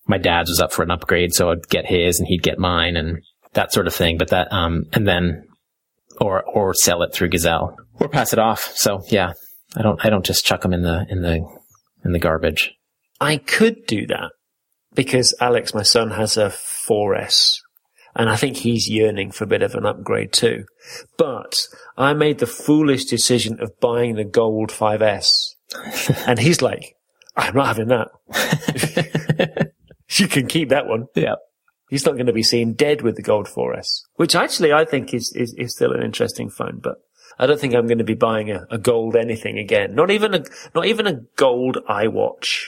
my 0.06 0.18
dad's 0.18 0.50
was 0.50 0.60
up 0.60 0.72
for 0.72 0.84
an 0.84 0.92
upgrade, 0.92 1.34
so 1.34 1.50
I'd 1.50 1.68
get 1.68 1.84
his 1.84 2.20
and 2.20 2.28
he'd 2.28 2.44
get 2.44 2.60
mine 2.60 2.96
and 2.96 3.18
that 3.54 3.72
sort 3.72 3.88
of 3.88 3.94
thing. 3.94 4.18
But 4.18 4.28
that, 4.28 4.52
um, 4.52 4.84
and 4.92 5.06
then, 5.06 5.48
or, 6.20 6.44
or 6.44 6.74
sell 6.74 7.02
it 7.02 7.12
through 7.12 7.30
Gazelle 7.30 7.76
or 7.94 8.08
pass 8.08 8.32
it 8.32 8.38
off. 8.38 8.72
So 8.76 9.02
yeah, 9.08 9.32
I 9.76 9.82
don't, 9.82 10.04
I 10.04 10.10
don't 10.10 10.24
just 10.24 10.46
chuck 10.46 10.62
them 10.62 10.72
in 10.72 10.82
the, 10.82 11.06
in 11.10 11.22
the, 11.22 11.44
in 12.04 12.12
the 12.12 12.20
garbage. 12.20 12.72
I 13.20 13.38
could 13.38 13.84
do 13.86 14.06
that 14.06 14.30
because 14.94 15.34
Alex, 15.40 15.74
my 15.74 15.82
son, 15.82 16.12
has 16.12 16.36
a 16.36 16.48
4S 16.48 17.58
and 18.14 18.28
I 18.28 18.36
think 18.36 18.58
he's 18.58 18.88
yearning 18.88 19.30
for 19.30 19.44
a 19.44 19.48
bit 19.48 19.62
of 19.62 19.74
an 19.74 19.86
upgrade 19.86 20.32
too. 20.32 20.64
But 21.16 21.66
I 21.96 22.14
made 22.14 22.38
the 22.38 22.46
foolish 22.46 23.04
decision 23.04 23.60
of 23.60 23.78
buying 23.80 24.14
the 24.14 24.24
gold 24.24 24.70
5S 24.70 25.54
and 26.26 26.38
he's 26.38 26.62
like, 26.62 26.96
I'm 27.36 27.54
not 27.54 27.66
having 27.66 27.88
that. 27.88 29.72
you 30.10 30.28
can 30.28 30.46
keep 30.46 30.70
that 30.70 30.86
one. 30.86 31.06
Yeah. 31.14 31.36
He's 31.88 32.04
not 32.04 32.14
going 32.14 32.26
to 32.26 32.32
be 32.32 32.42
seen 32.42 32.74
dead 32.74 33.02
with 33.02 33.16
the 33.16 33.22
gold 33.22 33.46
4S, 33.46 34.02
which 34.16 34.34
actually 34.34 34.72
I 34.72 34.84
think 34.84 35.14
is, 35.14 35.32
is, 35.34 35.54
is 35.54 35.72
still 35.72 35.92
an 35.92 36.02
interesting 36.02 36.50
phone, 36.50 36.80
but 36.82 36.96
I 37.38 37.46
don't 37.46 37.58
think 37.58 37.74
I'm 37.74 37.86
going 37.86 37.98
to 37.98 38.04
be 38.04 38.14
buying 38.14 38.50
a, 38.50 38.66
a 38.70 38.78
gold 38.78 39.16
anything 39.16 39.58
again. 39.58 39.94
Not 39.94 40.10
even 40.10 40.34
a, 40.34 40.42
not 40.74 40.86
even 40.86 41.06
a 41.06 41.20
gold 41.36 41.78
iWatch. 41.88 42.64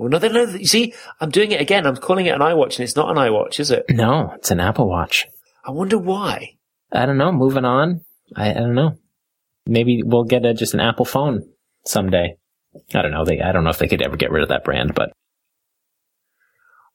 Oh, 0.00 0.06
no, 0.06 0.18
no, 0.18 0.44
you 0.44 0.66
see, 0.66 0.94
I'm 1.20 1.30
doing 1.30 1.52
it 1.52 1.60
again. 1.60 1.86
I'm 1.86 1.96
calling 1.96 2.24
it 2.24 2.34
an 2.34 2.40
iWatch 2.40 2.78
and 2.78 2.80
it's 2.80 2.96
not 2.96 3.10
an 3.10 3.16
iWatch, 3.16 3.60
is 3.60 3.70
it? 3.70 3.84
No, 3.90 4.32
it's 4.34 4.50
an 4.50 4.58
Apple 4.58 4.88
Watch. 4.88 5.26
I 5.62 5.72
wonder 5.72 5.98
why. 5.98 6.56
I 6.90 7.04
don't 7.04 7.18
know. 7.18 7.30
Moving 7.30 7.66
on. 7.66 8.00
I, 8.34 8.50
I 8.50 8.54
don't 8.54 8.74
know. 8.74 8.96
Maybe 9.66 10.02
we'll 10.02 10.24
get 10.24 10.46
a, 10.46 10.54
just 10.54 10.72
an 10.72 10.80
Apple 10.80 11.04
phone 11.04 11.42
someday. 11.84 12.36
I 12.94 13.02
don't 13.02 13.10
know. 13.10 13.26
They, 13.26 13.42
I 13.42 13.52
don't 13.52 13.62
know 13.62 13.70
if 13.70 13.78
they 13.78 13.88
could 13.88 14.00
ever 14.00 14.16
get 14.16 14.30
rid 14.30 14.42
of 14.42 14.48
that 14.48 14.64
brand, 14.64 14.94
but 14.94 15.12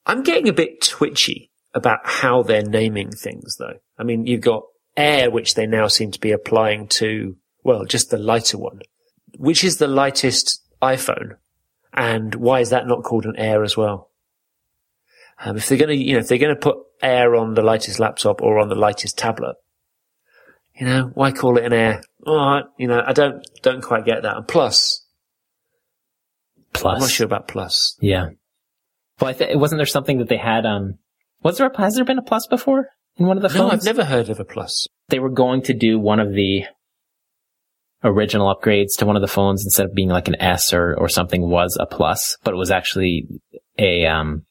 I'm 0.08 0.24
getting 0.24 0.50
a 0.50 0.54
bit 0.54 0.82
twitchy 0.82 1.52
about 1.76 2.00
how 2.06 2.42
they're 2.42 2.64
naming 2.64 3.12
things 3.12 3.58
though. 3.58 3.76
I 4.00 4.04
mean, 4.04 4.26
you've 4.26 4.42
got 4.42 4.64
Air, 4.98 5.30
which 5.30 5.54
they 5.54 5.68
now 5.68 5.88
seem 5.88 6.12
to 6.12 6.20
be 6.20 6.32
applying 6.32 6.88
to, 6.88 7.36
well, 7.64 7.86
just 7.86 8.10
the 8.10 8.18
lighter 8.18 8.58
one. 8.58 8.80
Which 9.38 9.64
is 9.64 9.78
the 9.78 9.88
lightest 9.88 10.64
iPhone? 10.82 11.34
And 11.96 12.36
why 12.36 12.60
is 12.60 12.72
that 12.72 12.88
not 12.88 13.04
called 13.04 13.26
an 13.26 13.38
Air 13.38 13.64
as 13.64 13.78
well? 13.78 14.12
Um, 15.40 15.58
if 15.58 15.68
they're 15.68 15.78
going 15.78 15.98
to, 15.98 16.04
you 16.04 16.14
know, 16.14 16.20
if 16.20 16.28
they're 16.28 16.38
going 16.38 16.54
to 16.54 16.60
put 16.60 16.78
Air 17.02 17.36
on 17.36 17.54
the 17.54 17.62
lightest 17.62 18.00
laptop 18.00 18.42
or 18.42 18.60
on 18.60 18.70
the 18.70 18.76
lightest 18.76 19.18
tablet, 19.18 19.56
you 20.78 20.86
know, 20.86 21.12
why 21.14 21.32
call 21.32 21.58
it 21.58 21.66
an 21.66 21.74
Air? 21.74 22.02
All 22.26 22.36
right, 22.36 22.66
you 22.78 22.88
know, 22.88 23.02
I 23.06 23.14
don't, 23.14 23.46
don't 23.62 23.82
quite 23.82 24.06
get 24.06 24.24
that. 24.24 24.36
And 24.36 24.48
plus, 24.48 25.06
plus. 26.74 26.96
I'm 26.96 27.00
not 27.02 27.10
sure 27.10 27.26
about 27.26 27.48
plus. 27.48 27.98
Yeah. 28.02 28.30
Well, 29.20 29.30
I 29.30 29.34
th- 29.34 29.58
wasn't 29.58 29.80
there 29.80 29.86
something 29.86 30.18
that 30.18 30.28
they 30.28 30.38
had, 30.38 30.66
um, 30.66 30.98
was 31.44 31.58
there 31.58 31.68
a, 31.68 31.82
has 31.82 31.96
there 31.96 32.04
been 32.04 32.18
a 32.18 32.24
plus 32.24 32.48
before 32.48 32.90
in 33.16 33.26
one 33.26 33.38
of 33.38 33.44
the 33.44 33.50
phones? 33.50 33.60
No. 33.60 33.70
I've 33.70 33.84
never 33.84 34.04
heard 34.04 34.30
of 34.30 34.40
a 34.40 34.46
plus. 34.46 34.88
They 35.08 35.20
were 35.20 35.30
going 35.30 35.62
to 35.64 35.74
do 35.74 35.98
one 36.00 36.20
of 36.20 36.34
the 36.34 36.64
original 38.06 38.54
upgrades 38.54 38.98
to 38.98 39.06
one 39.06 39.16
of 39.16 39.22
the 39.22 39.28
phones 39.28 39.66
instead 39.66 39.86
of 39.86 39.94
being 39.94 40.10
like 40.10 40.28
an 40.28 40.42
S 40.42 40.74
or, 40.74 40.96
or 40.96 41.10
something 41.10 41.42
was 41.42 41.78
a 41.80 41.86
plus, 41.86 42.38
but 42.44 42.54
it 42.54 42.58
was 42.58 42.72
actually 42.72 43.28
a, 43.78 44.06
um, 44.06 44.46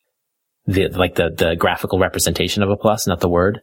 the, 0.67 0.89
like 0.89 1.15
the, 1.15 1.31
the 1.31 1.57
graphical 1.57 1.99
representation 1.99 2.63
of 2.63 2.71
a 2.71 2.77
plus, 2.77 3.07
not 3.07 3.21
the 3.21 3.29
word. 3.29 3.61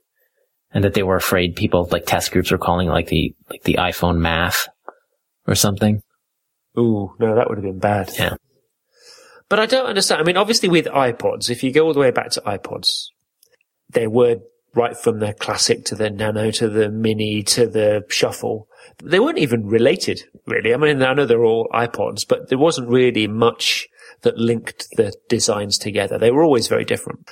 And 0.74 0.86
that 0.86 0.94
they 0.94 1.04
were 1.04 1.18
afraid 1.18 1.58
people, 1.58 1.88
like 1.92 2.06
test 2.06 2.32
groups 2.32 2.50
were 2.50 2.58
calling 2.58 2.88
like 2.88 3.08
the, 3.08 3.36
like 3.50 3.64
the 3.64 3.76
iPhone 3.76 4.20
math 4.20 4.70
or 5.46 5.54
something. 5.54 6.02
Ooh, 6.80 7.14
no, 7.20 7.36
that 7.36 7.50
would 7.50 7.58
have 7.58 7.66
been 7.66 7.80
bad. 7.80 8.10
Yeah. 8.18 8.36
But 9.50 9.60
I 9.60 9.66
don't 9.66 9.88
understand. 9.88 10.22
I 10.22 10.24
mean, 10.24 10.38
obviously 10.38 10.70
with 10.70 10.86
iPods, 10.86 11.50
if 11.50 11.62
you 11.62 11.74
go 11.74 11.88
all 11.88 11.94
the 11.94 12.00
way 12.00 12.12
back 12.12 12.30
to 12.32 12.42
iPods, 12.42 13.08
they 13.90 14.08
were 14.08 14.38
right 14.74 14.96
from 14.96 15.20
the 15.20 15.34
classic 15.34 15.84
to 15.86 15.96
the 15.96 16.10
nano 16.10 16.52
to 16.52 16.70
the 16.70 16.90
mini 16.90 17.44
to 17.44 17.68
the 17.68 18.06
shuffle. 18.08 18.70
They 19.04 19.20
weren't 19.20 19.38
even 19.38 19.66
related, 19.66 20.24
really. 20.46 20.74
I 20.74 20.78
mean, 20.78 21.02
I 21.02 21.14
know 21.14 21.26
they're 21.26 21.46
all 21.46 21.70
iPods, 21.74 22.28
but 22.28 22.50
there 22.50 22.58
wasn't 22.58 22.90
really 22.90 23.28
much 23.28 23.88
that 24.22 24.38
linked 24.38 24.88
the 24.98 25.14
designs 25.30 25.78
together. 25.78 26.18
They 26.18 26.32
were 26.32 26.44
always 26.44 26.68
very 26.68 26.86
different. 26.86 27.30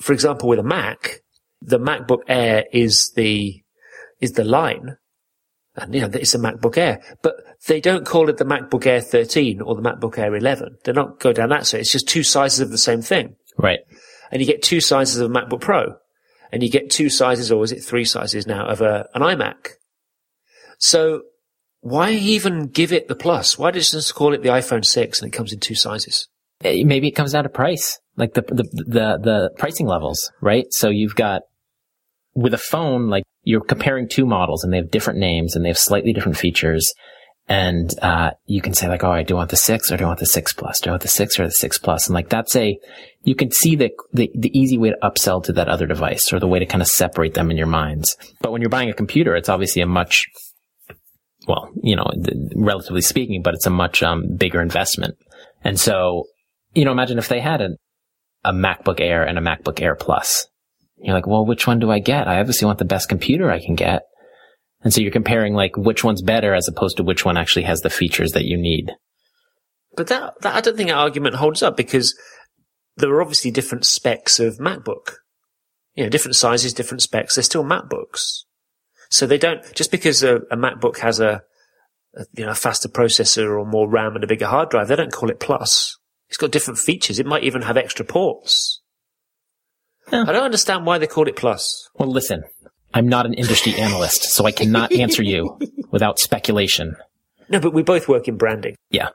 For 0.00 0.12
example, 0.12 0.48
with 0.48 0.58
a 0.58 0.64
Mac, 0.64 1.20
the 1.60 1.78
MacBook 1.78 2.22
Air 2.28 2.64
is 2.72 3.12
the, 3.14 3.62
is 4.20 4.32
the 4.32 4.44
line. 4.44 4.96
And, 5.76 5.94
you 5.94 6.00
know, 6.00 6.10
it's 6.12 6.34
a 6.34 6.38
MacBook 6.38 6.76
Air, 6.76 7.00
but 7.22 7.34
they 7.66 7.80
don't 7.80 8.04
call 8.04 8.28
it 8.28 8.36
the 8.36 8.44
MacBook 8.44 8.86
Air 8.86 9.00
13 9.00 9.60
or 9.60 9.74
the 9.74 9.82
MacBook 9.82 10.18
Air 10.18 10.34
11. 10.34 10.78
They're 10.84 10.94
not 10.94 11.20
go 11.20 11.32
down 11.32 11.50
that. 11.50 11.66
So 11.66 11.78
it's 11.78 11.92
just 11.92 12.08
two 12.08 12.22
sizes 12.22 12.60
of 12.60 12.70
the 12.70 12.78
same 12.78 13.02
thing. 13.02 13.36
Right. 13.56 13.80
And 14.30 14.40
you 14.40 14.46
get 14.46 14.62
two 14.62 14.80
sizes 14.80 15.20
of 15.20 15.30
a 15.30 15.34
MacBook 15.34 15.60
Pro 15.60 15.96
and 16.52 16.62
you 16.62 16.70
get 16.70 16.90
two 16.90 17.08
sizes, 17.08 17.50
or 17.50 17.64
is 17.64 17.72
it 17.72 17.82
three 17.82 18.04
sizes 18.04 18.46
now 18.46 18.66
of 18.66 18.82
a, 18.82 19.08
an 19.14 19.22
iMac? 19.22 19.70
So 20.82 21.22
why 21.80 22.10
even 22.10 22.66
give 22.66 22.92
it 22.92 23.06
the 23.06 23.14
plus? 23.14 23.56
Why 23.56 23.70
they 23.70 23.78
just 23.78 24.14
call 24.16 24.34
it 24.34 24.42
the 24.42 24.48
iPhone 24.48 24.84
6 24.84 25.22
and 25.22 25.32
it 25.32 25.36
comes 25.36 25.52
in 25.52 25.60
two 25.60 25.76
sizes? 25.76 26.28
Eh, 26.64 26.82
maybe 26.84 27.06
it 27.06 27.12
comes 27.12 27.32
down 27.32 27.44
to 27.44 27.48
price, 27.48 28.00
like 28.16 28.34
the, 28.34 28.42
the, 28.42 28.64
the, 28.72 29.18
the 29.18 29.50
pricing 29.58 29.86
levels, 29.86 30.32
right? 30.40 30.66
So 30.70 30.88
you've 30.88 31.14
got, 31.14 31.42
with 32.34 32.52
a 32.52 32.58
phone, 32.58 33.08
like 33.08 33.22
you're 33.44 33.60
comparing 33.60 34.08
two 34.08 34.26
models 34.26 34.64
and 34.64 34.72
they 34.72 34.78
have 34.78 34.90
different 34.90 35.20
names 35.20 35.54
and 35.54 35.64
they 35.64 35.68
have 35.68 35.78
slightly 35.78 36.12
different 36.12 36.36
features. 36.36 36.92
And, 37.48 37.90
uh, 38.02 38.32
you 38.46 38.60
can 38.60 38.74
say 38.74 38.88
like, 38.88 39.04
oh, 39.04 39.12
I 39.12 39.22
do 39.22 39.36
want 39.36 39.50
the 39.50 39.56
six 39.56 39.92
or 39.92 39.96
do 39.96 40.04
I 40.04 40.08
want 40.08 40.20
the 40.20 40.26
six 40.26 40.52
plus? 40.52 40.80
Do 40.80 40.90
I 40.90 40.92
want 40.94 41.02
the 41.02 41.08
six 41.08 41.38
or 41.38 41.44
the 41.44 41.52
six 41.52 41.78
plus? 41.78 42.08
And 42.08 42.14
like 42.14 42.28
that's 42.28 42.56
a, 42.56 42.76
you 43.22 43.36
can 43.36 43.52
see 43.52 43.76
the, 43.76 43.90
the, 44.12 44.32
the 44.34 44.56
easy 44.58 44.78
way 44.78 44.90
to 44.90 44.96
upsell 45.00 45.44
to 45.44 45.52
that 45.52 45.68
other 45.68 45.86
device 45.86 46.32
or 46.32 46.40
the 46.40 46.48
way 46.48 46.58
to 46.58 46.66
kind 46.66 46.82
of 46.82 46.88
separate 46.88 47.34
them 47.34 47.52
in 47.52 47.56
your 47.56 47.68
minds. 47.68 48.16
But 48.40 48.50
when 48.50 48.62
you're 48.62 48.68
buying 48.68 48.90
a 48.90 48.94
computer, 48.94 49.36
it's 49.36 49.48
obviously 49.48 49.80
a 49.82 49.86
much, 49.86 50.26
well, 51.46 51.70
you 51.82 51.96
know, 51.96 52.10
relatively 52.54 53.02
speaking, 53.02 53.42
but 53.42 53.54
it's 53.54 53.66
a 53.66 53.70
much, 53.70 54.02
um, 54.02 54.36
bigger 54.36 54.60
investment. 54.60 55.16
And 55.64 55.78
so, 55.78 56.24
you 56.74 56.84
know, 56.84 56.92
imagine 56.92 57.18
if 57.18 57.28
they 57.28 57.40
had 57.40 57.60
a, 57.60 57.70
a 58.44 58.52
MacBook 58.52 59.00
Air 59.00 59.22
and 59.22 59.38
a 59.38 59.42
MacBook 59.42 59.80
Air 59.80 59.94
Plus. 59.94 60.46
You're 60.98 61.14
like, 61.14 61.26
well, 61.26 61.44
which 61.44 61.66
one 61.66 61.78
do 61.78 61.90
I 61.90 61.98
get? 61.98 62.28
I 62.28 62.40
obviously 62.40 62.66
want 62.66 62.78
the 62.78 62.84
best 62.84 63.08
computer 63.08 63.50
I 63.50 63.60
can 63.60 63.74
get. 63.74 64.02
And 64.82 64.92
so 64.92 65.00
you're 65.00 65.12
comparing 65.12 65.54
like 65.54 65.76
which 65.76 66.02
one's 66.04 66.22
better 66.22 66.54
as 66.54 66.68
opposed 66.68 66.96
to 66.96 67.04
which 67.04 67.24
one 67.24 67.36
actually 67.36 67.62
has 67.64 67.80
the 67.80 67.90
features 67.90 68.32
that 68.32 68.44
you 68.44 68.56
need. 68.56 68.92
But 69.96 70.08
that, 70.08 70.34
that 70.40 70.54
I 70.54 70.60
don't 70.60 70.76
think 70.76 70.88
that 70.88 70.96
argument 70.96 71.36
holds 71.36 71.62
up 71.62 71.76
because 71.76 72.16
there 72.96 73.10
are 73.10 73.22
obviously 73.22 73.50
different 73.50 73.84
specs 73.84 74.40
of 74.40 74.58
MacBook. 74.58 75.14
You 75.94 76.04
know, 76.04 76.10
different 76.10 76.36
sizes, 76.36 76.72
different 76.72 77.02
specs. 77.02 77.34
They're 77.34 77.44
still 77.44 77.64
MacBooks. 77.64 78.44
So 79.12 79.26
they 79.26 79.36
don't, 79.36 79.62
just 79.74 79.90
because 79.90 80.22
a, 80.22 80.36
a 80.50 80.56
MacBook 80.56 80.96
has 81.00 81.20
a, 81.20 81.42
a, 82.16 82.24
you 82.34 82.46
know, 82.46 82.52
a 82.52 82.54
faster 82.54 82.88
processor 82.88 83.46
or 83.46 83.66
more 83.66 83.86
RAM 83.86 84.14
and 84.14 84.24
a 84.24 84.26
bigger 84.26 84.46
hard 84.46 84.70
drive, 84.70 84.88
they 84.88 84.96
don't 84.96 85.12
call 85.12 85.28
it 85.28 85.38
plus. 85.38 85.98
It's 86.28 86.38
got 86.38 86.50
different 86.50 86.78
features. 86.78 87.18
It 87.18 87.26
might 87.26 87.44
even 87.44 87.60
have 87.60 87.76
extra 87.76 88.06
ports. 88.06 88.80
Yeah. 90.10 90.22
I 90.26 90.32
don't 90.32 90.44
understand 90.44 90.86
why 90.86 90.96
they 90.96 91.06
call 91.06 91.28
it 91.28 91.36
plus. 91.36 91.90
Well, 91.94 92.10
listen, 92.10 92.42
I'm 92.94 93.06
not 93.06 93.26
an 93.26 93.34
industry 93.34 93.74
analyst, 93.78 94.22
so 94.30 94.46
I 94.46 94.50
cannot 94.50 94.94
answer 94.94 95.22
you 95.22 95.58
without 95.90 96.18
speculation. 96.18 96.96
No, 97.50 97.60
but 97.60 97.74
we 97.74 97.82
both 97.82 98.08
work 98.08 98.28
in 98.28 98.38
branding. 98.38 98.76
Yeah. 98.88 99.10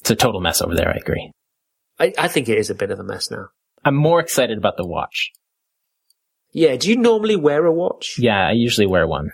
It's 0.00 0.10
a 0.10 0.16
total 0.16 0.40
mess 0.40 0.62
over 0.62 0.74
there. 0.74 0.88
I 0.88 0.96
agree. 0.96 1.30
I, 2.00 2.14
I 2.16 2.28
think 2.28 2.48
it 2.48 2.56
is 2.56 2.70
a 2.70 2.74
bit 2.74 2.90
of 2.90 2.98
a 2.98 3.04
mess 3.04 3.30
now. 3.30 3.48
I'm 3.84 3.94
more 3.94 4.20
excited 4.20 4.56
about 4.56 4.78
the 4.78 4.86
watch. 4.86 5.32
Yeah. 6.52 6.76
Do 6.76 6.90
you 6.90 6.96
normally 6.96 7.36
wear 7.36 7.64
a 7.64 7.72
watch? 7.72 8.16
Yeah, 8.18 8.48
I 8.48 8.52
usually 8.52 8.86
wear 8.86 9.06
one. 9.06 9.30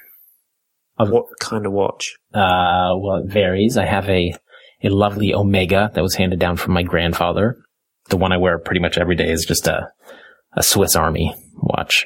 What 0.96 1.26
kind 1.38 1.64
of 1.64 1.72
watch? 1.72 2.16
Uh, 2.34 2.90
well, 2.96 3.22
it 3.24 3.32
varies. 3.32 3.76
I 3.76 3.84
have 3.84 4.08
a, 4.08 4.34
a 4.82 4.88
lovely 4.88 5.32
Omega 5.32 5.90
that 5.94 6.02
was 6.02 6.16
handed 6.16 6.40
down 6.40 6.56
from 6.56 6.74
my 6.74 6.82
grandfather. 6.82 7.56
The 8.08 8.16
one 8.16 8.32
I 8.32 8.36
wear 8.36 8.58
pretty 8.58 8.80
much 8.80 8.98
every 8.98 9.14
day 9.14 9.30
is 9.30 9.44
just 9.44 9.68
a, 9.68 9.92
a 10.54 10.62
Swiss 10.62 10.96
Army 10.96 11.34
watch. 11.54 12.04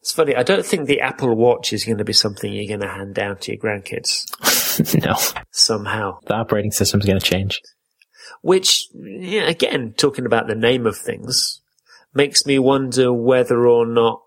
It's 0.00 0.12
funny. 0.12 0.34
I 0.34 0.42
don't 0.42 0.64
think 0.64 0.86
the 0.86 1.00
Apple 1.02 1.34
Watch 1.36 1.74
is 1.74 1.84
going 1.84 1.98
to 1.98 2.04
be 2.04 2.14
something 2.14 2.50
you're 2.50 2.66
going 2.66 2.80
to 2.80 2.88
hand 2.88 3.14
down 3.14 3.36
to 3.38 3.52
your 3.52 3.60
grandkids 3.60 4.24
no, 5.04 5.14
somehow. 5.50 6.18
the 6.26 6.34
operating 6.34 6.70
system's 6.70 7.04
going 7.04 7.20
to 7.20 7.24
change. 7.26 7.60
Which, 8.40 8.88
yeah, 8.94 9.42
again, 9.42 9.92
talking 9.98 10.24
about 10.24 10.46
the 10.46 10.54
name 10.54 10.86
of 10.86 10.96
things, 10.96 11.60
makes 12.14 12.46
me 12.46 12.58
wonder 12.58 13.12
whether 13.12 13.66
or 13.66 13.84
not 13.84 14.22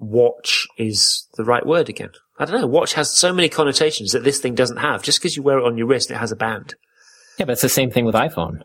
watch 0.00 0.66
is 0.76 1.28
the 1.36 1.44
right 1.44 1.64
word 1.64 1.88
again. 1.88 2.10
I 2.38 2.44
don't 2.46 2.60
know. 2.60 2.66
Watch 2.66 2.94
has 2.94 3.14
so 3.14 3.32
many 3.32 3.48
connotations 3.48 4.12
that 4.12 4.24
this 4.24 4.40
thing 4.40 4.54
doesn't 4.54 4.78
have. 4.78 5.02
Just 5.02 5.20
because 5.20 5.36
you 5.36 5.42
wear 5.42 5.58
it 5.58 5.64
on 5.64 5.76
your 5.76 5.86
wrist, 5.86 6.10
it 6.10 6.16
has 6.16 6.32
a 6.32 6.36
band. 6.36 6.74
Yeah, 7.38 7.46
but 7.46 7.52
it's 7.52 7.62
the 7.62 7.68
same 7.68 7.90
thing 7.90 8.04
with 8.04 8.14
iPhone, 8.14 8.62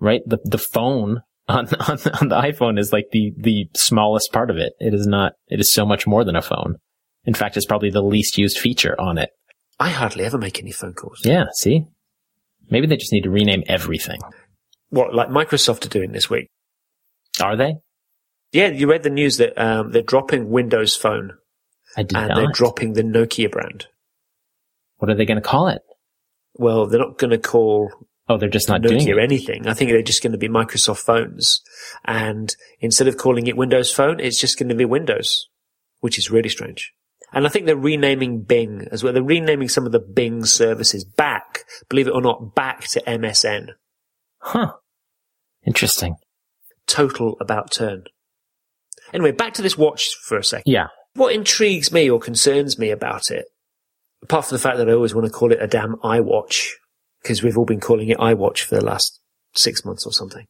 right? 0.00 0.22
The 0.26 0.38
the 0.44 0.58
phone 0.58 1.20
on 1.48 1.66
on, 1.88 1.98
on 2.20 2.28
the 2.28 2.40
iPhone 2.40 2.78
is 2.78 2.92
like 2.92 3.06
the 3.12 3.32
the 3.36 3.68
smallest 3.74 4.32
part 4.32 4.50
of 4.50 4.56
it. 4.56 4.72
It 4.80 4.94
is 4.94 5.06
not. 5.06 5.34
It 5.48 5.60
is 5.60 5.72
so 5.72 5.86
much 5.86 6.06
more 6.06 6.24
than 6.24 6.36
a 6.36 6.42
phone. 6.42 6.76
In 7.24 7.34
fact, 7.34 7.56
it's 7.56 7.66
probably 7.66 7.90
the 7.90 8.02
least 8.02 8.38
used 8.38 8.58
feature 8.58 8.98
on 9.00 9.18
it. 9.18 9.30
I 9.78 9.90
hardly 9.90 10.24
ever 10.24 10.38
make 10.38 10.58
any 10.58 10.72
phone 10.72 10.94
calls. 10.94 11.20
Yeah. 11.24 11.46
See, 11.54 11.82
maybe 12.70 12.86
they 12.86 12.96
just 12.96 13.12
need 13.12 13.24
to 13.24 13.30
rename 13.30 13.62
everything. 13.66 14.20
What, 14.88 15.14
like 15.14 15.28
Microsoft 15.28 15.84
are 15.84 15.90
doing 15.90 16.12
this 16.12 16.30
week? 16.30 16.48
Are 17.40 17.56
they? 17.56 17.74
Yeah, 18.56 18.68
you 18.68 18.88
read 18.88 19.02
the 19.02 19.10
news 19.10 19.36
that 19.36 19.56
um, 19.62 19.92
they're 19.92 20.02
dropping 20.02 20.50
Windows 20.50 20.96
Phone 20.96 21.32
I 21.96 22.02
did 22.02 22.16
and 22.16 22.28
not. 22.28 22.36
they're 22.36 22.52
dropping 22.52 22.94
the 22.94 23.02
Nokia 23.02 23.50
brand. 23.50 23.86
what 24.96 25.10
are 25.10 25.14
they 25.14 25.26
going 25.26 25.40
to 25.40 25.46
call 25.46 25.68
it? 25.68 25.82
Well, 26.54 26.86
they're 26.86 27.00
not 27.00 27.18
going 27.18 27.30
to 27.32 27.38
call 27.38 27.90
Oh, 28.28 28.38
they're 28.38 28.48
just 28.48 28.68
not 28.68 28.82
doing 28.82 28.98
Nokia 28.98 29.18
it. 29.18 29.22
anything. 29.22 29.68
I 29.68 29.74
think 29.74 29.90
they're 29.90 30.02
just 30.02 30.22
going 30.22 30.32
to 30.32 30.38
be 30.38 30.48
Microsoft 30.48 30.98
phones. 30.98 31.60
And 32.04 32.54
instead 32.80 33.06
of 33.06 33.16
calling 33.16 33.46
it 33.46 33.56
Windows 33.56 33.92
Phone, 33.92 34.18
it's 34.18 34.40
just 34.40 34.58
going 34.58 34.68
to 34.68 34.74
be 34.74 34.84
Windows, 34.84 35.48
which 36.00 36.18
is 36.18 36.28
really 36.30 36.48
strange. 36.48 36.92
And 37.32 37.46
I 37.46 37.50
think 37.50 37.66
they're 37.66 37.76
renaming 37.76 38.42
Bing 38.42 38.88
as 38.90 39.04
well. 39.04 39.12
They're 39.12 39.22
renaming 39.22 39.68
some 39.68 39.86
of 39.86 39.92
the 39.92 40.00
Bing 40.00 40.44
services 40.44 41.04
back, 41.04 41.60
believe 41.88 42.08
it 42.08 42.14
or 42.14 42.20
not, 42.20 42.54
back 42.54 42.88
to 42.88 43.02
MSN. 43.06 43.68
Huh. 44.38 44.72
Interesting. 45.64 46.16
Total 46.86 47.36
about 47.40 47.70
turn. 47.70 48.04
Anyway, 49.12 49.32
back 49.32 49.54
to 49.54 49.62
this 49.62 49.78
watch 49.78 50.14
for 50.22 50.36
a 50.36 50.44
second. 50.44 50.70
Yeah. 50.70 50.88
What 51.14 51.34
intrigues 51.34 51.92
me 51.92 52.10
or 52.10 52.18
concerns 52.18 52.78
me 52.78 52.90
about 52.90 53.30
it, 53.30 53.46
apart 54.22 54.46
from 54.46 54.56
the 54.56 54.62
fact 54.62 54.78
that 54.78 54.88
I 54.88 54.92
always 54.92 55.14
want 55.14 55.26
to 55.26 55.32
call 55.32 55.52
it 55.52 55.62
a 55.62 55.66
damn 55.66 55.94
iWatch, 55.96 56.70
because 57.22 57.42
we've 57.42 57.56
all 57.56 57.64
been 57.64 57.80
calling 57.80 58.08
it 58.08 58.18
iWatch 58.18 58.60
for 58.60 58.74
the 58.74 58.84
last 58.84 59.20
six 59.54 59.84
months 59.84 60.04
or 60.04 60.12
something. 60.12 60.46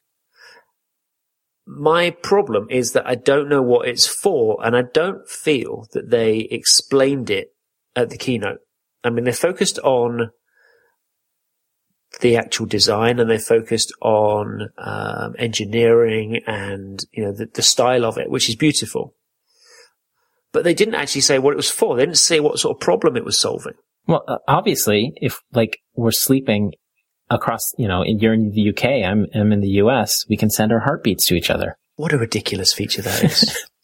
My 1.69 2.11
problem 2.11 2.69
is 2.71 2.93
that 2.93 3.07
I 3.07 3.17
don't 3.17 3.49
know 3.49 3.63
what 3.63 3.89
it's 3.89 4.07
for, 4.07 4.65
and 4.65 4.77
I 4.77 4.83
don't 4.83 5.29
feel 5.29 5.87
that 5.93 6.11
they 6.11 6.49
explained 6.51 7.31
it 7.31 7.49
at 7.95 8.11
the 8.11 8.19
keynote. 8.19 8.59
I 9.03 9.11
mean, 9.11 9.25
they 9.25 9.33
focused 9.33 9.79
on 9.81 10.31
the 12.21 12.37
actual 12.37 12.67
design 12.67 13.19
and 13.19 13.29
they 13.29 13.39
focused 13.39 13.93
on 14.01 14.71
um, 14.79 15.35
engineering 15.39 16.41
and 16.47 17.05
you 17.13 17.25
know 17.25 17.33
the, 17.33 17.47
the 17.47 17.63
style 17.63 18.05
of 18.05 18.19
it, 18.19 18.31
which 18.31 18.49
is 18.49 18.57
beautiful. 18.57 19.15
But 20.53 20.65
they 20.65 20.75
didn't 20.75 20.95
actually 20.95 21.21
say 21.21 21.39
what 21.39 21.53
it 21.53 21.57
was 21.57 21.71
for. 21.71 21.97
They 21.97 22.07
didn't 22.07 22.19
say 22.19 22.41
what 22.41 22.59
sort 22.59 22.77
of 22.77 22.81
problem 22.81 23.17
it 23.17 23.25
was 23.25 23.39
solving. 23.39 23.75
Well, 24.07 24.25
uh, 24.27 24.39
obviously, 24.49 25.13
if 25.17 25.41
like 25.53 25.79
we're 25.95 26.13
sleeping 26.13 26.73
across, 27.29 27.73
you 27.77 27.89
know, 27.89 28.05
you're 28.07 28.33
in 28.33 28.53
the 28.53 28.71
UK, 28.71 29.05
I'm, 29.05 29.27
I'm 29.35 29.53
in 29.53 29.61
the 29.61 29.81
US, 29.83 30.25
we 30.29 30.37
can 30.37 30.49
send 30.49 30.73
our 30.73 30.81
heartbeats 30.81 31.27
to 31.27 31.35
each 31.35 31.51
other. 31.51 31.77
What 31.97 32.13
a 32.13 32.19
ridiculous 32.19 32.73
feature 32.73 33.03
that 33.03 33.25
is. 33.25 33.69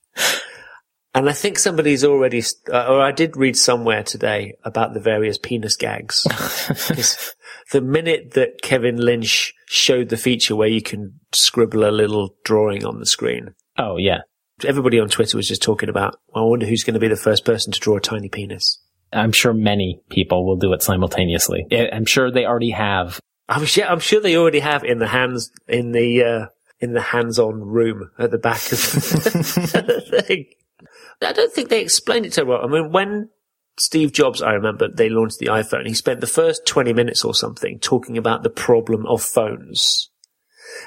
and 1.23 1.31
I 1.31 1.35
think 1.35 1.57
somebody's 1.57 2.05
already, 2.05 2.43
uh, 2.73 2.87
or 2.89 3.01
I 3.01 3.13
did 3.13 3.37
read 3.37 3.57
somewhere 3.57 4.03
today 4.03 4.55
about 4.65 4.93
the 4.93 4.99
various 4.99 5.39
penis 5.39 5.77
gags. 5.77 6.23
the 7.73 7.81
minute 7.81 8.33
that 8.33 8.61
Kevin 8.61 8.97
Lynch 8.97 9.55
showed 9.67 10.09
the 10.09 10.17
feature 10.17 10.57
where 10.57 10.67
you 10.69 10.83
can 10.83 11.21
scribble 11.33 11.85
a 11.89 11.93
little 11.93 12.35
drawing 12.45 12.85
on 12.85 12.99
the 12.99 13.07
screen, 13.07 13.55
Oh, 13.79 13.99
yeah. 13.99 14.23
everybody 14.65 14.99
on 14.99 15.09
Twitter 15.09 15.37
was 15.37 15.47
just 15.47 15.63
talking 15.63 15.89
about, 15.89 16.19
I 16.35 16.41
wonder 16.41 16.67
who's 16.67 16.83
going 16.83 16.95
to 16.95 17.01
be 17.01 17.07
the 17.07 17.15
first 17.15 17.45
person 17.45 17.73
to 17.73 17.79
draw 17.79 17.99
a 17.99 18.01
tiny 18.01 18.29
penis. 18.29 18.81
I'm 19.13 19.31
sure 19.33 19.55
many 19.55 20.01
people 20.11 20.45
will 20.45 20.57
do 20.57 20.73
it 20.73 20.83
simultaneously. 20.83 21.67
I'm 21.71 22.05
sure 22.07 22.33
they 22.33 22.47
already 22.47 22.71
have. 22.71 23.21
I'm 23.49 23.65
sure, 23.65 23.85
I'm 23.85 24.01
sure 24.01 24.21
they 24.21 24.37
already 24.37 24.61
have 24.61 24.83
in 24.83 24.99
the 24.99 25.07
hands, 25.07 25.53
in 25.69 25.93
the, 25.93 26.25
uh, 26.25 26.47
in 26.81 26.95
the 26.95 27.01
hands-on 27.01 27.61
room 27.61 28.11
at 28.19 28.33
the 28.33 28.39
back 28.39 28.57
of 28.57 28.71
the 28.73 30.25
thing. 30.27 30.47
I 31.25 31.33
don't 31.33 31.53
think 31.53 31.69
they 31.69 31.81
explained 31.81 32.27
it 32.27 32.35
so 32.35 32.45
well. 32.45 32.65
I 32.65 32.67
mean, 32.67 32.93
when 32.93 33.31
Steve 33.79 34.13
Jobs, 34.13 34.43
I 34.43 34.53
remember 34.53 34.89
they 34.89 35.09
launched 35.09 35.39
the 35.39 35.47
iPhone, 35.47 35.87
he 35.87 35.95
spent 35.95 36.21
the 36.21 36.27
first 36.27 36.67
20 36.67 36.93
minutes 36.93 37.25
or 37.25 37.35
something 37.35 37.79
talking 37.79 38.19
about 38.19 38.43
the 38.43 38.51
problem 38.51 39.07
of 39.07 39.23
phones. 39.23 40.11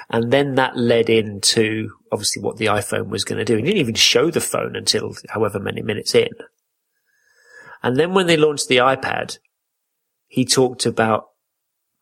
And 0.08 0.32
then 0.32 0.54
that 0.54 0.76
led 0.76 1.10
into 1.10 1.90
obviously 2.12 2.42
what 2.42 2.56
the 2.56 2.66
iPhone 2.66 3.08
was 3.08 3.24
going 3.24 3.38
to 3.38 3.44
do. 3.44 3.56
He 3.56 3.62
didn't 3.62 3.78
even 3.78 3.94
show 3.94 4.30
the 4.30 4.40
phone 4.40 4.76
until 4.76 5.14
however 5.30 5.58
many 5.58 5.82
minutes 5.82 6.14
in. 6.14 6.30
And 7.82 7.96
then 7.96 8.14
when 8.14 8.26
they 8.26 8.36
launched 8.36 8.68
the 8.68 8.78
iPad, 8.78 9.38
he 10.26 10.44
talked 10.44 10.86
about 10.86 11.28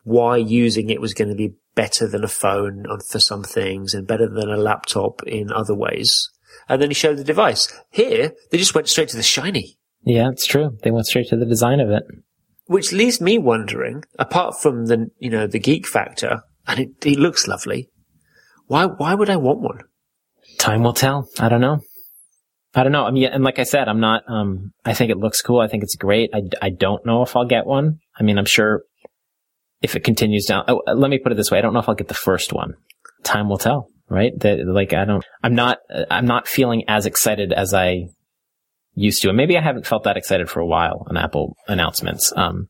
why 0.02 0.36
using 0.36 0.90
it 0.90 1.00
was 1.00 1.14
going 1.14 1.28
to 1.28 1.34
be 1.34 1.54
better 1.74 2.06
than 2.06 2.24
a 2.24 2.28
phone 2.28 2.86
for 3.08 3.18
some 3.18 3.42
things 3.42 3.94
and 3.94 4.06
better 4.06 4.28
than 4.28 4.50
a 4.50 4.56
laptop 4.56 5.22
in 5.24 5.50
other 5.50 5.74
ways. 5.74 6.30
And 6.68 6.80
then 6.80 6.90
he 6.90 6.94
showed 6.94 7.18
the 7.18 7.24
device. 7.24 7.72
Here, 7.90 8.32
they 8.50 8.58
just 8.58 8.74
went 8.74 8.88
straight 8.88 9.08
to 9.10 9.16
the 9.16 9.22
shiny, 9.22 9.76
Yeah, 10.04 10.30
it's 10.30 10.46
true. 10.46 10.76
They 10.82 10.90
went 10.90 11.06
straight 11.06 11.28
to 11.28 11.36
the 11.36 11.46
design 11.46 11.80
of 11.80 11.90
it. 11.90 12.04
which 12.66 12.92
leaves 12.92 13.20
me 13.20 13.36
wondering, 13.38 14.02
apart 14.18 14.60
from 14.60 14.86
the, 14.86 15.10
you 15.18 15.30
know, 15.30 15.46
the 15.46 15.58
geek 15.58 15.86
factor, 15.86 16.42
and 16.66 16.80
it, 16.80 16.90
it 17.04 17.18
looks 17.18 17.46
lovely. 17.46 17.90
Why, 18.66 18.86
why 18.86 19.14
would 19.14 19.28
I 19.28 19.36
want 19.36 19.60
one? 19.60 19.80
Time 20.58 20.82
will 20.82 20.94
tell. 20.94 21.28
I 21.38 21.48
don't 21.50 21.60
know. 21.60 21.80
I 22.74 22.82
don't 22.82 22.92
know. 22.92 23.04
I 23.04 23.10
mean, 23.10 23.26
and 23.26 23.44
like 23.44 23.58
I 23.58 23.64
said, 23.64 23.88
I'm 23.88 24.00
not, 24.00 24.22
um, 24.28 24.72
I 24.84 24.94
think 24.94 25.10
it 25.10 25.18
looks 25.18 25.42
cool. 25.42 25.60
I 25.60 25.68
think 25.68 25.82
it's 25.82 25.96
great. 25.96 26.30
I, 26.34 26.40
I 26.62 26.70
don't 26.70 27.04
know 27.06 27.22
if 27.22 27.36
I'll 27.36 27.44
get 27.44 27.66
one. 27.66 27.98
I 28.18 28.22
mean, 28.22 28.38
I'm 28.38 28.46
sure 28.46 28.82
if 29.82 29.94
it 29.94 30.02
continues 30.04 30.46
down, 30.46 30.64
oh, 30.68 30.82
let 30.86 31.10
me 31.10 31.18
put 31.18 31.30
it 31.32 31.34
this 31.36 31.50
way. 31.50 31.58
I 31.58 31.60
don't 31.60 31.74
know 31.74 31.80
if 31.80 31.88
I'll 31.88 31.94
get 31.94 32.08
the 32.08 32.14
first 32.14 32.52
one. 32.52 32.74
Time 33.22 33.48
will 33.48 33.58
tell, 33.58 33.88
right? 34.08 34.32
That, 34.40 34.66
like, 34.66 34.92
I 34.92 35.04
don't, 35.04 35.24
I'm 35.42 35.54
not, 35.54 35.78
I'm 36.10 36.26
not 36.26 36.48
feeling 36.48 36.84
as 36.88 37.06
excited 37.06 37.52
as 37.52 37.74
I 37.74 38.08
used 38.94 39.22
to. 39.22 39.28
And 39.28 39.36
maybe 39.36 39.56
I 39.56 39.62
haven't 39.62 39.86
felt 39.86 40.04
that 40.04 40.16
excited 40.16 40.48
for 40.48 40.60
a 40.60 40.66
while 40.66 41.06
on 41.08 41.16
Apple 41.16 41.56
announcements. 41.66 42.32
Um, 42.36 42.68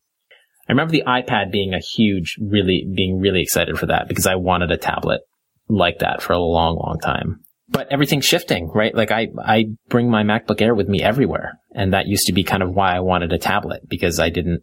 I 0.68 0.72
remember 0.72 0.93
the 0.93 1.05
iPad 1.07 1.53
being 1.53 1.74
a 1.74 1.78
huge, 1.78 2.37
really, 2.41 2.87
being 2.95 3.20
really 3.20 3.43
excited 3.43 3.78
for 3.78 3.87
that 3.87 4.09
because 4.09 4.26
I 4.26 4.37
wanted 4.37 4.70
a 4.70 4.78
tablet 4.78 5.20
like 5.68 5.99
that 5.99 6.22
for 6.22 6.32
a 6.32 6.39
long, 6.39 6.76
long 6.76 6.99
time. 7.01 7.41
But 7.68 7.89
everything's 7.91 8.24
shifting, 8.24 8.70
right? 8.74 8.95
Like 8.95 9.11
I, 9.11 9.28
I 9.43 9.66
bring 9.89 10.11
my 10.11 10.22
MacBook 10.22 10.61
Air 10.61 10.74
with 10.74 10.89
me 10.89 11.03
everywhere. 11.03 11.59
And 11.74 11.93
that 11.93 12.07
used 12.07 12.26
to 12.26 12.32
be 12.32 12.45
kind 12.45 12.62
of 12.62 12.70
why 12.70 12.95
I 12.95 13.01
wanted 13.01 13.32
a 13.32 13.39
tablet 13.39 13.89
because 13.89 14.20
I 14.20 14.30
didn't, 14.30 14.62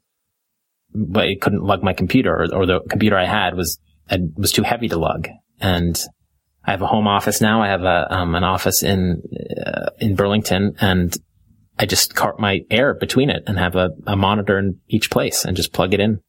but 0.93 1.27
it 1.27 1.41
couldn't 1.41 1.63
lug 1.63 1.83
my 1.83 1.93
computer 1.93 2.33
or, 2.33 2.55
or 2.55 2.65
the 2.65 2.79
computer 2.89 3.17
I 3.17 3.25
had 3.25 3.55
was 3.55 3.79
was 4.35 4.51
too 4.51 4.63
heavy 4.63 4.87
to 4.89 4.97
lug. 4.97 5.29
And 5.59 5.99
I 6.63 6.71
have 6.71 6.81
a 6.81 6.87
home 6.87 7.07
office 7.07 7.41
now. 7.41 7.61
I 7.61 7.67
have 7.67 7.83
a, 7.83 8.13
um, 8.13 8.35
an 8.35 8.43
office 8.43 8.83
in, 8.83 9.23
uh, 9.65 9.89
in 9.99 10.15
Burlington 10.15 10.75
and 10.79 11.15
I 11.79 11.85
just 11.85 12.13
cart 12.15 12.39
my 12.39 12.61
air 12.69 12.93
between 12.93 13.29
it 13.29 13.43
and 13.47 13.57
have 13.57 13.75
a, 13.75 13.89
a 14.05 14.15
monitor 14.15 14.59
in 14.59 14.79
each 14.87 15.09
place 15.09 15.45
and 15.45 15.57
just 15.57 15.73
plug 15.73 15.93
it 15.93 15.99
in. 15.99 16.19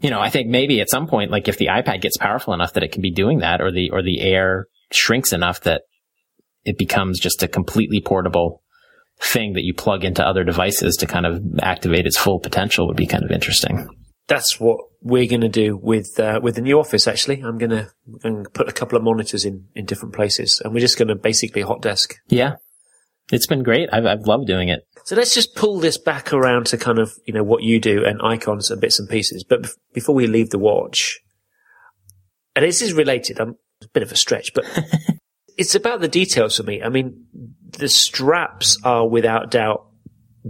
You 0.00 0.10
know, 0.10 0.20
I 0.20 0.30
think 0.30 0.48
maybe 0.48 0.80
at 0.80 0.90
some 0.90 1.06
point, 1.06 1.30
like 1.30 1.48
if 1.48 1.56
the 1.56 1.66
iPad 1.66 2.02
gets 2.02 2.16
powerful 2.16 2.52
enough 2.52 2.74
that 2.74 2.82
it 2.82 2.92
can 2.92 3.02
be 3.02 3.10
doing 3.10 3.38
that 3.38 3.60
or 3.60 3.72
the, 3.72 3.90
or 3.90 4.02
the 4.02 4.20
air 4.20 4.66
shrinks 4.92 5.32
enough 5.32 5.62
that 5.62 5.82
it 6.64 6.76
becomes 6.76 7.18
just 7.18 7.42
a 7.42 7.48
completely 7.48 8.00
portable 8.00 8.62
thing 9.20 9.54
that 9.54 9.64
you 9.64 9.74
plug 9.74 10.04
into 10.04 10.24
other 10.24 10.44
devices 10.44 10.96
to 10.96 11.06
kind 11.06 11.26
of 11.26 11.42
activate 11.60 12.06
its 12.06 12.16
full 12.16 12.38
potential 12.38 12.86
would 12.86 12.96
be 12.96 13.06
kind 13.06 13.24
of 13.24 13.30
interesting. 13.30 13.88
That's 14.28 14.60
what 14.60 14.80
we're 15.00 15.26
going 15.26 15.40
to 15.40 15.48
do 15.48 15.76
with 15.76 16.18
uh, 16.20 16.40
with 16.42 16.54
the 16.54 16.60
new 16.60 16.78
office. 16.78 17.08
Actually, 17.08 17.40
I'm 17.40 17.58
going 17.58 17.70
to 17.70 17.90
put 18.52 18.68
a 18.68 18.72
couple 18.72 18.96
of 18.96 19.04
monitors 19.04 19.44
in 19.44 19.66
in 19.74 19.86
different 19.86 20.14
places, 20.14 20.60
and 20.62 20.72
we're 20.72 20.80
just 20.80 20.98
going 20.98 21.08
to 21.08 21.14
basically 21.14 21.62
hot 21.62 21.82
desk. 21.82 22.14
Yeah, 22.28 22.56
it's 23.32 23.46
been 23.46 23.62
great. 23.62 23.88
I've 23.92 24.06
I've 24.06 24.26
loved 24.26 24.46
doing 24.46 24.68
it. 24.68 24.86
So 25.04 25.16
let's 25.16 25.34
just 25.34 25.54
pull 25.54 25.80
this 25.80 25.98
back 25.98 26.32
around 26.32 26.66
to 26.66 26.78
kind 26.78 26.98
of 26.98 27.12
you 27.26 27.34
know 27.34 27.42
what 27.42 27.62
you 27.62 27.80
do 27.80 28.04
and 28.04 28.20
icons 28.22 28.70
and 28.70 28.80
bits 28.80 28.98
and 28.98 29.08
pieces. 29.08 29.44
But 29.44 29.62
b- 29.62 29.68
before 29.94 30.14
we 30.14 30.26
leave 30.26 30.50
the 30.50 30.58
watch, 30.58 31.20
and 32.54 32.64
this 32.64 32.82
is 32.82 32.92
related. 32.92 33.40
I'm 33.40 33.56
a 33.82 33.88
bit 33.92 34.02
of 34.02 34.12
a 34.12 34.16
stretch, 34.16 34.52
but 34.54 34.64
it's 35.56 35.74
about 35.74 36.00
the 36.00 36.08
details 36.08 36.56
for 36.56 36.64
me. 36.64 36.82
I 36.82 36.88
mean, 36.88 37.26
the 37.78 37.88
straps 37.88 38.78
are 38.84 39.08
without 39.08 39.50
doubt 39.50 39.86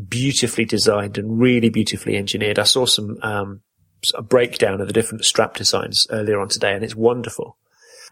beautifully 0.09 0.65
designed 0.65 1.19
and 1.19 1.41
really 1.41 1.71
beautifully 1.71 2.17
engineered. 2.17 2.59
I 2.59 2.65
saw 2.65 2.87
some 2.87 3.17
um, 3.23 3.61
a 4.15 4.23
breakdown 4.23 4.81
of 4.81 4.87
the 4.87 4.93
different 4.93 5.25
strap 5.25 5.55
designs 5.55 6.07
earlier 6.11 6.41
on 6.41 6.49
today, 6.49 6.75
and 6.75 6.85
it's 6.85 6.95
wonderful. 6.95 7.57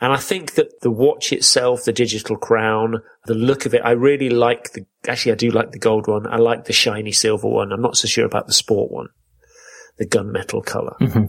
And 0.01 0.13
I 0.13 0.19
think 0.19 0.55
that 0.55 0.81
the 0.83 0.91
watch 0.91 1.33
itself, 1.33 1.85
the 1.85 1.93
digital 1.93 2.37
crown, 2.37 3.03
the 3.25 3.35
look 3.35 3.65
of 3.65 3.75
it, 3.75 3.81
I 3.83 3.93
really 3.93 4.29
like 4.29 4.73
the, 4.73 4.85
actually 5.09 5.33
I 5.33 5.37
do 5.37 5.51
like 5.51 5.73
the 5.73 5.79
gold 5.79 6.07
one. 6.07 6.27
I 6.27 6.37
like 6.37 6.65
the 6.65 6.73
shiny 6.73 7.13
silver 7.13 7.49
one. 7.49 7.73
I'm 7.73 7.81
not 7.81 7.97
so 7.97 8.07
sure 8.07 8.27
about 8.27 8.47
the 8.47 8.53
sport 8.53 8.91
one, 8.91 9.09
the 9.97 10.07
gunmetal 10.07 10.65
color. 10.65 10.97
Mm-hmm. 11.01 11.27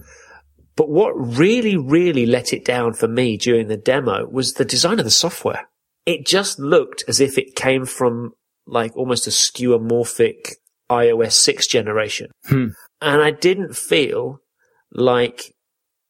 But 0.76 0.90
what 0.90 1.12
really, 1.14 1.78
really 1.78 2.26
let 2.26 2.54
it 2.54 2.66
down 2.66 2.94
for 2.94 3.08
me 3.08 3.38
during 3.38 3.68
the 3.68 3.78
demo 3.78 4.28
was 4.28 4.54
the 4.54 4.66
design 4.66 5.00
of 5.00 5.06
the 5.06 5.12
software. 5.12 5.70
It 6.06 6.26
just 6.26 6.60
looked 6.60 7.04
as 7.08 7.20
if 7.20 7.38
it 7.38 7.56
came 7.56 7.86
from 7.86 8.34
like 8.66 8.96
almost 8.96 9.28
a 9.28 9.32
skeuomorphic 9.32 10.56
iOS 10.90 11.34
6 11.34 11.68
generation. 11.68 12.32
Hmm. 12.46 12.68
And 13.02 13.22
I 13.22 13.32
didn't 13.32 13.76
feel 13.76 14.42
like 14.92 15.54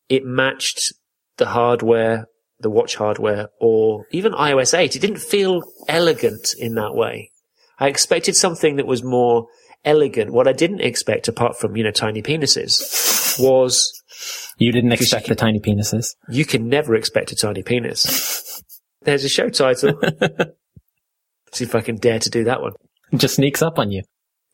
it 0.09 0.25
matched 0.25 0.93
the 1.37 1.47
hardware, 1.47 2.27
the 2.59 2.69
watch 2.69 2.95
hardware, 2.95 3.49
or 3.59 4.05
even 4.11 4.31
iOS 4.33 4.77
8. 4.77 4.95
It 4.95 4.99
didn't 4.99 5.19
feel 5.19 5.61
elegant 5.87 6.53
in 6.57 6.75
that 6.75 6.93
way. 6.95 7.31
I 7.79 7.87
expected 7.87 8.35
something 8.35 8.77
that 8.77 8.87
was 8.87 9.03
more 9.03 9.47
elegant. 9.85 10.31
What 10.33 10.47
I 10.47 10.53
didn't 10.53 10.81
expect, 10.81 11.27
apart 11.27 11.59
from, 11.59 11.75
you 11.77 11.83
know, 11.83 11.91
tiny 11.91 12.21
penises, 12.23 13.39
was 13.39 13.93
You 14.57 14.71
didn't 14.71 14.93
expect 14.93 15.27
the 15.27 15.35
tiny 15.35 15.59
penises. 15.59 16.15
you 16.29 16.45
can 16.45 16.67
never 16.69 16.95
expect 16.95 17.31
a 17.31 17.35
tiny 17.35 17.61
penis. 17.63 18.63
There's 19.03 19.23
a 19.23 19.29
show 19.29 19.49
title. 19.49 19.99
See 21.53 21.63
if 21.63 21.75
I 21.75 21.81
can 21.81 21.97
dare 21.97 22.19
to 22.19 22.29
do 22.29 22.43
that 22.45 22.61
one. 22.61 22.73
It 23.11 23.17
just 23.17 23.35
sneaks 23.35 23.61
up 23.61 23.79
on 23.79 23.91
you. 23.91 24.03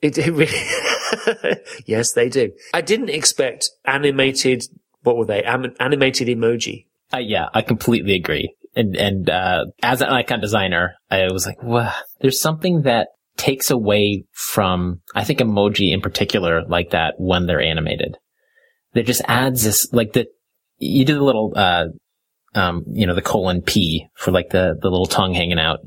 It, 0.01 0.17
it 0.17 0.31
really, 0.31 0.51
yes, 1.85 2.13
they 2.13 2.29
do. 2.29 2.51
I 2.73 2.81
didn't 2.81 3.09
expect 3.09 3.69
animated, 3.85 4.63
what 5.01 5.17
were 5.17 5.25
they? 5.25 5.43
Animated 5.43 6.27
emoji. 6.27 6.85
Uh, 7.13 7.19
yeah, 7.19 7.49
I 7.53 7.61
completely 7.61 8.15
agree. 8.15 8.55
And, 8.75 8.95
and, 8.95 9.29
uh, 9.29 9.65
as 9.83 10.01
an 10.01 10.09
icon 10.09 10.39
designer, 10.39 10.95
I 11.11 11.27
was 11.31 11.45
like, 11.45 11.61
wow, 11.61 11.93
there's 12.21 12.41
something 12.41 12.83
that 12.83 13.09
takes 13.37 13.69
away 13.69 14.25
from, 14.31 15.01
I 15.13 15.23
think 15.23 15.39
emoji 15.39 15.91
in 15.93 16.01
particular 16.01 16.63
like 16.67 16.91
that 16.91 17.15
when 17.17 17.45
they're 17.45 17.61
animated. 17.61 18.17
That 18.93 19.05
just 19.05 19.21
adds 19.27 19.63
this, 19.63 19.87
like 19.91 20.13
the, 20.13 20.27
you 20.77 21.05
did 21.05 21.17
a 21.17 21.23
little, 21.23 21.53
uh, 21.55 21.85
um, 22.55 22.83
you 22.87 23.05
know, 23.07 23.15
the 23.15 23.21
colon 23.21 23.61
P 23.61 24.07
for 24.15 24.31
like 24.31 24.49
the, 24.49 24.75
the 24.79 24.89
little 24.89 25.07
tongue 25.07 25.33
hanging 25.33 25.59
out 25.59 25.79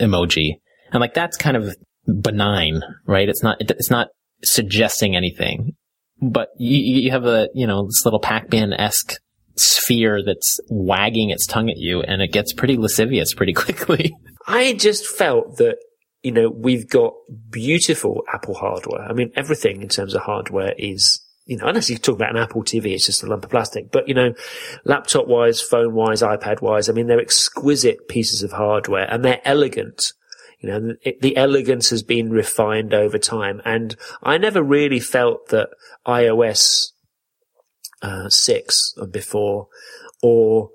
emoji. 0.00 0.60
And 0.92 1.00
like 1.00 1.14
that's 1.14 1.36
kind 1.36 1.56
of 1.56 1.76
benign, 2.06 2.82
right? 3.06 3.28
It's 3.28 3.42
not, 3.42 3.56
it's 3.60 3.90
not 3.90 4.08
suggesting 4.44 5.16
anything, 5.16 5.76
but 6.20 6.48
you, 6.58 7.02
you 7.02 7.10
have 7.10 7.26
a, 7.26 7.48
you 7.54 7.66
know, 7.66 7.86
this 7.86 8.04
little 8.04 8.20
Pac-Man-esque 8.20 9.14
sphere 9.56 10.22
that's 10.24 10.60
wagging 10.68 11.30
its 11.30 11.46
tongue 11.46 11.70
at 11.70 11.78
you 11.78 12.02
and 12.02 12.20
it 12.20 12.32
gets 12.32 12.52
pretty 12.52 12.76
lascivious 12.76 13.34
pretty 13.34 13.52
quickly. 13.54 14.14
I 14.46 14.74
just 14.74 15.06
felt 15.06 15.56
that, 15.58 15.76
you 16.22 16.32
know, 16.32 16.50
we've 16.50 16.88
got 16.88 17.14
beautiful 17.50 18.22
Apple 18.32 18.54
hardware. 18.54 19.02
I 19.02 19.12
mean, 19.12 19.32
everything 19.36 19.82
in 19.82 19.88
terms 19.88 20.14
of 20.14 20.22
hardware 20.22 20.74
is, 20.78 21.20
you 21.46 21.56
know, 21.56 21.66
unless 21.66 21.88
you 21.88 21.98
talk 21.98 22.16
about 22.16 22.30
an 22.30 22.42
Apple 22.42 22.62
TV, 22.62 22.94
it's 22.94 23.06
just 23.06 23.22
a 23.22 23.26
lump 23.26 23.44
of 23.44 23.50
plastic. 23.50 23.90
But, 23.90 24.08
you 24.08 24.14
know, 24.14 24.34
laptop 24.84 25.26
wise, 25.26 25.60
phone 25.60 25.94
wise, 25.94 26.22
iPad 26.22 26.60
wise, 26.60 26.88
I 26.88 26.92
mean, 26.92 27.06
they're 27.06 27.20
exquisite 27.20 28.08
pieces 28.08 28.42
of 28.42 28.52
hardware 28.52 29.06
and 29.10 29.24
they're 29.24 29.40
elegant. 29.44 30.12
You 30.58 30.68
know, 30.68 30.94
it, 31.02 31.20
the 31.20 31.36
elegance 31.36 31.90
has 31.90 32.02
been 32.02 32.30
refined 32.30 32.94
over 32.94 33.18
time. 33.18 33.60
And 33.64 33.94
I 34.22 34.38
never 34.38 34.62
really 34.62 35.00
felt 35.00 35.48
that 35.48 35.68
iOS 36.06 36.92
uh, 38.02 38.28
6 38.28 38.94
or 38.98 39.06
before, 39.06 39.68
or 40.22 40.70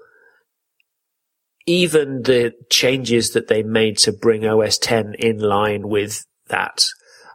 even 1.66 2.24
the 2.24 2.54
changes 2.70 3.32
that 3.32 3.48
they 3.48 3.64
made 3.64 3.98
to 4.00 4.12
bring 4.12 4.46
OS 4.46 4.78
10 4.78 5.16
in 5.20 5.40
line 5.40 5.88
with 5.88 6.26
that. 6.48 6.86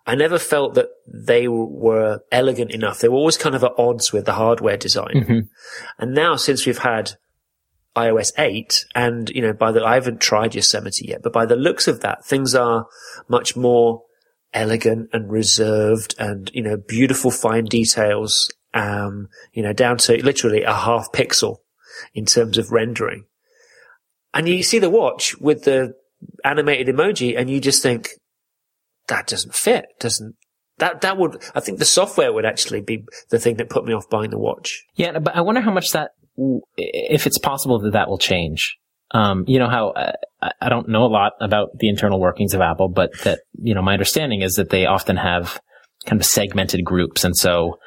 I 0.06 0.14
never 0.14 0.38
felt 0.38 0.74
that 0.74 0.88
they 1.06 1.48
were 1.48 2.20
elegant 2.30 2.70
enough. 2.70 3.00
They 3.00 3.08
were 3.08 3.16
always 3.16 3.36
kind 3.36 3.56
of 3.56 3.64
at 3.64 3.72
odds 3.76 4.12
with 4.12 4.24
the 4.24 4.34
hardware 4.34 4.76
design. 4.76 5.14
Mm-hmm. 5.16 5.38
And 5.98 6.14
now 6.14 6.36
since 6.36 6.64
we've 6.64 6.78
had 6.78 7.12
iOS 7.96 8.32
8 8.38 8.84
and, 8.94 9.30
you 9.30 9.42
know, 9.42 9.52
by 9.52 9.72
the, 9.72 9.84
I 9.84 9.94
haven't 9.94 10.20
tried 10.20 10.54
Yosemite 10.54 11.06
yet, 11.08 11.22
but 11.22 11.32
by 11.32 11.46
the 11.46 11.56
looks 11.56 11.88
of 11.88 12.00
that, 12.00 12.24
things 12.24 12.54
are 12.54 12.86
much 13.28 13.56
more 13.56 14.02
elegant 14.52 15.10
and 15.12 15.30
reserved 15.30 16.14
and, 16.18 16.50
you 16.54 16.62
know, 16.62 16.76
beautiful 16.76 17.30
fine 17.30 17.64
details, 17.64 18.52
um, 18.74 19.28
you 19.52 19.62
know, 19.62 19.72
down 19.72 19.98
to 19.98 20.22
literally 20.22 20.62
a 20.62 20.74
half 20.74 21.10
pixel 21.12 21.56
in 22.14 22.26
terms 22.26 22.58
of 22.58 22.70
rendering. 22.70 23.24
And 24.34 24.48
you 24.48 24.62
see 24.62 24.78
the 24.78 24.90
watch 24.90 25.36
with 25.38 25.64
the 25.64 25.94
animated 26.44 26.94
emoji 26.94 27.38
and 27.38 27.50
you 27.50 27.60
just 27.60 27.82
think, 27.82 28.10
that 29.08 29.26
doesn't 29.26 29.54
fit, 29.54 29.86
doesn't, 30.00 30.34
that, 30.78 31.00
that 31.00 31.16
would, 31.16 31.42
I 31.54 31.60
think 31.60 31.78
the 31.78 31.84
software 31.84 32.32
would 32.32 32.44
actually 32.44 32.80
be 32.80 33.04
the 33.30 33.38
thing 33.38 33.56
that 33.56 33.70
put 33.70 33.84
me 33.84 33.94
off 33.94 34.10
buying 34.10 34.30
the 34.30 34.38
watch. 34.38 34.84
Yeah, 34.94 35.18
but 35.18 35.34
I 35.34 35.40
wonder 35.40 35.60
how 35.60 35.72
much 35.72 35.92
that, 35.92 36.10
if 36.76 37.26
it's 37.26 37.38
possible 37.38 37.80
that 37.80 37.92
that 37.92 38.08
will 38.08 38.18
change. 38.18 38.76
Um, 39.12 39.44
you 39.46 39.58
know 39.58 39.68
how 39.68 39.90
uh, 39.90 40.12
I 40.60 40.68
don't 40.68 40.88
know 40.88 41.04
a 41.04 41.08
lot 41.08 41.32
about 41.40 41.78
the 41.78 41.88
internal 41.88 42.20
workings 42.20 42.54
of 42.54 42.60
Apple, 42.60 42.88
but 42.88 43.10
that 43.22 43.40
you 43.54 43.74
know 43.74 43.82
my 43.82 43.92
understanding 43.92 44.42
is 44.42 44.54
that 44.54 44.70
they 44.70 44.86
often 44.86 45.16
have 45.16 45.60
kind 46.06 46.20
of 46.20 46.26
segmented 46.26 46.84
groups, 46.84 47.24
and 47.24 47.36
so 47.36 47.78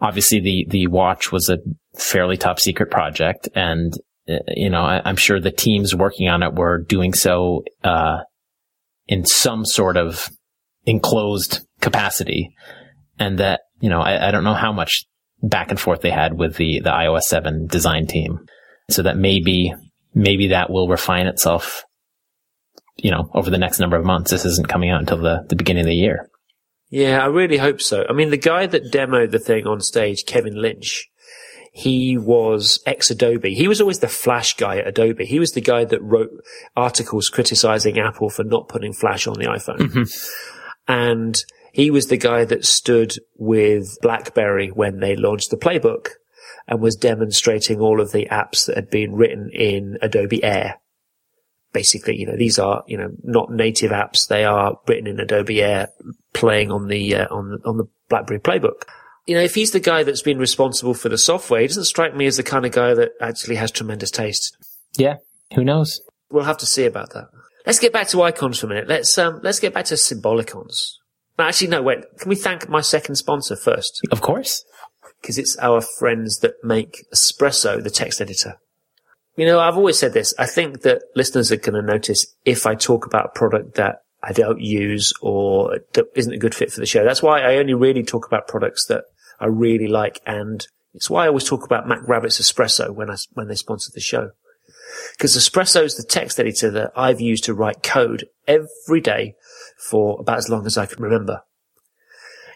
obviously 0.00 0.40
the 0.40 0.66
the 0.68 0.86
watch 0.86 1.32
was 1.32 1.48
a 1.48 1.58
fairly 1.98 2.36
top 2.36 2.60
secret 2.60 2.90
project, 2.90 3.48
and 3.54 3.92
uh, 4.28 4.36
you 4.48 4.70
know 4.70 4.82
I, 4.82 5.08
am 5.08 5.16
sure 5.16 5.40
the 5.40 5.50
teams 5.50 5.94
working 5.94 6.28
on 6.28 6.42
it 6.44 6.54
were 6.54 6.78
doing 6.78 7.12
so 7.12 7.64
uh, 7.82 8.18
in 9.08 9.26
some 9.26 9.64
sort 9.64 9.96
of 9.96 10.30
enclosed 10.86 11.66
capacity, 11.80 12.54
and 13.18 13.38
that 13.40 13.62
you 13.80 13.90
know 13.90 14.00
I, 14.00 14.28
I 14.28 14.30
don't 14.30 14.44
know 14.44 14.54
how 14.54 14.72
much 14.72 15.06
back 15.42 15.70
and 15.70 15.78
forth 15.78 16.00
they 16.00 16.10
had 16.10 16.38
with 16.38 16.56
the 16.56 16.80
the 16.80 16.90
iOS 16.90 17.22
7 17.22 17.66
design 17.66 18.06
team, 18.06 18.46
so 18.90 19.02
that 19.02 19.16
maybe 19.16 19.74
maybe 20.14 20.48
that 20.48 20.70
will 20.70 20.88
refine 20.88 21.26
itself, 21.26 21.84
you 22.96 23.10
know, 23.10 23.30
over 23.34 23.50
the 23.50 23.58
next 23.58 23.78
number 23.78 23.96
of 23.96 24.04
months. 24.04 24.30
This 24.30 24.44
isn't 24.44 24.68
coming 24.68 24.90
out 24.90 25.00
until 25.00 25.18
the, 25.18 25.44
the 25.48 25.56
beginning 25.56 25.82
of 25.82 25.88
the 25.88 25.94
year. 25.94 26.28
Yeah, 26.90 27.22
I 27.22 27.26
really 27.26 27.58
hope 27.58 27.80
so. 27.82 28.06
I 28.08 28.12
mean, 28.12 28.30
the 28.30 28.38
guy 28.38 28.66
that 28.66 28.90
demoed 28.90 29.30
the 29.30 29.38
thing 29.38 29.66
on 29.66 29.80
stage, 29.80 30.24
Kevin 30.26 30.60
Lynch, 30.60 31.06
he 31.72 32.16
was 32.16 32.80
ex 32.86 33.10
Adobe. 33.10 33.54
He 33.54 33.68
was 33.68 33.80
always 33.80 33.98
the 33.98 34.08
Flash 34.08 34.56
guy 34.56 34.78
at 34.78 34.88
Adobe. 34.88 35.26
He 35.26 35.38
was 35.38 35.52
the 35.52 35.60
guy 35.60 35.84
that 35.84 36.02
wrote 36.02 36.30
articles 36.76 37.28
criticizing 37.28 37.98
Apple 37.98 38.30
for 38.30 38.42
not 38.42 38.68
putting 38.68 38.94
Flash 38.94 39.26
on 39.26 39.34
the 39.34 39.46
iPhone. 39.46 39.78
Mm-hmm. 39.78 40.02
And 40.90 41.44
he 41.72 41.90
was 41.90 42.06
the 42.06 42.16
guy 42.16 42.44
that 42.44 42.64
stood 42.64 43.14
with 43.36 43.98
BlackBerry 44.02 44.68
when 44.68 45.00
they 45.00 45.16
launched 45.16 45.50
the 45.50 45.56
playbook 45.56 46.08
and 46.66 46.80
was 46.80 46.96
demonstrating 46.96 47.80
all 47.80 48.00
of 48.00 48.12
the 48.12 48.26
apps 48.30 48.66
that 48.66 48.76
had 48.76 48.90
been 48.90 49.14
written 49.14 49.50
in 49.52 49.98
Adobe 50.02 50.42
Air. 50.44 50.80
Basically, 51.72 52.16
you 52.16 52.26
know, 52.26 52.36
these 52.36 52.58
are, 52.58 52.82
you 52.86 52.96
know, 52.96 53.10
not 53.22 53.52
native 53.52 53.90
apps. 53.90 54.26
They 54.28 54.44
are 54.44 54.78
written 54.86 55.06
in 55.06 55.20
Adobe 55.20 55.62
Air 55.62 55.88
playing 56.32 56.70
on 56.70 56.88
the, 56.88 57.14
uh, 57.14 57.26
on 57.30 57.50
the, 57.50 57.68
on 57.68 57.76
the 57.76 57.84
BlackBerry 58.08 58.40
playbook. 58.40 58.82
you 59.28 59.34
know, 59.34 59.42
if 59.42 59.54
he's 59.54 59.72
the 59.72 59.80
guy 59.80 60.02
that's 60.02 60.22
been 60.22 60.38
responsible 60.38 60.94
for 60.94 61.10
the 61.10 61.18
software, 61.18 61.60
he 61.60 61.66
doesn't 61.66 61.84
strike 61.84 62.16
me 62.16 62.24
as 62.24 62.38
the 62.38 62.42
kind 62.42 62.64
of 62.64 62.72
guy 62.72 62.94
that 62.94 63.10
actually 63.20 63.56
has 63.56 63.70
tremendous 63.70 64.10
taste. 64.10 64.56
Yeah. 64.96 65.16
Who 65.54 65.64
knows? 65.64 66.00
We'll 66.30 66.44
have 66.44 66.58
to 66.58 66.66
see 66.66 66.86
about 66.86 67.12
that. 67.12 67.28
Let's 67.66 67.78
get 67.78 67.92
back 67.92 68.08
to 68.08 68.22
icons 68.22 68.58
for 68.58 68.66
a 68.66 68.68
minute. 68.70 68.88
Let's 68.88 69.16
um, 69.18 69.40
let's 69.42 69.60
get 69.60 69.74
back 69.74 69.84
to 69.86 69.94
Symbolicons. 69.94 70.94
Actually, 71.38 71.68
no. 71.68 71.82
Wait. 71.82 72.04
Can 72.18 72.28
we 72.28 72.36
thank 72.36 72.68
my 72.68 72.80
second 72.80 73.16
sponsor 73.16 73.56
first? 73.56 74.00
Of 74.10 74.20
course. 74.20 74.64
Because 75.20 75.38
it's 75.38 75.56
our 75.58 75.80
friends 75.80 76.38
that 76.40 76.54
make 76.62 77.04
Espresso, 77.12 77.82
the 77.82 77.90
text 77.90 78.20
editor. 78.20 78.58
You 79.36 79.46
know, 79.46 79.60
I've 79.60 79.76
always 79.76 79.98
said 79.98 80.14
this. 80.14 80.34
I 80.38 80.46
think 80.46 80.82
that 80.82 81.02
listeners 81.14 81.52
are 81.52 81.56
going 81.56 81.74
to 81.74 81.82
notice 81.82 82.34
if 82.44 82.66
I 82.66 82.74
talk 82.74 83.06
about 83.06 83.26
a 83.26 83.38
product 83.38 83.76
that 83.76 84.02
I 84.22 84.32
don't 84.32 84.60
use 84.60 85.12
or 85.22 85.78
that 85.92 86.06
isn't 86.16 86.32
a 86.32 86.38
good 86.38 86.54
fit 86.54 86.72
for 86.72 86.80
the 86.80 86.86
show. 86.86 87.04
That's 87.04 87.22
why 87.22 87.42
I 87.42 87.56
only 87.56 87.74
really 87.74 88.02
talk 88.02 88.26
about 88.26 88.48
products 88.48 88.86
that 88.86 89.04
I 89.38 89.46
really 89.46 89.86
like. 89.86 90.20
And 90.26 90.66
it's 90.92 91.08
why 91.08 91.24
I 91.24 91.28
always 91.28 91.44
talk 91.44 91.64
about 91.64 91.86
MacRabbit's 91.86 92.40
Espresso 92.40 92.90
when 92.90 93.10
I, 93.10 93.16
when 93.34 93.46
they 93.46 93.54
sponsor 93.54 93.92
the 93.94 94.00
show. 94.00 94.32
Because 95.12 95.36
Espresso 95.36 95.84
is 95.84 95.96
the 95.96 96.02
text 96.02 96.40
editor 96.40 96.70
that 96.72 96.92
I've 96.96 97.20
used 97.20 97.44
to 97.44 97.54
write 97.54 97.82
code 97.82 98.28
every 98.46 99.00
day 99.00 99.36
for 99.78 100.18
about 100.20 100.38
as 100.38 100.48
long 100.48 100.66
as 100.66 100.76
I 100.76 100.86
can 100.86 101.02
remember. 101.02 101.42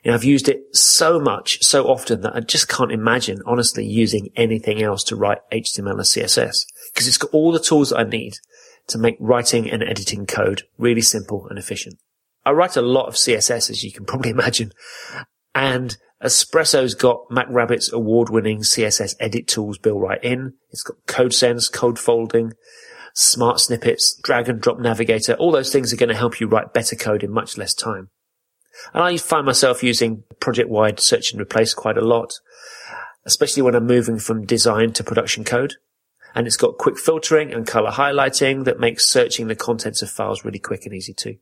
You 0.03 0.11
know, 0.11 0.17
I've 0.17 0.25
used 0.25 0.49
it 0.49 0.75
so 0.75 1.21
much, 1.21 1.63
so 1.63 1.87
often 1.87 2.23
that 2.23 2.35
I 2.35 2.41
just 2.41 2.69
can't 2.69 2.91
imagine, 2.91 3.41
honestly, 3.47 3.87
using 3.87 4.31
anything 4.35 4.83
else 4.83 5.05
to 5.05 5.17
write 5.17 5.39
HTML 5.53 5.95
or 5.95 6.03
CSS 6.03 6.67
because 6.93 7.07
it's 7.07 7.19
got 7.19 7.31
all 7.33 7.53
the 7.53 7.61
tools 7.61 7.91
that 7.91 7.99
I 7.99 8.05
need 8.05 8.35
to 8.89 8.99
make 8.99 9.17
writing 9.21 9.71
and 9.71 9.83
editing 9.83 10.27
code 10.27 10.63
really 10.77 11.03
simple 11.03 11.47
and 11.49 11.59
efficient. 11.59 11.99
I 12.45 12.51
write 12.51 12.77
a 12.77 12.83
lot 12.83 13.07
of 13.07 13.15
CSS, 13.15 13.71
as 13.71 13.85
you 13.85 13.93
can 13.93 14.05
probably 14.05 14.31
imagine, 14.33 14.73
and 15.55 15.97
Espresso's 16.23 16.95
got 16.95 17.29
MacRabbit's 17.31 17.93
award-winning 17.93 18.61
CSSEdit 18.61 19.47
tools 19.47 19.79
built 19.79 20.01
right 20.01 20.23
in. 20.23 20.55
It's 20.71 20.83
got 20.83 20.97
code 21.07 21.35
sense, 21.35 21.69
code 21.69 21.99
folding, 21.99 22.53
smart 23.15 23.61
snippets, 23.61 24.19
drag 24.23 24.49
and 24.49 24.61
drop 24.61 24.79
navigator. 24.79 25.35
All 25.35 25.53
those 25.53 25.73
things 25.73 25.93
are 25.93 25.97
going 25.97 26.09
to 26.09 26.17
help 26.17 26.41
you 26.41 26.47
write 26.47 26.73
better 26.73 26.97
code 26.97 27.23
in 27.23 27.31
much 27.31 27.57
less 27.57 27.75
time. 27.75 28.11
And 28.95 29.03
I 29.03 29.17
find 29.17 29.47
myself 29.47 29.83
using 29.83 30.25
project-wide 30.41 30.99
search 31.01 31.33
and 31.33 31.41
replace 31.41 31.75
quite 31.75 31.99
a 31.99 32.05
lot, 32.05 32.33
especially 33.25 33.63
when 33.63 33.75
I'm 33.75 33.87
moving 33.87 34.19
from 34.19 34.47
design 34.47 34.93
to 34.95 35.05
production 35.05 35.45
code. 35.45 35.75
And 36.35 36.47
it's 36.47 36.57
got 36.57 36.79
quick 36.79 36.99
filtering 36.99 37.53
and 37.53 37.67
color 37.67 37.91
highlighting 37.91 38.65
that 38.65 38.81
makes 38.81 39.07
searching 39.07 39.49
the 39.49 39.55
contents 39.55 40.01
of 40.01 40.11
files 40.11 40.45
really 40.45 40.59
quick 40.59 40.87
and 40.87 40.95
easy 40.95 41.13
too. 41.13 41.37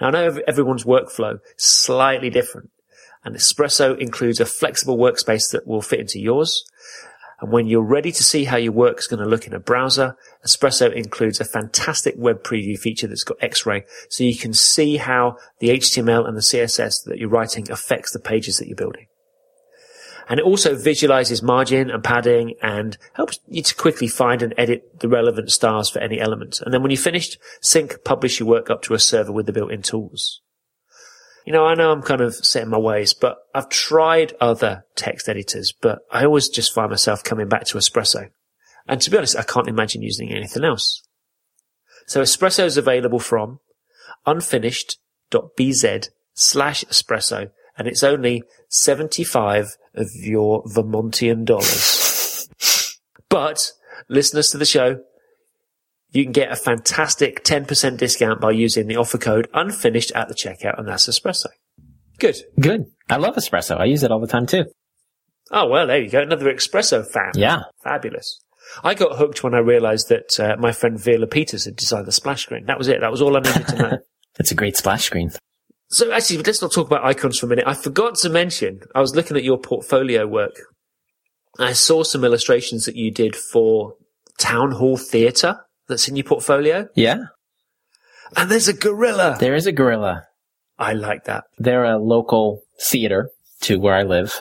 Now 0.00 0.08
I 0.08 0.10
know 0.10 0.40
everyone's 0.48 0.84
workflow 0.84 1.34
is 1.58 1.64
slightly 1.64 2.30
different 2.30 2.70
and 3.24 3.36
Espresso 3.36 3.98
includes 3.98 4.40
a 4.40 4.46
flexible 4.46 4.96
workspace 4.96 5.52
that 5.52 5.66
will 5.66 5.82
fit 5.82 6.00
into 6.00 6.18
yours. 6.18 6.64
And 7.42 7.50
when 7.50 7.66
you're 7.66 7.82
ready 7.82 8.12
to 8.12 8.22
see 8.22 8.44
how 8.44 8.56
your 8.56 8.70
work 8.70 9.00
is 9.00 9.08
going 9.08 9.20
to 9.20 9.28
look 9.28 9.48
in 9.48 9.52
a 9.52 9.58
browser, 9.58 10.16
Espresso 10.46 10.92
includes 10.92 11.40
a 11.40 11.44
fantastic 11.44 12.14
web 12.16 12.44
preview 12.44 12.78
feature 12.78 13.08
that's 13.08 13.24
got 13.24 13.36
X-ray, 13.40 13.84
so 14.08 14.22
you 14.22 14.38
can 14.38 14.52
see 14.52 14.96
how 14.96 15.36
the 15.58 15.70
HTML 15.70 16.26
and 16.26 16.36
the 16.36 16.40
CSS 16.40 17.02
that 17.04 17.18
you're 17.18 17.28
writing 17.28 17.68
affects 17.68 18.12
the 18.12 18.20
pages 18.20 18.58
that 18.58 18.68
you're 18.68 18.76
building. 18.76 19.08
And 20.28 20.38
it 20.38 20.46
also 20.46 20.76
visualizes 20.76 21.42
margin 21.42 21.90
and 21.90 22.04
padding 22.04 22.54
and 22.62 22.96
helps 23.14 23.40
you 23.48 23.64
to 23.64 23.74
quickly 23.74 24.06
find 24.06 24.40
and 24.40 24.54
edit 24.56 25.00
the 25.00 25.08
relevant 25.08 25.50
stars 25.50 25.90
for 25.90 25.98
any 25.98 26.20
element. 26.20 26.60
And 26.60 26.72
then 26.72 26.80
when 26.80 26.92
you're 26.92 27.00
finished, 27.00 27.38
sync, 27.60 28.04
publish 28.04 28.38
your 28.38 28.48
work 28.48 28.70
up 28.70 28.82
to 28.82 28.94
a 28.94 29.00
server 29.00 29.32
with 29.32 29.46
the 29.46 29.52
built-in 29.52 29.82
tools. 29.82 30.40
You 31.44 31.52
know, 31.52 31.66
I 31.66 31.74
know 31.74 31.90
I'm 31.90 32.02
kind 32.02 32.20
of 32.20 32.34
set 32.34 32.62
in 32.62 32.68
my 32.68 32.78
ways, 32.78 33.14
but 33.14 33.38
I've 33.54 33.68
tried 33.68 34.34
other 34.40 34.84
text 34.94 35.28
editors, 35.28 35.72
but 35.72 36.00
I 36.10 36.24
always 36.24 36.48
just 36.48 36.72
find 36.72 36.90
myself 36.90 37.24
coming 37.24 37.48
back 37.48 37.64
to 37.66 37.78
Espresso. 37.78 38.30
And 38.86 39.00
to 39.00 39.10
be 39.10 39.16
honest, 39.16 39.36
I 39.36 39.42
can't 39.42 39.68
imagine 39.68 40.02
using 40.02 40.30
anything 40.32 40.64
else. 40.64 41.02
So 42.06 42.22
Espresso 42.22 42.64
is 42.64 42.76
available 42.76 43.18
from 43.18 43.60
unfinished.bz 44.26 46.08
slash 46.34 46.84
espresso, 46.84 47.50
and 47.76 47.88
it's 47.88 48.02
only 48.02 48.42
75 48.68 49.76
of 49.94 50.10
your 50.14 50.62
Vermontian 50.64 51.44
dollars. 51.44 52.48
but 53.28 53.72
listeners 54.08 54.50
to 54.50 54.58
the 54.58 54.64
show, 54.64 55.00
you 56.12 56.24
can 56.24 56.32
get 56.32 56.52
a 56.52 56.56
fantastic 56.56 57.42
10% 57.42 57.96
discount 57.96 58.40
by 58.40 58.50
using 58.50 58.86
the 58.86 58.96
offer 58.96 59.18
code 59.18 59.48
unfinished 59.54 60.12
at 60.14 60.28
the 60.28 60.34
checkout, 60.34 60.78
and 60.78 60.86
that's 60.86 61.08
espresso. 61.08 61.46
Good. 62.18 62.36
Good. 62.60 62.84
I 63.08 63.16
love 63.16 63.34
espresso. 63.36 63.78
I 63.78 63.86
use 63.86 64.02
it 64.02 64.12
all 64.12 64.20
the 64.20 64.26
time 64.26 64.46
too. 64.46 64.66
Oh, 65.50 65.68
well, 65.68 65.86
there 65.86 66.00
you 66.00 66.10
go. 66.10 66.20
Another 66.20 66.52
espresso 66.52 67.06
fan. 67.06 67.32
Yeah. 67.34 67.62
Fabulous. 67.82 68.40
I 68.84 68.94
got 68.94 69.18
hooked 69.18 69.42
when 69.42 69.54
I 69.54 69.58
realized 69.58 70.08
that 70.08 70.38
uh, 70.38 70.56
my 70.58 70.72
friend 70.72 70.98
Viola 70.98 71.26
Peters 71.26 71.64
had 71.64 71.76
designed 71.76 72.06
the 72.06 72.12
splash 72.12 72.42
screen. 72.42 72.66
That 72.66 72.78
was 72.78 72.88
it. 72.88 73.00
That 73.00 73.10
was 73.10 73.20
all 73.20 73.36
I 73.36 73.40
needed 73.40 73.68
to 73.68 73.76
know. 73.76 73.98
That's 74.36 74.52
a 74.52 74.54
great 74.54 74.76
splash 74.76 75.04
screen. 75.04 75.30
So 75.88 76.10
actually, 76.12 76.38
let's 76.38 76.62
not 76.62 76.72
talk 76.72 76.86
about 76.86 77.04
icons 77.04 77.38
for 77.38 77.46
a 77.46 77.48
minute. 77.48 77.66
I 77.66 77.74
forgot 77.74 78.14
to 78.16 78.30
mention, 78.30 78.80
I 78.94 79.00
was 79.00 79.14
looking 79.14 79.36
at 79.36 79.44
your 79.44 79.58
portfolio 79.58 80.26
work. 80.26 80.58
I 81.58 81.74
saw 81.74 82.02
some 82.02 82.24
illustrations 82.24 82.86
that 82.86 82.96
you 82.96 83.10
did 83.10 83.36
for 83.36 83.96
Town 84.38 84.70
Hall 84.72 84.96
Theatre 84.96 85.60
that's 85.88 86.08
in 86.08 86.16
your 86.16 86.24
portfolio. 86.24 86.88
Yeah. 86.94 87.18
And 88.36 88.50
there's 88.50 88.68
a 88.68 88.72
gorilla. 88.72 89.36
There 89.38 89.54
is 89.54 89.66
a 89.66 89.72
gorilla. 89.72 90.24
I 90.78 90.94
like 90.94 91.24
that. 91.24 91.44
They're 91.58 91.84
a 91.84 91.98
local 91.98 92.62
theater 92.80 93.30
to 93.62 93.78
where 93.78 93.94
I 93.94 94.02
live. 94.02 94.40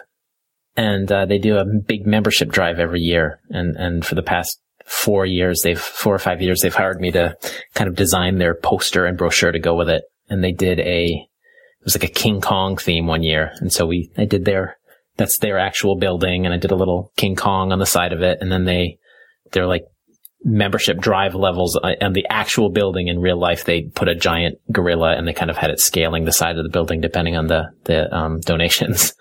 And 0.78 1.12
uh, 1.12 1.26
they 1.26 1.38
do 1.38 1.58
a 1.58 1.66
big 1.66 2.08
membership 2.08 2.50
drive 2.50 2.80
every 2.80 3.02
year. 3.02 3.39
And, 3.50 3.76
and 3.76 4.06
for 4.06 4.16
the 4.16 4.24
past 4.24 4.60
four 4.86 5.26
years, 5.26 5.62
they've, 5.62 5.80
four 5.80 6.16
or 6.16 6.20
five 6.20 6.42
years, 6.42 6.62
they've 6.62 6.74
hired 6.74 7.02
me 7.02 7.12
to 7.12 7.36
kind 7.76 7.89
of 7.89 7.96
design 7.96 8.38
their 8.38 8.56
poster 8.56 9.06
and 9.06 9.18
brochure 9.18 9.52
to 9.52 9.60
go 9.60 9.76
with 9.76 9.89
it. 9.89 10.04
And 10.30 10.44
they 10.44 10.54
did 10.54 10.80
a, 10.80 11.06
it 11.06 11.84
was 11.84 11.96
like 11.96 12.10
a 12.10 12.14
King 12.14 12.42
Kong 12.42 12.78
theme 12.78 13.08
one 13.08 13.24
year. 13.24 13.52
And 13.58 13.72
so 13.72 13.86
we, 13.86 14.12
I 14.18 14.26
did 14.26 14.46
their, 14.46 14.78
that's 15.18 15.39
their 15.39 15.60
actual 15.60 15.98
building 15.98 16.46
and 16.46 16.54
I 16.54 16.58
did 16.58 16.72
a 16.72 16.76
little 16.76 17.12
King 17.18 17.36
Kong 17.36 17.72
on 17.72 17.80
the 17.80 17.86
side 17.86 18.14
of 18.14 18.22
it. 18.22 18.38
And 18.39 18.52
then 18.52 18.64
they, 18.64 18.98
they're 19.52 19.68
like 19.68 19.84
membership 20.44 20.98
drive 20.98 21.36
levels 21.36 21.78
uh, 21.78 21.92
and 22.00 22.16
the 22.16 22.26
actual 22.30 22.70
building 22.70 23.08
in 23.08 23.20
real 23.20 23.39
life, 23.39 23.66
they 23.66 23.84
put 23.84 24.08
a 24.08 24.16
giant 24.16 24.60
gorilla 24.72 25.16
and 25.16 25.28
they 25.28 25.34
kind 25.34 25.52
of 25.52 25.58
had 25.58 25.70
it 25.70 25.80
scaling 25.80 26.26
the 26.26 26.32
side 26.32 26.58
of 26.58 26.64
the 26.64 26.70
building 26.70 27.02
depending 27.02 27.36
on 27.36 27.48
the, 27.48 27.72
the, 27.86 28.14
um, 28.16 28.39
donations. 28.46 29.14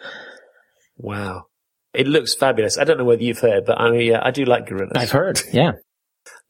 Wow. 0.96 1.46
It 1.92 2.06
looks 2.06 2.34
fabulous. 2.34 2.78
I 2.78 2.84
don't 2.84 2.98
know 2.98 3.04
whether 3.04 3.22
you've 3.22 3.40
heard, 3.40 3.64
but 3.66 3.80
I 3.80 3.90
mean, 3.90 4.12
yeah, 4.12 4.20
I 4.22 4.30
do 4.30 4.44
like 4.44 4.66
gorillas. 4.66 4.92
I've 4.94 5.10
heard. 5.10 5.40
Yeah. 5.52 5.72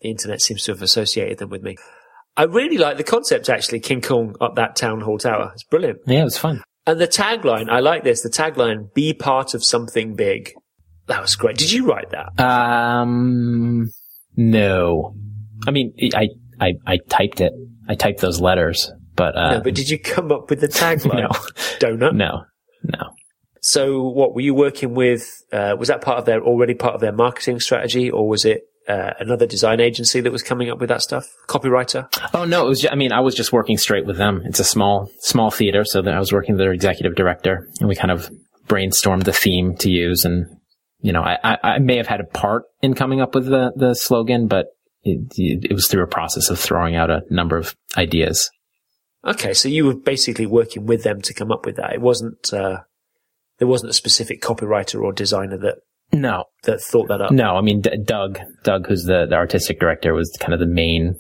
The 0.03 0.09
internet 0.09 0.41
seems 0.41 0.65
to 0.65 0.73
have 0.73 0.81
associated 0.81 1.37
them 1.37 1.51
with 1.51 1.63
me. 1.63 1.77
I 2.35 2.45
really 2.45 2.79
like 2.79 2.97
the 2.97 3.05
concept 3.05 3.51
actually, 3.51 3.81
King 3.81 4.01
Kong 4.01 4.35
up 4.41 4.57
that 4.57 4.75
town 4.75 5.03
hall 5.03 5.19
tower. 5.19 5.51
It's 5.53 5.65
brilliant. 5.65 5.99
Yeah, 6.07 6.23
it 6.23 6.25
was 6.25 6.39
fun. 6.39 6.63
And 6.87 6.99
the 6.99 7.07
tagline, 7.07 7.69
I 7.69 7.81
like 7.81 8.03
this. 8.03 8.23
The 8.23 8.31
tagline, 8.31 8.95
be 8.95 9.13
part 9.13 9.53
of 9.53 9.63
something 9.63 10.17
big. 10.17 10.53
That 11.07 11.21
was 11.21 11.37
great. 11.37 11.59
Did 11.59 11.71
you 11.71 11.87
write 11.87 12.11
that? 12.11 12.43
Um, 12.43 13.91
no. 14.41 15.15
I 15.67 15.71
mean, 15.71 15.95
I, 16.15 16.29
I, 16.59 16.73
I 16.87 16.99
typed 17.09 17.41
it. 17.41 17.53
I 17.89 17.95
typed 17.95 18.21
those 18.21 18.41
letters, 18.41 18.91
but, 19.17 19.37
uh, 19.37 19.59
no, 19.59 19.61
but 19.61 19.75
did 19.75 19.91
you 19.91 19.99
come 19.99 20.33
up 20.33 20.49
with 20.49 20.61
the 20.61 20.69
tagline? 20.69 21.15
no. 21.23 21.29
Donut? 21.79 22.15
No. 22.15 22.45
No. 22.83 23.11
So 23.61 24.03
what 24.03 24.35
were 24.35 24.41
you 24.41 24.55
working 24.55 24.95
with? 24.95 25.45
Uh, 25.53 25.77
was 25.79 25.89
that 25.89 26.01
part 26.01 26.19
of 26.19 26.25
their, 26.25 26.41
already 26.41 26.75
part 26.75 26.95
of 26.95 27.01
their 27.01 27.13
marketing 27.13 27.61
strategy 27.61 28.11
or 28.11 28.29
was 28.29 28.45
it, 28.45 28.63
uh, 28.89 29.13
another 29.19 29.47
design 29.47 29.81
agency 29.81 30.21
that 30.21 30.33
was 30.33 30.43
coming 30.43 30.71
up 30.71 30.79
with 30.79 30.89
that 30.89 31.03
stuff? 31.03 31.27
Copywriter? 31.47 32.09
Oh 32.35 32.45
no, 32.45 32.67
it 32.67 32.69
was. 32.69 32.81
Just, 32.81 32.93
I 32.93 32.97
mean, 32.97 33.13
I 33.13 33.21
was 33.21 33.35
just 33.35 33.53
working 33.53 33.77
straight 33.77 34.07
with 34.07 34.17
them. 34.17 34.43
It's 34.47 34.59
a 34.59 34.65
small, 34.65 35.11
small 35.21 35.51
theater, 35.51 35.85
so 35.85 36.03
that 36.03 36.13
I 36.13 36.19
was 36.19 36.33
working 36.33 36.55
with 36.55 36.61
their 36.61 36.73
executive 36.73 37.15
director, 37.15 37.69
and 37.79 37.89
we 37.89 37.95
kind 37.95 38.11
of 38.11 38.31
brainstormed 38.67 39.25
the 39.25 39.33
theme 39.33 39.77
to 39.77 39.91
use. 39.91 40.25
And 40.25 40.47
you 41.03 41.13
know, 41.13 41.23
I, 41.23 41.59
I, 41.63 41.79
may 41.79 41.97
have 41.97 42.07
had 42.07 42.21
a 42.21 42.25
part 42.25 42.65
in 42.83 42.95
coming 42.95 43.21
up 43.21 43.35
with 43.35 43.47
the 43.47 43.73
the 43.75 43.95
slogan, 43.95 44.47
but 44.49 44.67
it, 45.03 45.33
it 45.37 45.73
was 45.73 45.89
through 45.89 46.03
a 46.03 46.09
process 46.09 46.51
of 46.51 46.59
throwing 46.59 46.95
out 46.95 47.11
a 47.11 47.23
number 47.31 47.57
of 47.57 47.75
ideas. 47.97 48.51
Okay, 49.25 49.55
so 49.55 49.69
you 49.69 49.87
were 49.87 49.95
basically 49.95 50.47
working 50.47 50.87
with 50.87 51.03
them 51.03 51.21
to 51.23 51.35
come 51.35 51.51
up 51.53 51.67
with 51.67 51.77
that. 51.77 51.95
It 51.95 52.01
wasn't. 52.01 52.53
Uh, 52.53 52.81
there 53.59 53.69
wasn't 53.69 53.91
a 53.91 53.95
specific 53.95 54.41
copywriter 54.41 55.03
or 55.03 55.13
designer 55.13 55.59
that 55.59 55.77
No, 56.13 56.45
that 56.63 56.81
thought 56.81 57.09
that 57.09 57.21
up. 57.21 57.31
no. 57.31 57.57
I 57.57 57.61
mean, 57.61 57.83
D- 57.83 57.99
Doug, 58.03 58.39
Doug, 58.65 58.87
who's 58.87 59.05
the, 59.05 59.27
the 59.29 59.37
artistic 59.37 59.79
director, 59.79 60.15
was 60.15 60.35
kind 60.41 60.55
of 60.55 60.61
the 60.61 60.67
main 60.67 61.17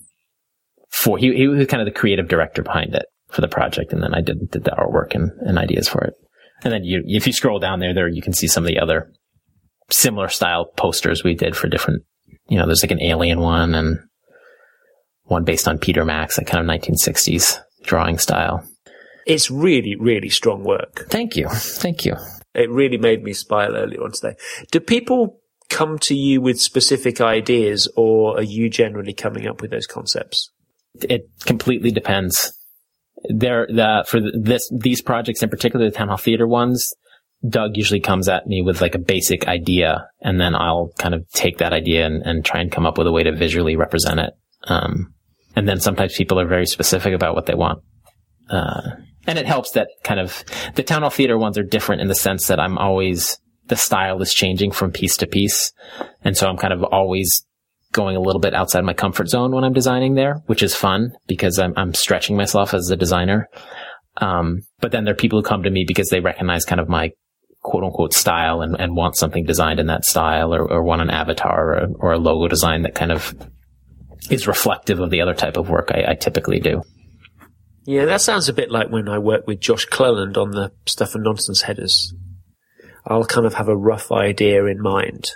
for. 0.89 1.19
He 1.19 1.35
he 1.35 1.49
was 1.49 1.67
kind 1.67 1.83
of 1.83 1.87
the 1.87 1.99
creative 1.99 2.29
director 2.29 2.63
behind 2.63 2.95
it 2.95 3.05
for 3.29 3.43
the 3.43 3.49
project, 3.49 3.93
and 3.93 4.03
then 4.03 4.15
I 4.15 4.21
did 4.23 4.51
did 4.51 4.65
the 4.65 4.71
artwork 4.71 5.15
and, 5.15 5.31
and 5.41 5.59
ideas 5.59 5.89
for 5.89 6.03
it. 6.03 6.15
And 6.63 6.73
then 6.73 6.85
you, 6.85 7.03
if 7.07 7.27
you 7.27 7.33
scroll 7.33 7.59
down 7.59 7.81
there, 7.81 7.95
there 7.95 8.09
you 8.09 8.23
can 8.23 8.35
see 8.35 8.47
some 8.47 8.65
of 8.65 8.69
the 8.69 8.79
other 8.79 9.11
similar 9.91 10.29
style 10.29 10.67
posters 10.77 11.25
we 11.25 11.35
did 11.35 11.57
for 11.57 11.69
different. 11.69 12.03
You 12.49 12.59
know, 12.59 12.67
there's 12.67 12.83
like 12.83 12.91
an 12.91 13.03
alien 13.03 13.41
one 13.41 13.75
and 13.75 13.99
one 15.25 15.45
based 15.45 15.69
on 15.69 15.79
Peter 15.79 16.05
Max, 16.05 16.37
that 16.37 16.47
kind 16.47 16.69
of 16.69 16.81
1960s 16.81 17.59
drawing 17.85 18.19
style. 18.19 18.65
It's 19.27 19.51
really, 19.51 19.97
really 19.97 20.29
strong 20.29 20.65
work. 20.65 21.07
Thank 21.09 21.37
you, 21.37 21.49
thank 21.49 22.05
you. 22.05 22.17
It 22.55 22.69
really 22.71 22.99
made 22.99 23.23
me 23.23 23.33
smile 23.33 23.77
earlier 23.77 24.03
on 24.03 24.13
today. 24.13 24.37
Do 24.73 24.81
people 24.81 25.41
come 25.69 25.99
to 26.01 26.15
you 26.15 26.41
with 26.41 26.61
specific 26.61 27.21
ideas 27.21 27.89
or 27.97 28.39
are 28.39 28.43
you 28.43 28.69
generally 28.69 29.13
coming 29.13 29.47
up 29.47 29.63
with 29.63 29.71
those 29.71 29.87
concepts? 29.87 30.51
It 31.03 31.31
completely 31.45 31.93
depends. 31.93 32.53
There, 33.29 33.69
the, 33.69 34.05
for 34.09 34.21
this, 34.21 34.69
these 34.77 35.01
projects 35.01 35.43
in 35.43 35.49
particular, 35.49 35.85
the 35.85 35.97
town 35.97 36.09
hall 36.09 36.17
theater 36.17 36.49
ones, 36.49 36.93
Doug 37.49 37.77
usually 37.77 38.01
comes 38.01 38.29
at 38.29 38.47
me 38.47 38.63
with 38.63 38.81
like 38.81 38.95
a 38.95 38.99
basic 38.99 39.49
idea 39.49 40.09
and 40.21 40.39
then 40.39 40.55
I'll 40.55 40.93
kind 40.99 41.15
of 41.15 41.29
take 41.31 41.59
that 41.59 41.73
idea 41.73 42.07
and, 42.07 42.23
and 42.23 42.45
try 42.45 42.61
and 42.61 42.71
come 42.71 42.87
up 42.87 42.99
with 42.99 43.07
a 43.07 43.13
way 43.13 43.23
to 43.23 43.33
visually 43.33 43.77
represent 43.77 44.21
it. 44.21 44.35
Um, 44.65 45.15
and 45.57 45.69
then 45.69 45.81
sometimes 45.81 46.17
people 46.17 46.39
are 46.39 46.47
very 46.47 46.67
specific 46.67 47.15
about 47.15 47.35
what 47.35 47.47
they 47.47 47.55
want. 47.55 47.83
Uh, 48.51 48.83
and 49.27 49.39
it 49.39 49.47
helps 49.47 49.73
that 49.73 49.89
kind 50.03 50.21
of 50.21 50.45
the 50.75 50.83
town 50.83 51.03
hall 51.03 51.11
theater 51.11 51.39
ones 51.39 51.57
are 51.59 51.63
different 51.63 52.03
in 52.03 52.09
the 52.09 52.15
sense 52.15 52.47
that 52.49 52.61
I'm 52.61 52.79
always 52.79 53.39
the 53.67 53.77
style 53.77 54.21
is 54.21 54.35
changing 54.35 54.73
from 54.73 54.91
piece 54.91 55.17
to 55.19 55.27
piece, 55.27 55.73
and 56.23 56.37
so 56.37 56.49
I'm 56.49 56.57
kind 56.57 56.73
of 56.73 56.83
always 56.83 57.47
going 57.93 58.17
a 58.17 58.21
little 58.21 58.41
bit 58.41 58.55
outside 58.55 58.85
my 58.85 58.95
comfort 58.95 59.29
zone 59.29 59.53
when 59.53 59.65
I'm 59.65 59.73
designing 59.73 60.15
there, 60.15 60.43
which 60.47 60.63
is 60.63 60.75
fun 60.75 61.13
because 61.27 61.59
I'm, 61.59 61.73
I'm 61.77 61.95
stretching 61.95 62.37
myself 62.37 62.75
as 62.75 62.91
a 62.91 62.97
designer. 62.97 63.49
Um, 64.19 64.63
but 64.81 64.93
then 64.93 65.05
there 65.05 65.13
are 65.13 65.17
people 65.17 65.41
who 65.41 65.49
come 65.49 65.63
to 65.63 65.71
me 65.71 65.85
because 65.87 66.09
they 66.09 66.21
recognize 66.21 66.65
kind 66.65 66.81
of 66.81 66.89
my 66.89 67.13
quote 67.63 67.85
unquote 67.85 68.15
style 68.15 68.63
and, 68.63 68.75
and 68.79 68.97
want 68.97 69.17
something 69.17 69.45
designed 69.45 69.81
in 69.81 69.87
that 69.87 70.05
style 70.05 70.55
or, 70.55 70.71
or 70.71 70.83
want 70.83 71.03
an 71.03 71.11
avatar 71.11 71.75
or, 71.75 71.89
or, 71.99 72.13
a 72.13 72.19
logo 72.19 72.49
design 72.49 72.83
that 72.83 72.95
kind 72.95 73.13
of 73.13 73.35
is 74.31 74.47
reflective 74.47 75.01
of 75.01 75.11
the 75.11 75.21
other 75.21 75.35
type 75.35 75.57
of 75.57 75.69
work 75.69 75.91
I, 75.93 76.13
I 76.13 76.15
typically 76.15 76.61
do. 76.61 76.83
Yeah, 77.85 78.05
that 78.07 78.21
sounds 78.21 78.49
a 78.49 78.55
bit 78.55 78.71
like 78.71 78.91
when 78.91 79.09
I 79.09 79.19
work 79.19 79.47
with 79.47 79.61
Josh 79.61 79.85
Cleland 79.87 80.37
on 80.37 80.51
the 80.53 80.73
Stuff 80.87 81.15
and 81.15 81.25
Nonsense 81.25 81.63
headers. 81.63 82.15
I'll 83.07 83.25
kind 83.25 83.47
of 83.47 83.55
have 83.55 83.69
a 83.69 83.77
rough 83.77 84.13
idea 84.13 84.65
in 84.67 84.81
mind 84.81 85.31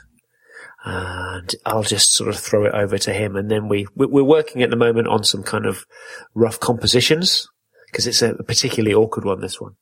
and 0.84 1.54
I'll 1.64 1.82
just 1.82 2.12
sort 2.12 2.28
of 2.28 2.38
throw 2.38 2.66
it 2.66 2.74
over 2.74 2.98
to 2.98 3.12
him. 3.12 3.36
And 3.36 3.50
then 3.50 3.68
we, 3.68 3.86
we're 3.96 4.22
working 4.22 4.62
at 4.62 4.70
the 4.70 4.76
moment 4.76 5.08
on 5.08 5.24
some 5.24 5.42
kind 5.42 5.66
of 5.66 5.86
rough 6.34 6.60
compositions 6.60 7.48
because 7.90 8.06
it's 8.06 8.22
a 8.22 8.34
particularly 8.34 8.94
awkward 8.94 9.24
one, 9.24 9.40
this 9.40 9.60
one. 9.60 9.72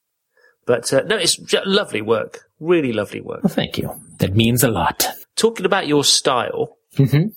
But 0.66 0.92
uh, 0.92 1.02
no, 1.06 1.16
it's 1.16 1.38
lovely 1.66 2.02
work. 2.02 2.40
Really 2.60 2.92
lovely 2.92 3.20
work. 3.20 3.42
Well, 3.42 3.52
thank 3.52 3.78
you. 3.78 3.90
That 4.18 4.34
means 4.34 4.62
a 4.62 4.68
lot. 4.68 5.06
Talking 5.34 5.66
about 5.66 5.88
your 5.88 6.04
style, 6.04 6.76
mm-hmm. 6.96 7.28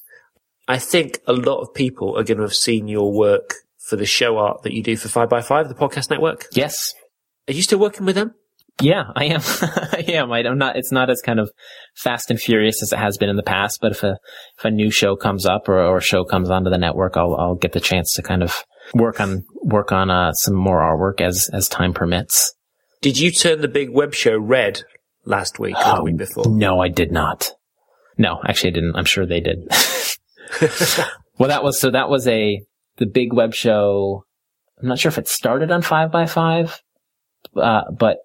I 0.67 0.77
think 0.77 1.19
a 1.27 1.33
lot 1.33 1.61
of 1.61 1.73
people 1.73 2.17
are 2.17 2.23
going 2.23 2.37
to 2.37 2.43
have 2.43 2.55
seen 2.55 2.87
your 2.87 3.11
work 3.11 3.55
for 3.87 3.95
the 3.95 4.05
show 4.05 4.37
art 4.37 4.63
that 4.63 4.73
you 4.73 4.83
do 4.83 4.97
for 4.97 5.07
5by5, 5.07 5.67
the 5.67 5.75
podcast 5.75 6.09
network. 6.09 6.47
Yes. 6.53 6.93
Are 7.47 7.53
you 7.53 7.61
still 7.61 7.79
working 7.79 8.05
with 8.05 8.15
them? 8.15 8.33
Yeah, 8.81 9.03
I 9.15 9.25
am. 9.25 9.41
I 9.61 10.03
am. 10.09 10.31
I, 10.31 10.39
am 10.39 10.57
not. 10.57 10.75
It's 10.75 10.91
not 10.91 11.09
as 11.09 11.21
kind 11.21 11.39
of 11.39 11.49
fast 11.95 12.29
and 12.29 12.39
furious 12.39 12.83
as 12.83 12.91
it 12.91 12.99
has 12.99 13.17
been 13.17 13.29
in 13.29 13.37
the 13.37 13.43
past. 13.43 13.79
But 13.81 13.93
if 13.93 14.03
a 14.03 14.17
if 14.57 14.65
a 14.65 14.71
new 14.71 14.91
show 14.91 15.15
comes 15.15 15.45
up 15.45 15.69
or, 15.69 15.79
or 15.79 15.97
a 15.97 16.01
show 16.01 16.25
comes 16.25 16.49
onto 16.49 16.69
the 16.69 16.77
network, 16.77 17.15
I'll 17.15 17.35
I'll 17.35 17.55
get 17.55 17.71
the 17.71 17.79
chance 17.79 18.11
to 18.15 18.21
kind 18.21 18.43
of 18.43 18.65
work 18.93 19.21
on 19.21 19.45
work 19.63 19.93
on 19.93 20.09
uh, 20.09 20.33
some 20.33 20.55
more 20.55 20.81
artwork 20.81 21.21
as 21.21 21.49
as 21.53 21.69
time 21.69 21.93
permits. 21.93 22.53
Did 23.01 23.17
you 23.17 23.31
turn 23.31 23.61
the 23.61 23.67
big 23.67 23.89
web 23.89 24.13
show 24.13 24.37
red 24.37 24.83
last 25.25 25.59
week 25.59 25.75
or 25.75 25.83
oh, 25.85 25.95
the 25.97 26.03
week 26.03 26.17
before? 26.17 26.45
No, 26.47 26.79
I 26.79 26.89
did 26.89 27.11
not. 27.11 27.51
No, 28.17 28.41
actually, 28.47 28.71
I 28.71 28.73
didn't. 28.73 28.95
I'm 28.95 29.05
sure 29.05 29.25
they 29.25 29.41
did. 29.41 29.67
well, 31.37 31.49
that 31.49 31.63
was 31.63 31.79
so. 31.79 31.91
That 31.91 32.09
was 32.09 32.27
a 32.27 32.61
the 32.97 33.05
big 33.05 33.33
web 33.33 33.53
show. 33.53 34.25
I'm 34.81 34.87
not 34.87 34.99
sure 34.99 35.09
if 35.09 35.17
it 35.17 35.27
started 35.27 35.71
on 35.71 35.81
five 35.81 36.11
by 36.11 36.25
five, 36.25 36.81
uh, 37.55 37.91
but 37.91 38.17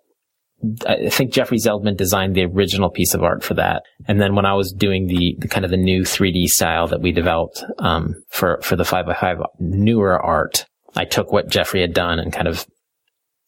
I 0.87 1.09
think 1.09 1.33
Jeffrey 1.33 1.59
Zeldman 1.59 1.97
designed 1.97 2.35
the 2.35 2.45
original 2.45 2.91
piece 2.91 3.14
of 3.14 3.23
art 3.23 3.43
for 3.43 3.55
that. 3.55 3.83
And 4.07 4.21
then 4.21 4.35
when 4.35 4.45
I 4.45 4.55
was 4.55 4.73
doing 4.73 5.07
the, 5.07 5.37
the 5.39 5.49
kind 5.49 5.64
of 5.64 5.71
the 5.71 5.79
new 5.79 6.03
3D 6.03 6.47
style 6.47 6.87
that 6.89 7.01
we 7.01 7.12
developed, 7.12 7.64
um, 7.79 8.14
for, 8.29 8.61
for 8.62 8.77
the 8.77 8.85
5by5 8.85 9.43
newer 9.59 10.21
art, 10.21 10.66
I 10.95 11.07
took 11.07 11.33
what 11.33 11.49
Jeffrey 11.49 11.81
had 11.81 11.95
done 11.95 12.18
and 12.18 12.33
kind 12.33 12.47
of 12.47 12.66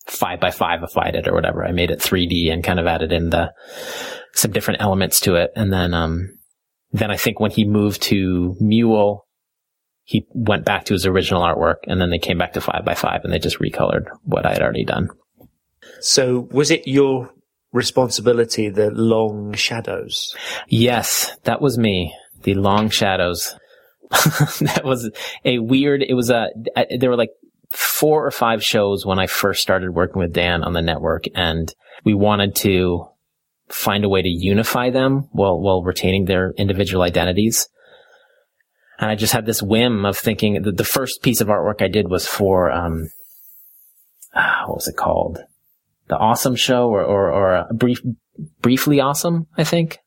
5by5ified 0.09 1.14
it 1.14 1.28
or 1.28 1.34
whatever. 1.34 1.64
I 1.64 1.72
made 1.72 1.90
it 1.90 2.00
3D 2.00 2.53
and 2.53 2.64
kind 2.64 2.80
of 2.80 2.86
added 2.86 3.12
in 3.12 3.30
the, 3.30 3.53
some 4.34 4.53
different 4.53 4.82
elements 4.82 5.20
to 5.20 5.34
it. 5.36 5.50
And 5.55 5.72
then, 5.72 5.94
um, 5.94 6.38
then 6.92 7.11
I 7.11 7.16
think 7.16 7.40
when 7.40 7.50
he 7.50 7.64
moved 7.64 8.03
to 8.03 8.57
Mule, 8.61 9.26
he 10.05 10.26
went 10.30 10.64
back 10.64 10.84
to 10.86 10.94
his 10.94 11.07
original 11.07 11.42
artwork 11.42 11.76
and 11.86 12.00
then 12.00 12.11
they 12.11 12.18
came 12.18 12.38
back 12.38 12.55
to 12.55 12.61
five 12.61 12.84
by 12.84 12.94
five 12.94 13.20
and 13.24 13.32
they 13.32 13.38
just 13.38 13.61
recolored 13.61 14.07
what 14.24 14.44
I 14.44 14.53
had 14.53 14.62
already 14.62 14.84
done. 14.84 15.09
So 16.00 16.48
was 16.50 16.70
it 16.70 16.86
your 16.86 17.30
responsibility, 17.72 18.68
the 18.68 18.90
long 18.90 19.55
shadows? 19.55 20.34
Yes, 20.68 21.36
that 21.44 21.61
was 21.61 21.78
me. 21.78 22.14
The 22.42 22.55
long 22.55 22.90
shadows. 22.90 23.55
that 24.11 24.82
was 24.84 25.11
a 25.44 25.59
weird, 25.59 26.03
it 26.03 26.14
was 26.14 26.28
a, 26.28 26.48
there 26.98 27.09
were 27.09 27.16
like 27.16 27.30
four 27.73 28.27
or 28.27 28.31
five 28.31 28.62
shows 28.62 29.05
when 29.05 29.18
I 29.18 29.27
first 29.27 29.62
started 29.62 29.95
working 29.95 30.20
with 30.20 30.33
Dan 30.33 30.62
on 30.62 30.73
the 30.73 30.83
network 30.83 31.25
and 31.35 31.73
we 32.05 32.14
wanted 32.14 32.55
to 32.57 33.09
find 33.68 34.05
a 34.05 34.09
way 34.09 34.23
to 34.23 34.29
unify 34.29 34.91
them 34.91 35.29
while, 35.33 35.59
while 35.59 35.83
retaining 35.83 36.27
their 36.27 36.53
individual 36.53 37.03
identities. 37.03 37.68
And 38.99 39.11
I 39.11 39.14
just 39.14 39.33
had 39.33 39.47
this 39.47 39.62
whim 39.62 40.05
of 40.05 40.16
thinking 40.16 40.62
that 40.62 40.77
the 40.77 40.85
first 40.85 41.23
piece 41.23 41.41
of 41.41 41.49
artwork 41.49 41.83
I 41.83 41.89
did 41.89 42.09
was 42.09 42.27
for, 42.27 42.70
um, 42.70 43.09
ah, 44.35 44.64
what 44.66 44.77
was 44.77 44.89
it 44.89 44.97
called? 44.97 45.41
the 46.12 46.18
awesome 46.18 46.57
show 46.57 46.91
or, 46.91 47.03
or, 47.03 47.33
or 47.33 47.66
brief, 47.73 48.01
briefly 48.61 49.01
awesome, 49.01 49.47
I 49.57 49.64
think. 49.64 49.99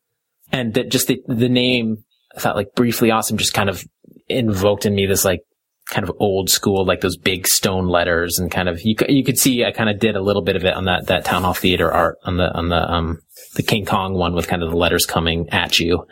And 0.51 0.73
that 0.75 0.91
just 0.91 1.07
the, 1.07 1.19
the 1.27 1.49
name, 1.49 2.03
I 2.35 2.39
thought 2.39 2.55
like 2.55 2.75
briefly 2.75 3.09
awesome 3.09 3.37
just 3.37 3.55
kind 3.55 3.69
of 3.69 3.83
invoked 4.29 4.85
in 4.85 4.93
me 4.93 5.07
this 5.07 5.25
like 5.25 5.41
kind 5.89 6.07
of 6.07 6.15
old 6.19 6.49
school, 6.49 6.85
like 6.85 7.01
those 7.01 7.17
big 7.17 7.47
stone 7.47 7.87
letters 7.87 8.39
and 8.39 8.51
kind 8.51 8.67
of, 8.67 8.81
you, 8.81 8.95
you 9.07 9.23
could 9.23 9.37
see 9.37 9.63
I 9.63 9.71
kind 9.71 9.89
of 9.89 9.99
did 9.99 10.15
a 10.15 10.21
little 10.21 10.41
bit 10.41 10.55
of 10.55 10.65
it 10.65 10.73
on 10.73 10.85
that, 10.85 11.07
that 11.07 11.25
town 11.25 11.43
hall 11.43 11.53
theater 11.53 11.91
art 11.91 12.17
on 12.23 12.37
the, 12.37 12.51
on 12.51 12.69
the, 12.69 12.91
um, 12.91 13.19
the 13.55 13.63
King 13.63 13.85
Kong 13.85 14.13
one 14.13 14.33
with 14.33 14.47
kind 14.47 14.63
of 14.63 14.71
the 14.71 14.77
letters 14.77 15.05
coming 15.05 15.49
at 15.49 15.79
you. 15.79 16.05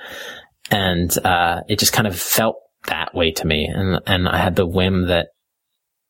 And, 0.70 1.16
uh, 1.26 1.62
it 1.68 1.80
just 1.80 1.94
kind 1.94 2.08
of 2.08 2.18
felt 2.18 2.58
that 2.88 3.16
way 3.16 3.32
to 3.32 3.48
me. 3.48 3.66
And, 3.66 4.00
and 4.06 4.28
I 4.28 4.38
had 4.38 4.56
the 4.56 4.68
whim 4.68 5.08
that 5.08 5.30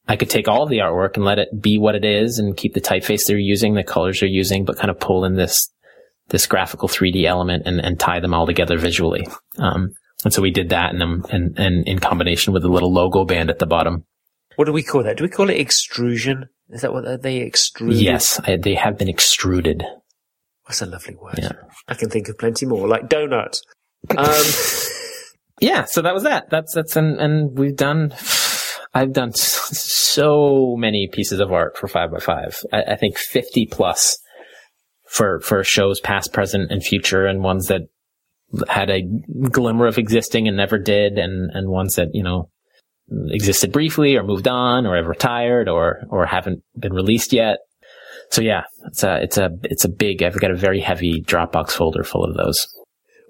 I 0.08 0.18
could 0.18 0.30
take 0.30 0.50
all 0.50 0.66
the 0.66 0.80
artwork 0.80 1.16
and 1.16 1.24
let 1.24 1.40
it 1.40 1.50
be 1.62 1.78
what 1.78 1.96
it 1.96 2.04
is 2.04 2.40
and 2.40 2.58
keep 2.58 2.74
the 2.74 2.82
typeface 2.82 3.26
they're 3.26 3.38
using, 3.38 3.74
the 3.74 3.84
colors 3.84 4.20
they're 4.20 4.30
using, 4.30 4.66
but 4.66 4.78
kind 4.78 4.92
of 4.92 5.00
pull 5.00 5.24
in 5.24 5.36
this, 5.36 5.72
this 6.28 6.48
graphical 6.48 6.90
3D 6.90 7.24
element 7.24 7.64
and, 7.66 7.80
and 7.80 8.00
tie 8.00 8.20
them 8.20 8.34
all 8.34 8.46
together 8.46 8.78
visually. 8.78 9.26
Um, 9.58 9.94
and 10.24 10.34
so 10.34 10.42
we 10.42 10.52
did 10.52 10.70
that 10.70 10.94
and, 10.94 11.26
and, 11.30 11.60
and 11.60 11.88
in 11.88 12.00
combination 12.00 12.54
with 12.54 12.64
a 12.64 12.70
little 12.70 12.92
logo 12.92 13.26
band 13.26 13.50
at 13.50 13.60
the 13.60 13.66
bottom. 13.66 14.06
What 14.56 14.66
do 14.66 14.74
we 14.74 14.84
call 14.84 15.04
that? 15.04 15.18
Do 15.18 15.24
we 15.24 15.30
call 15.30 15.50
it 15.50 15.60
extrusion? 15.60 16.50
Is 16.70 16.82
that 16.82 16.94
what 16.94 17.22
they 17.22 17.40
extrude? 17.40 18.02
Yes, 18.02 18.40
I, 18.46 18.58
they 18.58 18.76
have 18.76 18.98
been 18.98 19.10
extruded. 19.10 19.84
That's 20.68 20.82
a 20.82 20.86
lovely 20.86 21.16
word. 21.16 21.40
Yeah. 21.40 21.52
I 21.88 21.96
can 21.96 22.10
think 22.10 22.30
of 22.30 22.38
plenty 22.38 22.66
more, 22.66 22.88
like 22.88 23.10
donut. 23.10 23.60
Um, 24.18 24.44
yeah, 25.60 25.86
so 25.86 26.02
that 26.02 26.14
was 26.14 26.24
that. 26.24 26.50
That's, 26.50 26.74
that's, 26.74 26.96
and, 26.96 27.20
and 27.20 27.58
we've 27.58 27.76
done 27.76 28.14
I've 28.94 29.14
done 29.14 29.34
so 29.34 30.76
many 30.78 31.10
pieces 31.12 31.40
of 31.40 31.52
art 31.52 31.78
for 31.78 31.88
five 31.88 32.12
by 32.12 32.20
five. 32.20 32.56
I, 32.72 32.84
I 32.84 32.96
think 32.96 33.18
50 33.18 33.68
plus 33.72 34.20
for, 35.08 35.40
for 35.40 35.64
shows 35.64 36.00
past, 36.00 36.32
present, 36.32 36.72
and 36.72 36.84
future 36.84 37.26
and 37.26 37.44
ones 37.44 37.68
that 37.68 37.82
had 38.68 38.90
a 38.90 39.02
glimmer 39.50 39.88
of 39.88 39.98
existing 39.98 40.48
and 40.48 40.58
never 40.58 40.78
did 40.78 41.18
and, 41.18 41.52
and 41.52 41.70
ones 41.70 41.96
that, 41.96 42.10
you 42.14 42.24
know, 42.24 42.50
existed 43.30 43.72
briefly 43.72 44.16
or 44.16 44.24
moved 44.24 44.48
on 44.48 44.86
or 44.86 44.96
have 44.96 45.08
retired 45.08 45.68
or, 45.68 46.04
or 46.10 46.26
haven't 46.26 46.64
been 46.78 46.94
released 46.94 47.34
yet. 47.34 47.58
So 48.30 48.42
yeah, 48.42 48.64
it's 48.86 49.04
a, 49.04 49.22
it's 49.22 49.38
a, 49.38 49.52
it's 49.64 49.86
a 49.86 49.90
big, 49.90 50.24
I've 50.24 50.40
got 50.40 50.52
a 50.52 50.56
very 50.56 50.80
heavy 50.80 51.22
Dropbox 51.22 51.72
folder 51.72 52.04
full 52.04 52.24
of 52.24 52.36
those. 52.36 52.68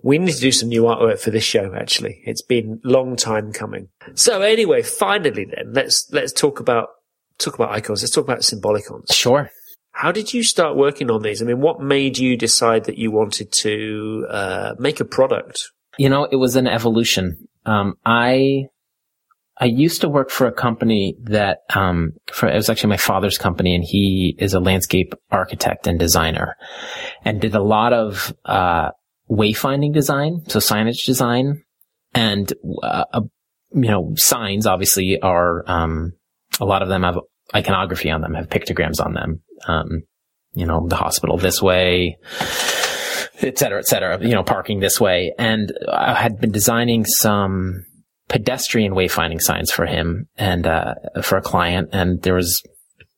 We 0.04 0.18
need 0.18 0.34
to 0.34 0.40
do 0.40 0.52
some 0.52 0.70
new 0.70 0.84
artwork 0.84 1.20
for 1.20 1.32
this 1.32 1.46
show, 1.46 1.74
actually. 1.74 2.22
It's 2.26 2.42
been 2.42 2.82
a 2.84 2.88
long 2.88 3.16
time 3.16 3.54
coming. 3.54 3.88
So 4.16 4.42
anyway, 4.42 4.82
finally 4.82 5.46
then, 5.46 5.74
let's, 5.74 6.12
let's 6.12 6.34
talk 6.34 6.60
about, 6.60 6.90
talk 7.38 7.56
about 7.56 7.72
icons. 7.72 8.04
Let's 8.04 8.14
talk 8.14 8.26
about 8.26 8.40
symbolicons. 8.40 9.14
Sure. 9.14 9.50
How 9.94 10.12
did 10.12 10.34
you 10.34 10.44
start 10.44 10.76
working 10.76 11.10
on 11.10 11.22
these? 11.22 11.42
I 11.42 11.46
mean, 11.46 11.62
what 11.62 11.80
made 11.80 12.18
you 12.18 12.36
decide 12.36 12.86
that 12.86 12.98
you 12.98 13.12
wanted 13.12 13.52
to, 13.52 14.28
uh, 14.30 14.76
make 14.78 15.00
a 15.00 15.06
product? 15.06 15.72
You 15.98 16.10
know, 16.10 16.26
it 16.26 16.36
was 16.36 16.56
an 16.56 16.68
evolution. 16.68 17.48
Um, 17.66 17.96
I, 18.06 18.66
I 19.58 19.66
used 19.66 20.02
to 20.02 20.10
work 20.10 20.30
for 20.30 20.48
a 20.48 20.52
company 20.52 21.16
that, 21.24 21.60
um, 21.74 22.14
for, 22.32 22.50
it 22.50 22.56
was 22.56 22.70
actually 22.70 22.90
my 22.90 22.98
father's 22.98 23.38
company 23.38 23.76
and 23.76 23.84
he 23.84 24.36
is 24.40 24.54
a 24.54 24.60
landscape 24.60 25.14
architect 25.32 25.88
and 25.88 26.00
designer 26.00 26.58
and 27.24 27.40
did 27.40 27.56
a 27.56 27.62
lot 27.62 27.94
of, 27.94 28.34
uh, 28.46 28.90
wayfinding 29.30 29.94
design, 29.94 30.42
so 30.48 30.60
signage 30.60 31.06
design, 31.06 31.64
and 32.14 32.54
uh, 32.84 33.06
you 33.72 33.90
know 33.90 34.14
signs. 34.16 34.68
Obviously, 34.68 35.20
are 35.22 35.64
um, 35.70 36.14
a 36.60 36.66
lot 36.66 36.82
of 36.82 36.90
them 36.90 37.04
have 37.04 37.20
iconography 37.56 38.10
on 38.10 38.22
them, 38.22 38.34
have 38.34 38.50
pictograms 38.50 39.04
on 39.04 39.14
them. 39.14 39.42
Um, 39.68 40.04
you 40.54 40.66
know, 40.66 40.88
the 40.88 40.96
hospital 40.96 41.38
this 41.38 41.62
way, 41.62 42.18
et 43.42 43.58
cetera, 43.58 43.80
et 43.80 43.88
cetera, 43.88 44.20
you 44.22 44.34
know, 44.36 44.44
parking 44.44 44.80
this 44.80 45.00
way. 45.02 45.34
And 45.38 45.72
I 45.92 46.14
had 46.14 46.40
been 46.40 46.52
designing 46.52 47.06
some 47.06 47.86
pedestrian 48.30 48.94
wayfinding 48.94 49.42
signs 49.42 49.72
for 49.72 49.86
him 49.86 50.28
and, 50.38 50.66
uh, 50.68 50.96
for 51.22 51.38
a 51.38 51.42
client. 51.42 51.90
And 51.92 52.22
there 52.22 52.36
was 52.36 52.62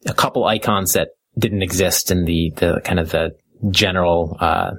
a 0.06 0.14
couple 0.14 0.46
icons 0.46 0.94
that 0.94 1.10
didn't 1.38 1.62
exist 1.62 2.12
in 2.12 2.26
the, 2.26 2.54
the 2.56 2.82
kind 2.84 3.00
of 3.00 3.12
the 3.12 3.32
general, 3.70 4.38
uh, 4.40 4.72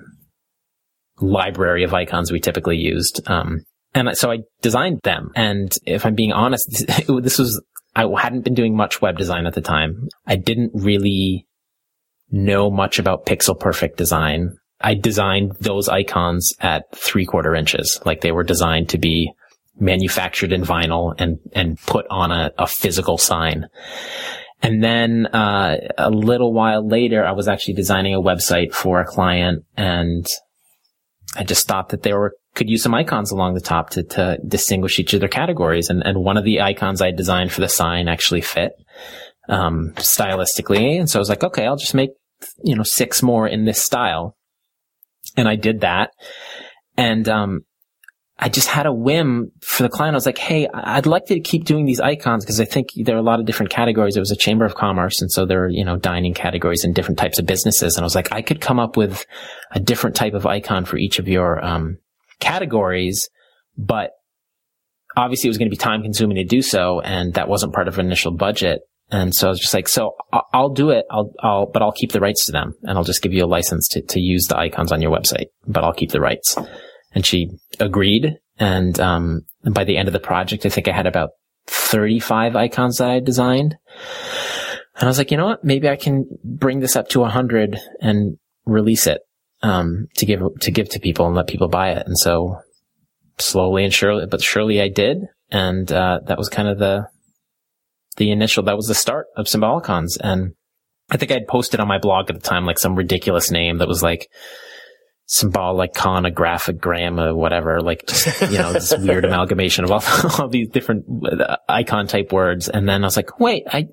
library 1.21 1.85
of 1.85 1.95
icons 1.95 2.31
we 2.31 2.41
typically 2.41 2.77
used. 2.77 3.21
Um, 3.27 3.65
and 3.95 4.17
so 4.17 4.31
I 4.31 4.39
designed 4.61 5.01
them. 5.03 5.31
And 5.35 5.75
if 5.87 6.05
I'm 6.05 6.15
being 6.15 6.33
honest, 6.33 6.85
this 7.23 7.39
was, 7.39 7.63
I 7.95 8.07
hadn't 8.19 8.43
been 8.43 8.55
doing 8.55 8.77
much 8.77 9.01
web 9.01 9.17
design 9.17 9.47
at 9.47 9.55
the 9.55 9.63
time. 9.63 10.09
I 10.27 10.37
didn't 10.37 10.73
really 10.75 11.47
know 12.31 12.71
much 12.71 12.99
about 12.99 13.27
pixel 13.27 13.59
perfect 13.59 13.97
design. 13.97 14.57
I 14.81 14.95
designed 14.95 15.57
those 15.61 15.89
icons 15.89 16.55
at 16.61 16.85
three 16.95 17.25
quarter 17.25 17.55
inches. 17.55 18.01
Like 18.05 18.21
they 18.21 18.33
were 18.33 18.45
designed 18.45 18.91
to 18.91 18.99
be 18.99 19.33
manufactured 19.79 20.53
in 20.53 20.63
vinyl 20.63 21.15
and, 21.19 21.39
and 21.53 21.79
put 21.81 22.07
on 22.11 22.31
a, 22.31 22.53
a 22.59 22.67
physical 22.67 23.19
sign. 23.19 23.67
And 24.63 24.83
then, 24.83 25.27
uh, 25.27 25.77
a 25.99 26.11
little 26.11 26.53
while 26.53 26.87
later, 26.87 27.25
I 27.25 27.33
was 27.33 27.47
actually 27.47 27.75
designing 27.75 28.15
a 28.15 28.21
website 28.21 28.73
for 28.73 29.01
a 29.01 29.07
client 29.07 29.65
and 29.77 30.27
I 31.37 31.45
just 31.45 31.69
thought 31.69 31.91
that 31.91 32.03
they 32.03 32.15
were, 32.15 32.35
could 32.55 32.71
use 32.71 32.83
some 32.83 32.95
icons 32.95 33.31
along 33.31 33.55
the 33.55 33.61
top 33.61 33.91
to, 33.91 34.03
to 34.03 34.39
distinguish 34.47 34.99
each 34.99 35.13
of 35.13 35.21
their 35.21 35.29
categories. 35.29 35.91
And, 35.91 36.03
and 36.05 36.25
one 36.25 36.39
of 36.39 36.45
the 36.45 36.63
icons 36.63 37.03
I 37.03 37.11
designed 37.11 37.53
for 37.53 37.61
the 37.61 37.69
sign 37.69 38.09
actually 38.09 38.41
fit, 38.41 38.73
um, 39.49 39.93
stylistically. 39.97 40.99
And 40.99 41.09
so 41.09 41.19
I 41.19 41.21
was 41.21 41.29
like, 41.29 41.45
okay, 41.45 41.67
I'll 41.67 41.77
just 41.77 41.95
make, 41.95 42.11
you 42.63 42.77
know, 42.77 42.83
six 42.83 43.23
more 43.23 43.47
in 43.47 43.65
this 43.65 43.81
style. 43.81 44.37
And 45.37 45.49
I 45.49 45.57
did 45.57 45.81
that. 45.81 46.11
And, 46.97 47.29
um, 47.29 47.63
I 48.39 48.51
just 48.51 48.69
had 48.69 48.85
a 48.85 48.93
whim 48.93 49.53
for 49.63 49.83
the 49.83 49.89
client. 49.89 50.15
I 50.15 50.19
was 50.19 50.27
like, 50.27 50.37
Hey, 50.37 50.69
I'd 50.73 51.07
like 51.07 51.27
to 51.27 51.41
keep 51.41 51.65
doing 51.65 51.87
these 51.87 52.01
icons 52.01 52.45
because 52.45 52.61
I 52.61 52.67
think 52.67 52.89
there 52.95 53.17
are 53.17 53.21
a 53.21 53.23
lot 53.23 53.41
of 53.41 53.47
different 53.47 53.71
categories. 53.71 54.17
It 54.17 54.21
was 54.21 54.31
a 54.31 54.37
chamber 54.37 54.67
of 54.67 54.75
commerce. 54.75 55.23
And 55.23 55.33
so 55.33 55.47
there 55.47 55.65
are, 55.65 55.71
you 55.71 55.85
know, 55.85 55.97
dining 55.97 56.35
categories 56.35 56.85
and 56.85 56.95
different 56.95 57.19
types 57.19 57.39
of 57.39 57.47
businesses. 57.47 57.97
And 57.97 58.03
I 58.03 58.05
was 58.05 58.15
like, 58.15 58.33
I 58.33 58.43
could 58.43 58.61
come 58.61 58.79
up 58.79 58.97
with 58.97 59.25
a 59.71 59.81
different 59.81 60.17
type 60.17 60.35
of 60.35 60.45
icon 60.45 60.85
for 60.85 60.99
each 60.99 61.19
of 61.19 61.29
your, 61.29 61.65
um, 61.65 61.97
categories, 62.39 63.31
but 63.79 64.11
obviously 65.17 65.49
it 65.49 65.51
was 65.51 65.59
going 65.59 65.71
to 65.71 65.75
be 65.75 65.79
time 65.79 66.03
consuming 66.03 66.37
to 66.37 66.45
do 66.45 66.61
so. 66.61 67.01
And 67.01 67.35
that 67.35 67.49
wasn't 67.49 67.73
part 67.73 67.89
of 67.89 67.99
an 67.99 68.05
initial 68.05 68.33
budget. 68.33 68.81
And 69.11 69.35
so 69.35 69.47
I 69.47 69.51
was 69.51 69.61
just 69.61 69.75
like, 69.75 69.89
so 69.89 70.17
I'll 70.53 70.71
do 70.71 70.91
it. 70.91 71.07
I'll, 71.11 71.33
I'll, 71.41 71.67
but 71.67 71.83
I'll 71.83 71.93
keep 71.93 72.13
the 72.13 72.21
rights 72.21 72.47
to 72.47 72.53
them 72.53 72.75
and 72.83 72.99
I'll 72.99 73.05
just 73.05 73.23
give 73.23 73.33
you 73.33 73.45
a 73.45 73.47
license 73.47 73.87
to, 73.89 74.03
to 74.03 74.21
use 74.21 74.47
the 74.47 74.59
icons 74.59 74.91
on 74.91 75.01
your 75.01 75.17
website, 75.17 75.47
but 75.67 75.85
I'll 75.85 75.93
keep 75.93 76.11
the 76.11 76.21
rights. 76.21 76.57
And 77.13 77.25
she 77.25 77.51
agreed. 77.79 78.35
And, 78.59 78.99
um, 78.99 79.43
and 79.63 79.75
by 79.75 79.85
the 79.85 79.97
end 79.97 80.09
of 80.09 80.13
the 80.13 80.21
project, 80.21 80.67
I 80.67 80.71
think 80.71 80.89
I 80.89 80.93
had 80.93 81.07
about 81.07 81.31
35 81.69 82.57
icons 82.57 82.99
that 82.99 83.09
I 83.09 83.21
designed. 83.21 83.77
And 84.97 85.05
I 85.05 85.07
was 85.07 85.19
like, 85.19 85.31
you 85.31 85.37
know 85.37 85.47
what? 85.47 85.63
Maybe 85.63 85.89
I 85.89 85.97
can 85.97 86.27
bring 86.43 86.81
this 86.81 86.97
up 86.97 87.09
to 87.11 87.21
100 87.21 87.79
and 88.01 88.39
release 88.65 89.07
it, 89.07 89.21
um, 89.63 90.09
to 90.17 90.27
give, 90.27 90.41
to 90.63 90.71
give 90.71 90.89
to 90.91 91.01
people 91.01 91.27
and 91.27 91.37
let 91.37 91.47
people 91.47 91.69
buy 91.69 91.91
it. 91.91 92.07
And 92.07 92.19
so 92.19 92.59
slowly 93.39 93.85
and 93.85 93.93
surely, 93.93 94.27
but 94.27 94.43
surely 94.43 94.81
I 94.81 94.89
did. 94.89 95.19
And, 95.51 95.93
uh, 95.93 96.21
that 96.27 96.39
was 96.39 96.49
kind 96.49 96.67
of 96.67 96.79
the, 96.79 97.07
the 98.17 98.31
initial, 98.31 98.65
that 98.65 98.77
was 98.77 98.89
the 98.89 98.95
start 98.95 99.27
of 99.37 99.47
Symbolicons. 99.47 100.19
And 100.21 100.55
I 101.11 101.17
think 101.17 101.31
I'd 101.31 101.47
posted 101.47 101.81
on 101.81 101.89
my 101.89 101.99
blog 101.99 102.31
at 102.31 102.37
the 102.37 102.49
time, 102.49 102.65
like 102.65 102.79
some 102.79 102.95
ridiculous 102.95 103.51
name 103.51 103.79
that 103.79 103.89
was 103.89 104.03
like, 104.03 104.29
symbolic 105.27 105.93
graphic 106.35 106.81
gram 106.81 107.19
or 107.19 107.35
whatever, 107.35 107.81
like 107.81 108.07
just, 108.07 108.41
you 108.43 108.59
know, 108.59 108.73
this 108.73 108.97
weird 108.97 109.25
amalgamation 109.25 109.85
of 109.85 109.91
all, 109.91 110.03
all 110.39 110.49
these 110.49 110.69
different 110.69 111.05
uh, 111.25 111.57
icon 111.69 112.07
type 112.07 112.33
words. 112.33 112.69
And 112.69 112.89
then 112.89 113.03
I 113.03 113.07
was 113.07 113.17
like, 113.17 113.41
wait, 113.41 113.65
I, 113.67 113.89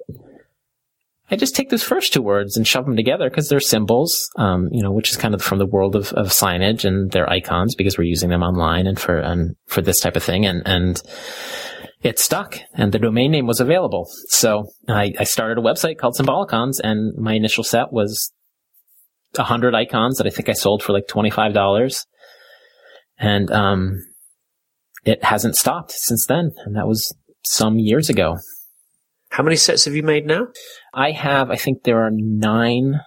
I 1.32 1.36
just 1.36 1.56
take 1.56 1.70
those 1.70 1.84
first 1.84 2.14
two 2.14 2.22
words 2.22 2.56
and 2.56 2.68
shove 2.68 2.86
them 2.86 2.96
together 2.96 3.30
because 3.30 3.50
they're 3.50 3.60
symbols, 3.60 4.30
um, 4.36 4.70
you 4.72 4.84
know, 4.84 4.92
which 4.92 5.10
is 5.10 5.18
kind 5.18 5.34
of 5.34 5.42
from 5.42 5.58
the 5.58 5.66
world 5.66 5.96
of, 5.96 6.14
of 6.14 6.28
signage 6.28 6.86
and 6.86 7.10
they're 7.10 7.30
icons 7.30 7.74
because 7.76 7.98
we're 7.98 8.04
using 8.04 8.30
them 8.30 8.44
online 8.44 8.86
and 8.86 9.00
for, 9.00 9.18
and 9.18 9.56
for 9.66 9.82
this 9.82 10.00
type 10.00 10.16
of 10.16 10.24
thing. 10.24 10.46
And, 10.46 10.62
and 10.68 11.02
it 12.04 12.20
stuck 12.20 12.60
and 12.74 12.92
the 12.92 13.00
domain 13.00 13.32
name 13.32 13.48
was 13.48 13.62
available. 13.62 14.08
So 14.28 14.66
I, 14.88 15.14
I 15.18 15.24
started 15.24 15.58
a 15.58 15.62
website 15.62 15.98
called 15.98 16.16
Symbolicons 16.18 16.80
and 16.84 17.18
my 17.18 17.34
initial 17.34 17.64
set 17.64 17.94
was 17.94 18.32
a 19.38 19.44
hundred 19.44 19.74
icons 19.74 20.18
that 20.18 20.28
I 20.28 20.30
think 20.30 20.50
I 20.50 20.54
sold 20.54 20.84
for 20.84 20.92
like 20.92 21.08
$25. 21.08 22.06
And, 23.18 23.50
um, 23.52 24.00
it 25.06 25.24
hasn't 25.24 25.56
stopped 25.56 25.92
since 25.92 26.26
then. 26.28 26.52
And 26.66 26.76
that 26.76 26.88
was 26.88 27.16
some 27.44 27.80
years 27.80 28.10
ago. 28.10 28.38
How 29.30 29.44
many 29.44 29.56
sets 29.56 29.86
have 29.86 29.96
you 29.96 30.04
made 30.04 30.26
now? 30.26 30.48
I 30.94 31.12
have, 31.12 31.50
I 31.50 31.56
think 31.56 31.84
there 31.84 32.04
are 32.06 32.12
nine 32.12 33.02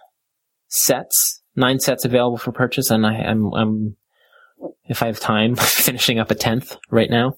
sets, 0.69 1.43
nine 1.55 1.79
sets 1.81 2.05
available 2.05 2.39
for 2.39 2.53
purchase. 2.53 2.91
And 2.91 3.07
I, 3.07 3.15
am 3.15 3.53
I'm, 3.55 3.55
I'm, 3.55 3.97
if 4.85 5.03
I 5.03 5.07
have 5.07 5.21
time, 5.21 5.55
finishing 5.61 6.19
up 6.19 6.31
a 6.31 6.35
tenth 6.35 6.77
right 6.91 7.11
now. 7.11 7.35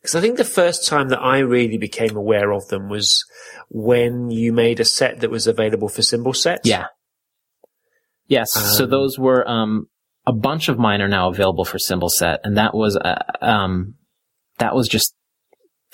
Because 0.00 0.14
I 0.14 0.20
think 0.20 0.36
the 0.36 0.44
first 0.44 0.86
time 0.86 1.08
that 1.08 1.20
I 1.20 1.38
really 1.38 1.78
became 1.78 2.16
aware 2.16 2.52
of 2.52 2.68
them 2.68 2.88
was 2.88 3.24
when 3.68 4.30
you 4.30 4.52
made 4.52 4.80
a 4.80 4.84
set 4.84 5.20
that 5.20 5.30
was 5.30 5.46
available 5.46 5.88
for 5.88 6.02
Symbolsets. 6.02 6.60
Yeah. 6.64 6.86
Yes. 8.26 8.56
Um, 8.56 8.62
so 8.74 8.86
those 8.86 9.18
were, 9.18 9.48
um, 9.48 9.86
a 10.26 10.32
bunch 10.32 10.68
of 10.68 10.78
mine 10.78 11.00
are 11.00 11.08
now 11.08 11.28
available 11.28 11.64
for 11.64 11.78
Symbolset. 11.78 12.38
And 12.44 12.58
that 12.58 12.74
was, 12.74 12.96
uh, 12.96 13.22
um, 13.40 13.94
that 14.58 14.74
was 14.74 14.88
just, 14.88 15.14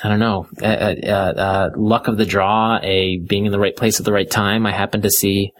I 0.02 0.09
don't 0.09 0.18
know, 0.18 0.46
uh, 0.61 1.70
luck 1.76 2.09
of 2.09 2.18
the 2.18 2.26
draw, 2.26 2.78
a 2.82 3.20
being 3.26 3.46
in 3.46 3.52
the 3.52 3.61
right 3.61 3.76
place 3.76 4.00
at 4.00 4.05
the 4.05 4.12
right 4.12 4.30
time. 4.30 4.66
I 4.66 4.72
happened 4.72 5.05
to 5.05 5.11
see, 5.11 5.52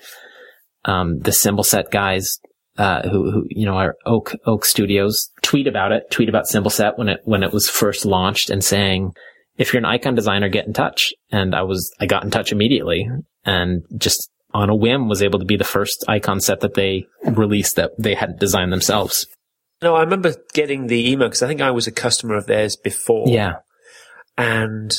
um, 0.85 1.21
the 1.21 1.31
Symbolset 1.31 1.91
guys, 1.91 2.39
uh, 2.77 3.09
who, 3.09 3.31
who, 3.31 3.47
you 3.49 3.67
know, 3.67 3.77
our 3.77 3.97
Oak, 4.05 4.35
Oak 4.47 4.65
Studios 4.65 5.31
tweet 5.43 5.67
about 5.67 5.93
it, 5.93 6.11
tweet 6.11 6.29
about 6.29 6.47
Symbolset 6.47 6.99
when 6.99 7.09
it, 7.09 7.21
when 7.25 7.43
it 7.43 7.53
was 7.53 7.69
first 7.69 8.05
launched 8.05 8.51
and 8.51 8.65
saying, 8.65 9.13
if 9.57 9.73
you're 9.73 9.79
an 9.79 9.85
icon 9.85 10.15
designer, 10.15 10.49
get 10.49 10.67
in 10.67 10.73
touch. 10.73 11.13
And 11.31 11.55
I 11.55 11.63
was, 11.63 11.93
I 12.01 12.07
got 12.07 12.25
in 12.25 12.31
touch 12.31 12.51
immediately 12.51 13.09
and 13.45 13.83
just 13.97 14.31
on 14.53 14.71
a 14.71 14.75
whim 14.75 15.09
was 15.09 15.23
able 15.23 15.39
to 15.39 15.45
be 15.45 15.57
the 15.57 15.65
first 15.65 16.05
icon 16.09 16.41
set 16.41 16.61
that 16.61 16.75
they 16.75 17.07
released 17.25 17.77
that 17.77 17.93
they 17.99 18.15
hadn't 18.15 18.41
designed 18.41 18.73
themselves. 18.73 19.27
No, 19.83 19.97
I 19.97 20.01
remember 20.01 20.35
getting 20.53 20.87
the 20.87 21.11
email 21.11 21.29
because 21.29 21.43
I 21.43 21.49
think 21.49 21.61
I 21.61 21.73
was 21.73 21.87
a 21.87 21.93
customer 21.93 22.37
of 22.37 22.47
theirs 22.47 22.77
before. 22.77 23.29
Yeah. 23.29 23.57
And 24.39 24.97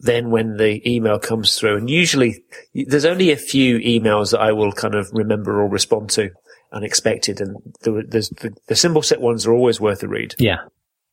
then 0.00 0.30
when 0.30 0.56
the 0.56 0.80
email 0.88 1.18
comes 1.18 1.56
through, 1.56 1.76
and 1.76 1.90
usually 1.90 2.42
there's 2.72 3.04
only 3.04 3.30
a 3.30 3.36
few 3.36 3.78
emails 3.78 4.30
that 4.30 4.40
I 4.40 4.52
will 4.52 4.72
kind 4.72 4.94
of 4.94 5.08
remember 5.12 5.60
or 5.60 5.68
respond 5.68 6.10
to 6.10 6.30
unexpected, 6.72 7.40
and 7.40 7.56
the, 7.82 7.92
the, 7.92 8.56
the 8.66 8.74
Symbolset 8.74 9.20
ones 9.20 9.46
are 9.46 9.52
always 9.52 9.80
worth 9.80 10.02
a 10.02 10.08
read. 10.08 10.34
Yeah. 10.38 10.58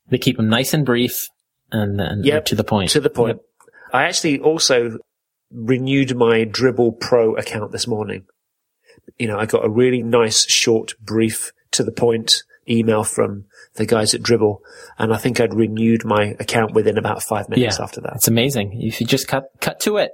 They 0.09 0.17
keep 0.17 0.37
them 0.37 0.49
nice 0.49 0.73
and 0.73 0.85
brief 0.85 1.27
and, 1.71 1.99
and 1.99 2.25
yep, 2.25 2.45
to 2.45 2.55
the 2.55 2.63
point. 2.63 2.91
To 2.91 2.99
the 2.99 3.09
point. 3.09 3.37
Yep. 3.37 3.67
I 3.93 4.03
actually 4.03 4.39
also 4.39 4.99
renewed 5.51 6.15
my 6.15 6.45
Dribbble 6.45 6.99
Pro 6.99 7.35
account 7.35 7.71
this 7.71 7.87
morning. 7.87 8.25
You 9.17 9.27
know, 9.27 9.37
I 9.37 9.45
got 9.45 9.65
a 9.65 9.69
really 9.69 10.03
nice, 10.03 10.45
short, 10.49 10.93
brief, 10.99 11.51
to 11.71 11.83
the 11.83 11.91
point 11.91 12.43
email 12.67 13.03
from 13.03 13.45
the 13.75 13.85
guys 13.85 14.13
at 14.13 14.21
Dribbble. 14.21 14.59
and 14.97 15.13
I 15.13 15.17
think 15.17 15.39
I'd 15.39 15.53
renewed 15.53 16.03
my 16.05 16.35
account 16.39 16.73
within 16.73 16.97
about 16.97 17.21
five 17.21 17.49
minutes 17.49 17.77
yeah, 17.77 17.83
after 17.83 18.01
that. 18.01 18.13
It's 18.15 18.27
amazing. 18.27 18.81
If 18.81 18.99
you 18.99 19.07
just 19.07 19.27
cut 19.27 19.45
cut 19.61 19.79
to 19.81 19.97
it. 19.97 20.11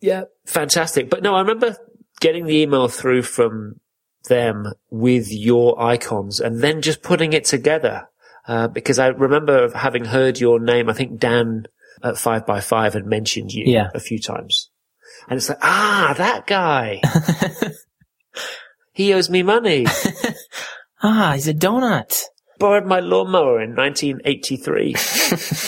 Yeah, 0.00 0.24
fantastic. 0.46 1.10
But 1.10 1.22
no, 1.22 1.34
I 1.34 1.40
remember 1.40 1.76
getting 2.20 2.46
the 2.46 2.56
email 2.56 2.88
through 2.88 3.22
from 3.22 3.80
them 4.28 4.72
with 4.90 5.32
your 5.32 5.80
icons 5.80 6.40
and 6.40 6.60
then 6.60 6.82
just 6.82 7.02
putting 7.02 7.32
it 7.32 7.44
together. 7.44 8.08
Uh, 8.46 8.66
because 8.66 8.98
I 8.98 9.08
remember 9.08 9.70
having 9.76 10.06
heard 10.06 10.40
your 10.40 10.58
name. 10.58 10.88
I 10.88 10.94
think 10.94 11.18
Dan 11.18 11.66
at 12.02 12.16
five 12.16 12.46
by 12.46 12.60
five 12.60 12.94
had 12.94 13.04
mentioned 13.04 13.52
you 13.52 13.64
yeah. 13.66 13.88
a 13.94 14.00
few 14.00 14.18
times. 14.18 14.70
And 15.28 15.36
it's 15.36 15.48
like, 15.48 15.58
ah, 15.62 16.14
that 16.16 16.46
guy. 16.46 17.02
he 18.92 19.12
owes 19.12 19.28
me 19.28 19.42
money. 19.42 19.86
ah, 21.02 21.32
he's 21.34 21.48
a 21.48 21.54
donut. 21.54 22.22
Borrowed 22.58 22.86
my 22.86 23.00
lawnmower 23.00 23.60
in 23.60 23.76
1983 23.76 24.94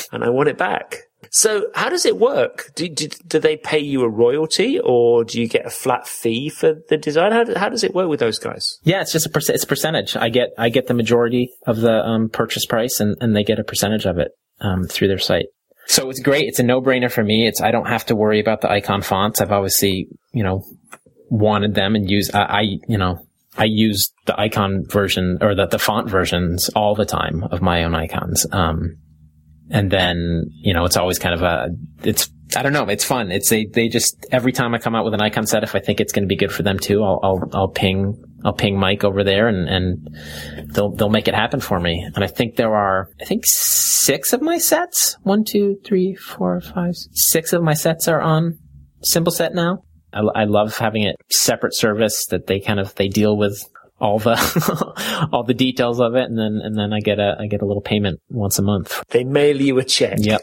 and 0.12 0.24
I 0.24 0.30
want 0.30 0.48
it 0.48 0.58
back. 0.58 1.09
So 1.30 1.68
how 1.74 1.88
does 1.88 2.04
it 2.04 2.18
work? 2.18 2.72
Do, 2.74 2.88
do, 2.88 3.06
do, 3.06 3.38
they 3.38 3.56
pay 3.56 3.78
you 3.78 4.02
a 4.02 4.08
royalty 4.08 4.80
or 4.80 5.22
do 5.22 5.40
you 5.40 5.48
get 5.48 5.64
a 5.64 5.70
flat 5.70 6.08
fee 6.08 6.48
for 6.48 6.74
the 6.88 6.96
design? 6.96 7.30
How, 7.30 7.44
how 7.56 7.68
does 7.68 7.84
it 7.84 7.94
work 7.94 8.08
with 8.08 8.18
those 8.18 8.38
guys? 8.38 8.78
Yeah, 8.82 9.00
it's 9.00 9.12
just 9.12 9.26
a, 9.26 9.52
it's 9.54 9.62
a 9.62 9.66
percentage. 9.66 10.16
I 10.16 10.28
get, 10.28 10.48
I 10.58 10.70
get 10.70 10.88
the 10.88 10.94
majority 10.94 11.50
of 11.66 11.78
the 11.78 12.04
um, 12.04 12.30
purchase 12.30 12.66
price 12.66 12.98
and, 12.98 13.16
and 13.20 13.34
they 13.34 13.44
get 13.44 13.60
a 13.60 13.64
percentage 13.64 14.06
of 14.06 14.18
it 14.18 14.32
um, 14.60 14.84
through 14.84 15.06
their 15.06 15.18
site. 15.18 15.46
So 15.86 16.10
it's 16.10 16.20
great. 16.20 16.48
It's 16.48 16.58
a 16.58 16.64
no-brainer 16.64 17.10
for 17.10 17.22
me. 17.22 17.46
It's 17.46 17.60
I 17.60 17.70
don't 17.70 17.88
have 17.88 18.06
to 18.06 18.16
worry 18.16 18.40
about 18.40 18.60
the 18.60 18.70
icon 18.70 19.00
fonts. 19.02 19.40
I've 19.40 19.52
obviously, 19.52 20.08
you 20.32 20.42
know, 20.42 20.64
wanted 21.28 21.74
them 21.74 21.94
and 21.94 22.10
use, 22.10 22.30
I, 22.34 22.42
I 22.42 22.60
you 22.88 22.98
know, 22.98 23.24
I 23.56 23.64
use 23.64 24.12
the 24.26 24.38
icon 24.38 24.84
version 24.88 25.38
or 25.40 25.54
the, 25.54 25.66
the 25.66 25.78
font 25.78 26.08
versions 26.08 26.70
all 26.74 26.94
the 26.94 27.06
time 27.06 27.44
of 27.44 27.62
my 27.62 27.84
own 27.84 27.94
icons. 27.94 28.46
Um, 28.52 28.98
and 29.70 29.90
then, 29.90 30.46
you 30.50 30.74
know, 30.74 30.84
it's 30.84 30.96
always 30.96 31.18
kind 31.18 31.34
of 31.34 31.42
a, 31.42 31.68
it's, 32.02 32.30
I 32.56 32.62
don't 32.62 32.72
know, 32.72 32.86
it's 32.86 33.04
fun. 33.04 33.30
It's 33.30 33.48
they, 33.48 33.66
they 33.66 33.88
just, 33.88 34.26
every 34.32 34.50
time 34.50 34.74
I 34.74 34.78
come 34.78 34.96
out 34.96 35.04
with 35.04 35.14
an 35.14 35.20
icon 35.20 35.46
set, 35.46 35.62
if 35.62 35.76
I 35.76 35.78
think 35.78 36.00
it's 36.00 36.12
going 36.12 36.24
to 36.24 36.28
be 36.28 36.36
good 36.36 36.52
for 36.52 36.64
them 36.64 36.78
too, 36.78 37.04
I'll, 37.04 37.20
I'll, 37.22 37.50
I'll 37.52 37.68
ping, 37.68 38.20
I'll 38.44 38.52
ping 38.52 38.76
Mike 38.76 39.04
over 39.04 39.22
there 39.22 39.46
and, 39.46 39.68
and 39.68 40.08
they'll, 40.74 40.90
they'll 40.90 41.10
make 41.10 41.28
it 41.28 41.34
happen 41.34 41.60
for 41.60 41.78
me. 41.78 42.04
And 42.14 42.24
I 42.24 42.26
think 42.26 42.56
there 42.56 42.74
are, 42.74 43.08
I 43.20 43.24
think 43.24 43.44
six 43.46 44.32
of 44.32 44.42
my 44.42 44.58
sets, 44.58 45.16
one, 45.22 45.44
two, 45.44 45.76
three, 45.84 46.16
four, 46.16 46.60
five, 46.60 46.94
six 47.12 47.52
of 47.52 47.62
my 47.62 47.74
sets 47.74 48.08
are 48.08 48.20
on 48.20 48.58
Symbolset 49.04 49.54
now. 49.54 49.84
I, 50.12 50.22
I 50.34 50.44
love 50.44 50.76
having 50.76 51.04
it 51.04 51.14
separate 51.30 51.76
service 51.76 52.26
that 52.26 52.48
they 52.48 52.58
kind 52.58 52.80
of, 52.80 52.96
they 52.96 53.06
deal 53.06 53.36
with 53.36 53.62
all 54.00 54.18
the 54.18 55.28
all 55.32 55.44
the 55.44 55.54
details 55.54 56.00
of 56.00 56.14
it, 56.14 56.24
and 56.24 56.38
then 56.38 56.60
and 56.62 56.76
then 56.76 56.92
I 56.92 57.00
get 57.00 57.18
a 57.18 57.36
I 57.38 57.46
get 57.46 57.62
a 57.62 57.66
little 57.66 57.82
payment 57.82 58.20
once 58.28 58.58
a 58.58 58.62
month. 58.62 59.02
They 59.10 59.24
mail 59.24 59.60
you 59.60 59.78
a 59.78 59.84
check. 59.84 60.18
Yep, 60.20 60.42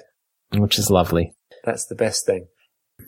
which 0.53 0.77
is 0.77 0.89
lovely. 0.89 1.33
That's 1.63 1.85
the 1.85 1.95
best 1.95 2.25
thing. 2.25 2.47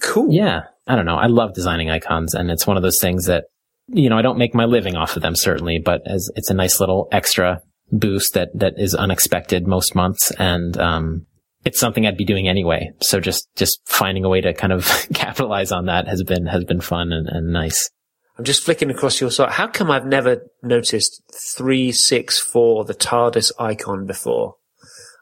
Cool. 0.01 0.33
Yeah, 0.33 0.63
I 0.87 0.95
don't 0.95 1.05
know. 1.05 1.15
I 1.15 1.27
love 1.27 1.53
designing 1.53 1.89
icons, 1.89 2.33
and 2.33 2.49
it's 2.49 2.65
one 2.65 2.77
of 2.77 2.83
those 2.83 2.99
things 2.99 3.25
that 3.25 3.45
you 3.87 4.09
know 4.09 4.17
I 4.17 4.21
don't 4.21 4.37
make 4.37 4.55
my 4.55 4.65
living 4.65 4.95
off 4.95 5.15
of 5.15 5.21
them 5.21 5.35
certainly, 5.35 5.79
but 5.79 6.01
as 6.05 6.29
it's 6.35 6.49
a 6.49 6.55
nice 6.55 6.79
little 6.79 7.07
extra 7.11 7.61
boost 7.91 8.33
that 8.33 8.49
that 8.55 8.73
is 8.77 8.95
unexpected 8.95 9.67
most 9.67 9.95
months, 9.95 10.31
and 10.31 10.77
um, 10.77 11.25
it's 11.65 11.79
something 11.79 12.05
I'd 12.05 12.17
be 12.17 12.25
doing 12.25 12.47
anyway. 12.47 12.91
So 13.01 13.19
just 13.19 13.47
just 13.55 13.81
finding 13.85 14.25
a 14.25 14.29
way 14.29 14.41
to 14.41 14.53
kind 14.53 14.73
of 14.73 14.85
capitalize 15.13 15.71
on 15.71 15.85
that 15.85 16.07
has 16.07 16.23
been 16.23 16.45
has 16.45 16.63
been 16.63 16.81
fun 16.81 17.11
and, 17.11 17.27
and 17.27 17.51
nice. 17.51 17.89
I'm 18.39 18.45
just 18.45 18.63
flicking 18.63 18.89
across 18.89 19.19
your 19.19 19.31
site. 19.31 19.51
How 19.51 19.67
come 19.67 19.91
I've 19.91 20.05
never 20.05 20.49
noticed 20.63 21.21
364, 21.57 22.85
the 22.85 22.93
TARDIS 22.93 23.51
icon 23.59 24.05
before? 24.05 24.55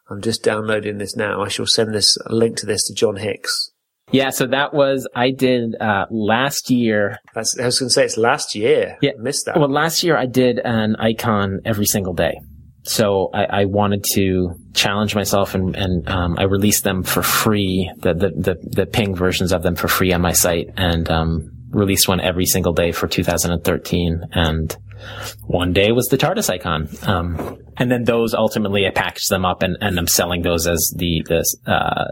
I'm 0.07 0.21
just 0.21 0.43
downloading 0.43 0.99
this 0.99 1.15
now. 1.15 1.41
I 1.41 1.47
shall 1.47 1.65
send 1.65 1.95
this 1.95 2.15
a 2.27 2.35
link 2.35 2.57
to 2.57 2.67
this 2.67 2.85
to 2.85 2.93
Jon 2.93 3.15
Hicks. 3.15 3.71
Yeah, 4.11 4.29
so 4.29 4.45
that 4.45 4.71
was 4.71 5.09
I 5.15 5.31
did 5.31 5.75
uh, 5.81 6.05
last 6.11 6.69
year. 6.69 7.17
That's, 7.33 7.59
I 7.59 7.65
was 7.65 7.79
going 7.79 7.89
to 7.89 7.93
say 7.93 8.05
it's 8.05 8.17
last 8.17 8.53
year. 8.53 8.99
Yeah, 9.01 9.13
I 9.17 9.21
missed 9.21 9.47
that. 9.47 9.57
Well, 9.57 9.67
last 9.67 10.03
year 10.03 10.15
I 10.15 10.27
did 10.27 10.59
an 10.59 10.95
icon 10.97 11.61
every 11.65 11.87
single 11.87 12.13
day. 12.13 12.35
So 12.83 13.31
I, 13.33 13.61
I 13.61 13.65
wanted 13.65 14.05
to 14.13 14.51
challenge 14.75 15.15
myself, 15.15 15.55
and, 15.55 15.75
and 15.75 16.07
um, 16.07 16.37
I 16.37 16.43
released 16.43 16.83
them 16.83 17.01
for 17.01 17.23
free. 17.23 17.91
The, 17.97 18.13
the 18.13 18.29
the 18.29 18.83
the 18.83 18.85
PNG 18.85 19.17
versions 19.17 19.51
of 19.51 19.63
them 19.63 19.75
for 19.75 19.87
free 19.87 20.13
on 20.13 20.21
my 20.21 20.33
site, 20.33 20.67
and 20.77 21.09
um, 21.09 21.56
released 21.77 22.07
one 22.07 22.19
every 22.19 22.45
single 22.45 22.73
day 22.73 22.91
for 22.91 23.07
2013. 23.07 24.21
And 24.31 24.75
one 25.45 25.73
day 25.73 25.91
was 25.91 26.07
the 26.07 26.17
TARDIS 26.17 26.49
icon. 26.49 26.89
Um, 27.03 27.59
and 27.77 27.91
then 27.91 28.03
those 28.03 28.33
ultimately 28.33 28.85
I 28.87 28.89
packaged 28.89 29.29
them 29.29 29.45
up 29.45 29.63
and, 29.63 29.77
and 29.79 29.97
I'm 29.97 30.07
selling 30.07 30.41
those 30.41 30.67
as 30.67 30.93
the, 30.95 31.23
the, 31.27 31.71
uh, 31.71 32.05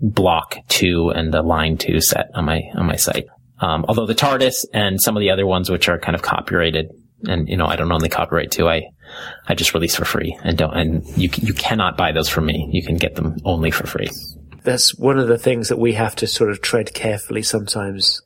block 0.00 0.56
two 0.68 1.10
and 1.10 1.32
the 1.32 1.42
line 1.42 1.76
two 1.76 2.00
set 2.00 2.30
on 2.34 2.44
my, 2.46 2.62
on 2.74 2.86
my 2.86 2.96
site. 2.96 3.26
Um, 3.60 3.84
although 3.86 4.06
the 4.06 4.14
TARDIS 4.14 4.64
and 4.74 5.00
some 5.00 5.16
of 5.16 5.20
the 5.20 5.30
other 5.30 5.46
ones, 5.46 5.70
which 5.70 5.88
are 5.88 5.98
kind 5.98 6.16
of 6.16 6.22
copyrighted 6.22 6.90
and, 7.24 7.48
you 7.48 7.56
know, 7.56 7.66
I 7.66 7.76
don't 7.76 7.92
own 7.92 8.00
the 8.00 8.08
copyright 8.08 8.50
to, 8.52 8.68
I, 8.68 8.82
I 9.46 9.54
just 9.54 9.74
release 9.74 9.94
for 9.94 10.04
free 10.04 10.36
and 10.42 10.58
don't, 10.58 10.74
and 10.74 11.06
you, 11.16 11.30
you 11.36 11.54
cannot 11.54 11.96
buy 11.96 12.10
those 12.10 12.28
from 12.28 12.46
me. 12.46 12.68
You 12.72 12.82
can 12.84 12.96
get 12.96 13.14
them 13.14 13.36
only 13.44 13.70
for 13.70 13.86
free. 13.86 14.08
That's 14.64 14.96
one 14.96 15.18
of 15.18 15.28
the 15.28 15.38
things 15.38 15.68
that 15.68 15.78
we 15.78 15.92
have 15.92 16.16
to 16.16 16.26
sort 16.26 16.50
of 16.50 16.60
tread 16.60 16.94
carefully 16.94 17.42
sometimes 17.42 18.22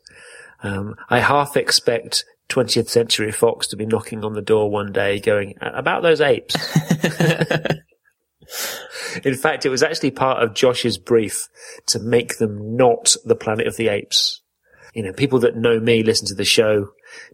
um, 0.62 0.96
I 1.08 1.20
half 1.20 1.56
expect 1.56 2.24
20th 2.48 2.88
Century 2.88 3.32
Fox 3.32 3.66
to 3.68 3.76
be 3.76 3.86
knocking 3.86 4.24
on 4.24 4.34
the 4.34 4.42
door 4.42 4.70
one 4.70 4.92
day 4.92 5.20
going, 5.20 5.54
about 5.60 6.02
those 6.02 6.20
apes. 6.20 6.56
In 9.24 9.34
fact, 9.34 9.66
it 9.66 9.70
was 9.70 9.82
actually 9.82 10.12
part 10.12 10.42
of 10.42 10.54
Josh's 10.54 10.98
brief 10.98 11.48
to 11.86 11.98
make 11.98 12.38
them 12.38 12.76
not 12.76 13.16
the 13.24 13.34
Planet 13.34 13.66
of 13.66 13.76
the 13.76 13.88
Apes. 13.88 14.42
You 14.94 15.02
know, 15.02 15.12
people 15.12 15.40
that 15.40 15.56
know 15.56 15.80
me, 15.80 16.02
listen 16.02 16.26
to 16.28 16.34
the 16.34 16.44
show, 16.44 16.90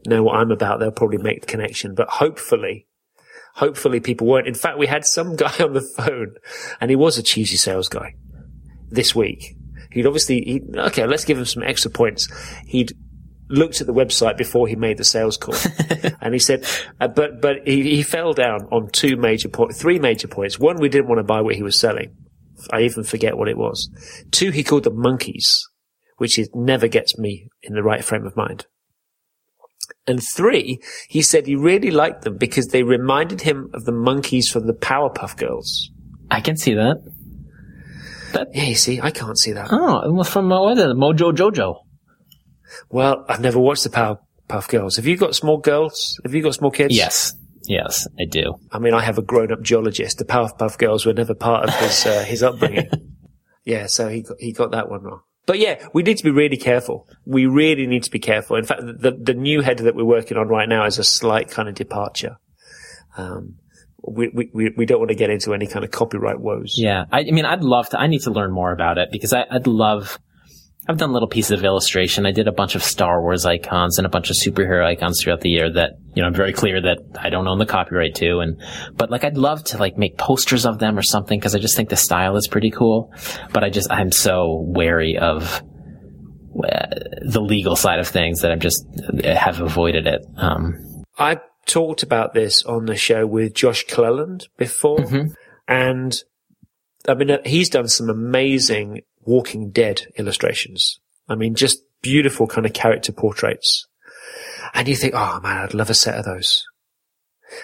know 0.06 0.22
what 0.22 0.36
I'm 0.36 0.50
about, 0.50 0.80
they'll 0.80 0.90
probably 0.90 1.18
make 1.18 1.42
the 1.42 1.46
connection. 1.46 1.94
But 1.94 2.08
hopefully, 2.08 2.86
hopefully 3.54 4.00
people 4.00 4.26
won't. 4.26 4.48
In 4.48 4.54
fact, 4.54 4.78
we 4.78 4.86
had 4.86 5.04
some 5.04 5.36
guy 5.36 5.54
on 5.60 5.74
the 5.74 5.88
phone 5.96 6.34
and 6.80 6.90
he 6.90 6.96
was 6.96 7.18
a 7.18 7.22
cheesy 7.22 7.56
sales 7.56 7.88
guy 7.88 8.14
this 8.90 9.14
week. 9.14 9.56
He'd 9.90 10.06
obviously, 10.06 10.40
he, 10.40 10.62
okay, 10.74 11.06
let's 11.06 11.24
give 11.24 11.38
him 11.38 11.44
some 11.44 11.62
extra 11.62 11.90
points. 11.90 12.28
He'd 12.66 12.92
looked 13.52 13.80
at 13.80 13.86
the 13.86 13.92
website 13.92 14.36
before 14.36 14.66
he 14.66 14.74
made 14.74 14.96
the 14.96 15.04
sales 15.04 15.36
call, 15.36 15.54
and 16.20 16.34
he 16.34 16.40
said, 16.40 16.66
uh, 17.00 17.08
but 17.08 17.40
but 17.40 17.66
he, 17.66 17.96
he 17.96 18.02
fell 18.02 18.32
down 18.32 18.62
on 18.72 18.90
two 18.90 19.16
major 19.16 19.48
points, 19.48 19.80
three 19.80 19.98
major 19.98 20.28
points. 20.28 20.58
One, 20.58 20.80
we 20.80 20.88
didn't 20.88 21.08
want 21.08 21.18
to 21.18 21.24
buy 21.24 21.40
what 21.40 21.54
he 21.54 21.62
was 21.62 21.78
selling. 21.78 22.16
I 22.72 22.82
even 22.82 23.04
forget 23.04 23.36
what 23.36 23.48
it 23.48 23.56
was. 23.56 23.90
Two, 24.30 24.50
he 24.50 24.64
called 24.64 24.84
them 24.84 25.00
monkeys, 25.00 25.68
which 26.18 26.38
is, 26.38 26.48
never 26.54 26.88
gets 26.88 27.18
me 27.18 27.48
in 27.62 27.74
the 27.74 27.82
right 27.82 28.04
frame 28.04 28.26
of 28.26 28.36
mind. 28.36 28.66
And 30.06 30.22
three, 30.22 30.80
he 31.08 31.22
said 31.22 31.46
he 31.46 31.56
really 31.56 31.90
liked 31.90 32.22
them 32.22 32.36
because 32.36 32.68
they 32.68 32.82
reminded 32.82 33.42
him 33.42 33.70
of 33.74 33.84
the 33.84 33.92
monkeys 33.92 34.48
from 34.48 34.66
the 34.66 34.72
Powerpuff 34.72 35.36
Girls. 35.36 35.90
I 36.30 36.40
can 36.40 36.56
see 36.56 36.74
that. 36.74 36.96
That 38.32 38.48
yeah, 38.54 38.64
you 38.64 38.74
see, 38.74 39.00
I 39.00 39.10
can't 39.10 39.38
see 39.38 39.52
that. 39.52 39.68
Oh, 39.70 40.22
from 40.24 40.50
uh, 40.50 40.62
what 40.62 40.78
is 40.78 40.84
it, 40.84 40.96
Mojo 40.96 41.32
Jojo. 41.32 41.80
Well, 42.90 43.24
I've 43.28 43.40
never 43.40 43.58
watched 43.58 43.84
the 43.84 43.90
Powerpuff 43.90 44.68
Girls. 44.68 44.96
Have 44.96 45.06
you 45.06 45.16
got 45.16 45.34
small 45.34 45.58
girls? 45.58 46.20
Have 46.24 46.34
you 46.34 46.42
got 46.42 46.54
small 46.54 46.70
kids? 46.70 46.96
Yes. 46.96 47.34
Yes, 47.64 48.08
I 48.18 48.24
do. 48.24 48.58
I 48.72 48.78
mean, 48.80 48.92
I 48.92 49.02
have 49.02 49.18
a 49.18 49.22
grown-up 49.22 49.62
geologist. 49.62 50.18
The 50.18 50.24
Powerpuff 50.24 50.78
Girls 50.78 51.06
were 51.06 51.12
never 51.12 51.34
part 51.34 51.68
of 51.68 51.74
his 51.76 52.04
uh, 52.04 52.24
his 52.24 52.42
upbringing. 52.42 52.90
yeah, 53.64 53.86
so 53.86 54.08
he 54.08 54.22
got, 54.22 54.36
he 54.40 54.52
got 54.52 54.72
that 54.72 54.90
one 54.90 55.02
wrong. 55.02 55.20
But 55.46 55.60
yeah, 55.60 55.86
we 55.92 56.02
need 56.02 56.16
to 56.18 56.24
be 56.24 56.30
really 56.30 56.56
careful. 56.56 57.08
We 57.24 57.46
really 57.46 57.86
need 57.86 58.02
to 58.02 58.10
be 58.10 58.18
careful. 58.18 58.56
In 58.56 58.64
fact, 58.64 58.82
the 58.82 59.12
the 59.12 59.34
new 59.34 59.60
header 59.60 59.84
that 59.84 59.94
we're 59.94 60.04
working 60.04 60.36
on 60.36 60.48
right 60.48 60.68
now 60.68 60.86
is 60.86 60.98
a 60.98 61.04
slight 61.04 61.50
kind 61.50 61.68
of 61.68 61.76
departure. 61.76 62.38
Um, 63.16 63.56
we, 64.04 64.50
we, 64.52 64.70
we 64.76 64.86
don't 64.86 64.98
want 64.98 65.10
to 65.10 65.14
get 65.14 65.30
into 65.30 65.54
any 65.54 65.66
kind 65.66 65.84
of 65.84 65.90
copyright 65.90 66.40
woes. 66.40 66.74
Yeah. 66.76 67.04
I, 67.12 67.20
I 67.20 67.30
mean, 67.30 67.44
I'd 67.44 67.62
love 67.62 67.88
to, 67.90 68.00
I 68.00 68.08
need 68.08 68.22
to 68.22 68.30
learn 68.30 68.50
more 68.50 68.72
about 68.72 68.98
it 68.98 69.10
because 69.12 69.32
I, 69.32 69.46
I'd 69.50 69.66
love, 69.66 70.18
I've 70.88 70.98
done 70.98 71.12
little 71.12 71.28
pieces 71.28 71.52
of 71.52 71.64
illustration. 71.64 72.26
I 72.26 72.32
did 72.32 72.48
a 72.48 72.52
bunch 72.52 72.74
of 72.74 72.82
Star 72.82 73.22
Wars 73.22 73.46
icons 73.46 73.98
and 73.98 74.06
a 74.06 74.10
bunch 74.10 74.30
of 74.30 74.36
superhero 74.36 74.84
icons 74.84 75.22
throughout 75.22 75.40
the 75.40 75.48
year 75.48 75.72
that, 75.72 75.92
you 76.14 76.22
know, 76.22 76.26
I'm 76.26 76.34
very 76.34 76.52
clear 76.52 76.80
that 76.80 76.98
I 77.20 77.30
don't 77.30 77.46
own 77.46 77.58
the 77.58 77.66
copyright 77.66 78.16
to. 78.16 78.40
And, 78.40 78.60
but 78.94 79.08
like, 79.08 79.22
I'd 79.22 79.36
love 79.36 79.62
to 79.64 79.78
like 79.78 79.96
make 79.96 80.18
posters 80.18 80.66
of 80.66 80.80
them 80.80 80.98
or 80.98 81.02
something 81.02 81.38
because 81.38 81.54
I 81.54 81.60
just 81.60 81.76
think 81.76 81.88
the 81.88 81.96
style 81.96 82.36
is 82.36 82.48
pretty 82.48 82.72
cool. 82.72 83.12
But 83.52 83.62
I 83.62 83.70
just, 83.70 83.92
I'm 83.92 84.10
so 84.10 84.60
wary 84.66 85.18
of 85.18 85.62
uh, 86.64 86.86
the 87.22 87.40
legal 87.40 87.76
side 87.76 88.00
of 88.00 88.08
things 88.08 88.40
that 88.40 88.50
I've 88.50 88.58
just 88.58 88.84
have 89.24 89.60
avoided 89.60 90.08
it. 90.08 90.26
Um, 90.36 91.04
I 91.16 91.38
talked 91.64 92.02
about 92.02 92.34
this 92.34 92.64
on 92.64 92.86
the 92.86 92.96
show 92.96 93.24
with 93.24 93.54
Josh 93.54 93.86
Cleland 93.86 94.48
before. 94.56 94.98
Mm-hmm. 94.98 95.32
And 95.68 96.20
I 97.06 97.14
mean, 97.14 97.38
he's 97.44 97.68
done 97.68 97.86
some 97.86 98.10
amazing 98.10 99.02
Walking 99.24 99.70
Dead 99.70 100.06
illustrations. 100.16 101.00
I 101.28 101.34
mean, 101.34 101.54
just 101.54 101.82
beautiful 102.02 102.46
kind 102.46 102.66
of 102.66 102.72
character 102.72 103.12
portraits. 103.12 103.86
And 104.74 104.88
you 104.88 104.96
think, 104.96 105.14
oh 105.14 105.40
man, 105.42 105.58
I'd 105.58 105.74
love 105.74 105.90
a 105.90 105.94
set 105.94 106.18
of 106.18 106.24
those. 106.24 106.64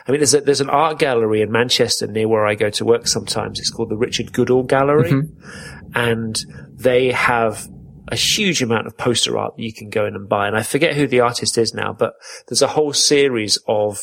I 0.06 0.10
mean, 0.10 0.20
there's 0.20 0.34
a, 0.34 0.40
there's 0.42 0.60
an 0.60 0.70
art 0.70 0.98
gallery 0.98 1.40
in 1.40 1.50
Manchester 1.50 2.06
near 2.06 2.28
where 2.28 2.46
I 2.46 2.54
go 2.54 2.70
to 2.70 2.84
work 2.84 3.08
sometimes. 3.08 3.58
It's 3.58 3.70
called 3.70 3.88
the 3.88 3.96
Richard 3.96 4.32
Goodall 4.32 4.62
Gallery. 4.62 5.10
Mm-hmm. 5.10 5.90
And 5.94 6.38
they 6.74 7.12
have 7.12 7.66
a 8.08 8.16
huge 8.16 8.62
amount 8.62 8.86
of 8.86 8.96
poster 8.96 9.38
art 9.38 9.56
that 9.56 9.62
you 9.62 9.72
can 9.72 9.88
go 9.88 10.06
in 10.06 10.14
and 10.14 10.28
buy. 10.28 10.46
And 10.46 10.56
I 10.56 10.62
forget 10.62 10.94
who 10.94 11.06
the 11.06 11.20
artist 11.20 11.58
is 11.58 11.74
now, 11.74 11.92
but 11.92 12.14
there's 12.48 12.62
a 12.62 12.68
whole 12.68 12.92
series 12.92 13.58
of, 13.66 14.00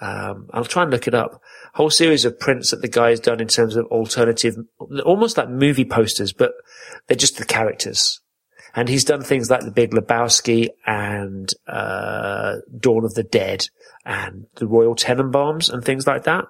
um, 0.00 0.48
I'll 0.52 0.64
try 0.64 0.82
and 0.82 0.90
look 0.90 1.06
it 1.06 1.14
up, 1.14 1.40
whole 1.74 1.90
series 1.90 2.24
of 2.24 2.38
prints 2.38 2.70
that 2.70 2.82
the 2.82 2.88
guy's 2.88 3.20
done 3.20 3.40
in 3.40 3.48
terms 3.48 3.76
of 3.76 3.86
alternative, 3.86 4.56
almost 5.04 5.36
like 5.36 5.48
movie 5.48 5.84
posters, 5.84 6.32
but 6.32 6.52
they're 7.08 7.16
just 7.16 7.38
the 7.38 7.44
characters. 7.44 8.20
And 8.74 8.88
he's 8.88 9.04
done 9.04 9.22
things 9.22 9.50
like 9.50 9.60
The 9.60 9.70
Big 9.70 9.90
Lebowski 9.90 10.68
and 10.86 11.48
uh, 11.66 12.54
Dawn 12.78 13.04
of 13.04 13.14
the 13.14 13.22
Dead 13.22 13.66
and 14.04 14.46
the 14.56 14.66
Royal 14.66 14.94
Tenenbaums 14.94 15.70
and 15.70 15.84
things 15.84 16.06
like 16.06 16.24
that. 16.24 16.46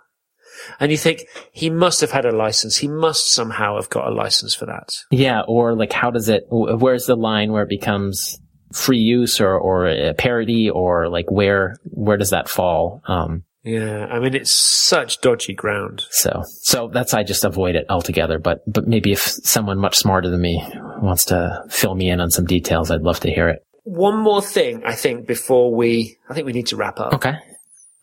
And 0.78 0.92
you 0.92 0.98
think 0.98 1.24
he 1.50 1.70
must 1.70 2.00
have 2.00 2.12
had 2.12 2.24
a 2.24 2.30
license. 2.30 2.76
He 2.76 2.86
must 2.86 3.30
somehow 3.30 3.76
have 3.76 3.88
got 3.88 4.06
a 4.06 4.14
license 4.14 4.54
for 4.54 4.66
that. 4.66 4.94
Yeah, 5.10 5.40
or 5.48 5.74
like 5.74 5.92
how 5.92 6.10
does 6.10 6.28
it? 6.28 6.44
Where's 6.50 7.06
the 7.06 7.16
line 7.16 7.52
where 7.52 7.62
it 7.62 7.68
becomes 7.68 8.38
free 8.72 8.98
use 8.98 9.40
or 9.40 9.58
or 9.58 9.86
a 9.86 10.14
parody 10.14 10.70
or 10.70 11.08
like 11.08 11.30
where 11.30 11.76
where 11.84 12.16
does 12.16 12.30
that 12.30 12.48
fall? 12.48 13.02
Um, 13.06 13.44
yeah, 13.62 14.06
I 14.06 14.18
mean 14.18 14.34
it's 14.34 14.52
such 14.52 15.20
dodgy 15.20 15.54
ground. 15.54 16.04
So, 16.10 16.42
so 16.62 16.88
that's 16.88 17.14
I 17.14 17.22
just 17.22 17.44
avoid 17.44 17.76
it 17.76 17.86
altogether. 17.88 18.38
But 18.38 18.62
but 18.66 18.86
maybe 18.86 19.12
if 19.12 19.20
someone 19.20 19.78
much 19.78 19.96
smarter 19.96 20.28
than 20.28 20.40
me 20.40 20.62
wants 21.00 21.26
to 21.26 21.62
fill 21.68 21.94
me 21.94 22.10
in 22.10 22.20
on 22.20 22.30
some 22.30 22.44
details, 22.44 22.90
I'd 22.90 23.02
love 23.02 23.20
to 23.20 23.30
hear 23.30 23.48
it. 23.48 23.64
One 23.84 24.16
more 24.18 24.42
thing, 24.42 24.82
I 24.84 24.94
think, 24.94 25.26
before 25.26 25.74
we, 25.74 26.16
I 26.28 26.34
think 26.34 26.46
we 26.46 26.52
need 26.52 26.68
to 26.68 26.76
wrap 26.76 27.00
up. 27.00 27.14
Okay. 27.14 27.34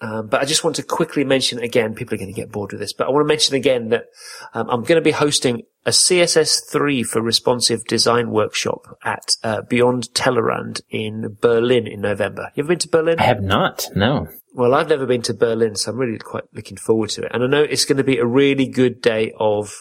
Um, 0.01 0.27
but 0.27 0.41
I 0.41 0.45
just 0.45 0.63
want 0.63 0.77
to 0.77 0.83
quickly 0.83 1.23
mention 1.23 1.59
again, 1.59 1.93
people 1.93 2.15
are 2.15 2.17
going 2.17 2.33
to 2.33 2.39
get 2.39 2.51
bored 2.51 2.71
with 2.71 2.79
this, 2.79 2.93
but 2.93 3.07
I 3.07 3.09
want 3.11 3.23
to 3.23 3.27
mention 3.27 3.55
again 3.55 3.89
that 3.89 4.05
um, 4.53 4.69
I'm 4.69 4.83
going 4.83 4.95
to 4.95 5.01
be 5.01 5.11
hosting 5.11 5.63
a 5.85 5.89
CSS3 5.89 7.05
for 7.05 7.21
responsive 7.21 7.83
design 7.85 8.31
workshop 8.31 8.97
at 9.03 9.35
uh, 9.43 9.61
Beyond 9.61 10.09
Tellerrand 10.13 10.81
in 10.89 11.37
Berlin 11.41 11.85
in 11.87 12.01
November. 12.01 12.51
You 12.55 12.63
ever 12.63 12.69
been 12.69 12.79
to 12.79 12.87
Berlin? 12.87 13.19
I 13.19 13.23
have 13.23 13.41
not. 13.41 13.89
No. 13.95 14.27
Well, 14.53 14.73
I've 14.73 14.89
never 14.89 15.05
been 15.05 15.21
to 15.23 15.33
Berlin, 15.33 15.75
so 15.75 15.91
I'm 15.91 15.97
really 15.97 16.17
quite 16.17 16.43
looking 16.53 16.77
forward 16.77 17.09
to 17.11 17.23
it. 17.23 17.31
And 17.33 17.43
I 17.43 17.47
know 17.47 17.63
it's 17.63 17.85
going 17.85 17.97
to 17.97 18.03
be 18.03 18.17
a 18.17 18.25
really 18.25 18.67
good 18.67 19.01
day 19.01 19.33
of 19.37 19.73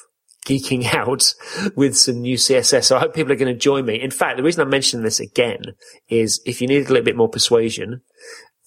geeking 0.49 0.85
out 0.95 1.35
with 1.77 1.97
some 1.97 2.23
new 2.23 2.37
CSS. 2.37 2.85
So 2.85 2.97
I 2.97 3.01
hope 3.01 3.14
people 3.14 3.33
are 3.33 3.37
going 3.37 3.53
to 3.53 3.59
join 3.59 3.85
me. 3.85 4.01
In 4.01 4.11
fact, 4.11 4.37
the 4.37 4.43
reason 4.43 4.62
I'm 4.62 4.71
mentioning 4.71 5.05
this 5.05 5.21
again 5.21 5.62
is 6.09 6.41
if 6.45 6.61
you 6.61 6.66
need 6.66 6.87
a 6.87 6.89
little 6.89 7.05
bit 7.05 7.16
more 7.16 7.29
persuasion, 7.29 8.03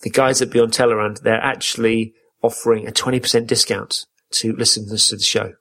the 0.03 0.09
guys 0.09 0.41
at 0.41 0.49
Beyond 0.49 0.73
Tellerrand, 0.73 1.21
they're 1.21 1.35
actually 1.35 2.13
offering 2.41 2.87
a 2.87 2.91
20% 2.91 3.47
discount 3.47 4.05
to 4.31 4.53
listeners 4.53 5.09
to 5.09 5.15
the 5.15 5.23
show. 5.23 5.53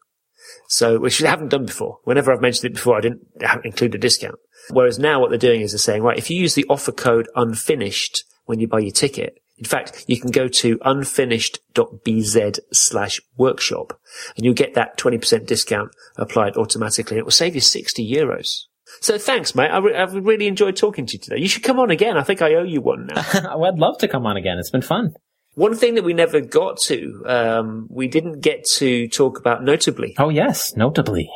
So, 0.68 0.98
which 0.98 1.18
they 1.18 1.28
haven't 1.28 1.48
done 1.48 1.66
before. 1.66 1.98
Whenever 2.04 2.32
I've 2.32 2.40
mentioned 2.40 2.70
it 2.70 2.74
before, 2.74 2.96
I 2.96 3.00
didn't 3.00 3.26
include 3.64 3.94
a 3.94 3.98
discount. 3.98 4.36
Whereas 4.70 4.98
now 4.98 5.20
what 5.20 5.30
they're 5.30 5.38
doing 5.38 5.60
is 5.60 5.72
they're 5.72 5.78
saying, 5.78 6.02
right, 6.02 6.18
if 6.18 6.30
you 6.30 6.40
use 6.40 6.54
the 6.54 6.66
offer 6.68 6.92
code 6.92 7.28
unfinished 7.34 8.24
when 8.44 8.60
you 8.60 8.68
buy 8.68 8.80
your 8.80 8.92
ticket, 8.92 9.40
in 9.58 9.64
fact, 9.64 10.04
you 10.06 10.18
can 10.18 10.30
go 10.30 10.48
to 10.48 10.78
unfinished.bz 10.84 12.58
slash 12.72 13.20
workshop 13.36 14.00
and 14.36 14.44
you'll 14.44 14.54
get 14.54 14.74
that 14.74 14.96
20% 14.96 15.46
discount 15.46 15.90
applied 16.16 16.56
automatically. 16.56 17.18
It 17.18 17.24
will 17.24 17.30
save 17.30 17.54
you 17.54 17.60
60 17.60 18.10
euros. 18.10 18.64
So 19.00 19.16
thanks, 19.18 19.54
mate. 19.54 19.70
I 19.70 19.78
re- 19.78 19.96
I've 19.96 20.14
really 20.14 20.46
enjoyed 20.46 20.76
talking 20.76 21.06
to 21.06 21.12
you 21.14 21.18
today. 21.18 21.38
You 21.38 21.48
should 21.48 21.62
come 21.62 21.78
on 21.78 21.90
again. 21.90 22.16
I 22.16 22.22
think 22.22 22.42
I 22.42 22.54
owe 22.54 22.64
you 22.64 22.80
one 22.80 23.06
now. 23.06 23.22
I'd 23.34 23.78
love 23.78 23.98
to 23.98 24.08
come 24.08 24.26
on 24.26 24.36
again. 24.36 24.58
It's 24.58 24.70
been 24.70 24.82
fun. 24.82 25.14
one 25.54 25.74
thing 25.74 25.94
that 25.94 26.04
we 26.04 26.12
never 26.14 26.40
got 26.40 26.78
to, 26.86 27.22
um, 27.26 27.86
we 27.90 28.08
didn't 28.08 28.40
get 28.40 28.64
to 28.76 29.08
talk 29.08 29.38
about 29.38 29.62
Notabli. 29.62 30.14
Oh 30.18 30.28
yes, 30.28 30.74
Notabli. 30.76 31.26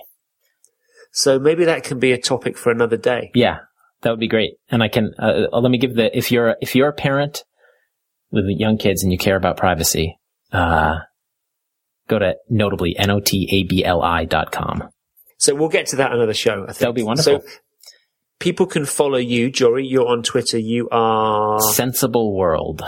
So 1.13 1.39
maybe 1.39 1.65
that 1.67 1.85
can 1.85 1.99
be 1.99 2.13
a 2.13 2.19
topic 2.19 2.59
for 2.59 2.71
another 2.73 2.97
day. 2.97 3.31
Yeah, 3.35 3.59
that 4.03 4.11
would 4.11 4.21
be 4.21 4.29
great. 4.29 4.55
And 4.69 4.83
I 4.83 4.89
can 4.89 5.13
uh, 5.19 5.47
uh, 5.53 5.61
let 5.61 5.71
me 5.71 5.79
give 5.79 5.95
the 5.95 6.17
if 6.17 6.31
you're 6.33 6.57
if 6.61 6.75
you're 6.75 6.89
a 6.89 6.93
parent 6.93 7.45
with 8.31 8.45
young 8.49 8.79
kids 8.79 9.03
and 9.03 9.13
you 9.13 9.19
care 9.19 9.37
about 9.37 9.57
privacy, 9.57 10.19
uh, 10.53 10.97
go 12.09 12.19
to 12.19 12.35
Notabli 12.51 12.95
n 12.99 13.11
o 13.11 13.21
t 13.21 13.49
a 13.51 13.63
b 13.65 13.85
l 13.85 14.03
i 14.03 14.25
dot 14.25 14.51
com. 14.51 14.89
So 15.45 15.55
we'll 15.55 15.69
get 15.69 15.89
to 15.89 15.97
that 15.97 16.13
another 16.13 16.33
show. 16.33 16.63
I 16.63 16.67
think. 16.69 16.79
That'll 16.79 16.95
be 16.95 17.03
wonderful. 17.03 17.43
So 17.43 17.49
people 18.39 18.65
can 18.65 18.87
follow 18.87 19.19
you, 19.19 19.51
Jory. 19.51 19.87
You're 19.87 20.09
on 20.09 20.23
Twitter. 20.23 20.59
You 20.59 20.89
are. 20.91 21.61
Sensible 21.61 22.35
world. 22.35 22.83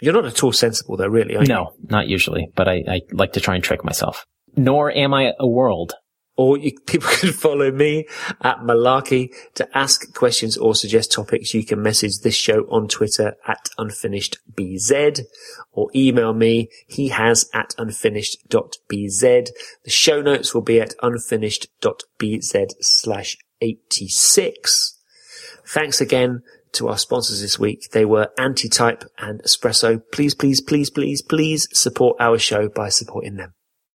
You're 0.00 0.14
not 0.14 0.26
at 0.26 0.42
all 0.42 0.52
sensible, 0.52 0.96
though, 0.96 1.06
really. 1.06 1.36
Are 1.36 1.42
you? 1.42 1.48
No, 1.48 1.74
not 1.84 2.08
usually, 2.08 2.50
but 2.56 2.68
I, 2.68 2.82
I 2.88 3.00
like 3.12 3.34
to 3.34 3.40
try 3.40 3.54
and 3.54 3.62
trick 3.62 3.84
myself. 3.84 4.26
Nor 4.56 4.90
am 4.90 5.14
I 5.14 5.32
a 5.38 5.46
world. 5.46 5.94
Or 6.38 6.56
you, 6.56 6.72
people 6.86 7.10
can 7.10 7.32
follow 7.32 7.70
me 7.70 8.06
at 8.40 8.58
Malarkey 8.60 9.34
to 9.54 9.68
ask 9.76 10.14
questions 10.14 10.56
or 10.56 10.74
suggest 10.74 11.12
topics. 11.12 11.52
You 11.52 11.64
can 11.64 11.82
message 11.82 12.20
this 12.20 12.36
show 12.36 12.60
on 12.70 12.88
Twitter 12.88 13.34
at 13.46 13.68
unfinishedbz 13.78 15.20
or 15.72 15.90
email 15.94 16.32
me. 16.32 16.68
He 16.86 17.08
has 17.08 17.50
at 17.52 17.74
unfinished.bz. 17.76 19.20
The 19.20 19.90
show 19.90 20.22
notes 20.22 20.54
will 20.54 20.62
be 20.62 20.80
at 20.80 20.94
unfinished.bz 21.02 22.72
slash 22.80 23.36
86. 23.60 24.94
Thanks 25.66 26.00
again 26.00 26.42
to 26.72 26.88
our 26.88 26.98
sponsors 26.98 27.40
this 27.40 27.58
week. 27.58 27.90
They 27.90 28.04
were 28.04 28.28
Antetype 28.38 29.04
and 29.18 29.42
Espresso. 29.42 30.00
Please, 30.12 30.34
please, 30.34 30.60
please, 30.60 30.88
please, 30.88 31.20
please 31.20 31.68
support 31.72 32.16
our 32.20 32.38
show 32.38 32.68
by 32.68 32.90
supporting 32.90 33.36
them. 33.36 33.54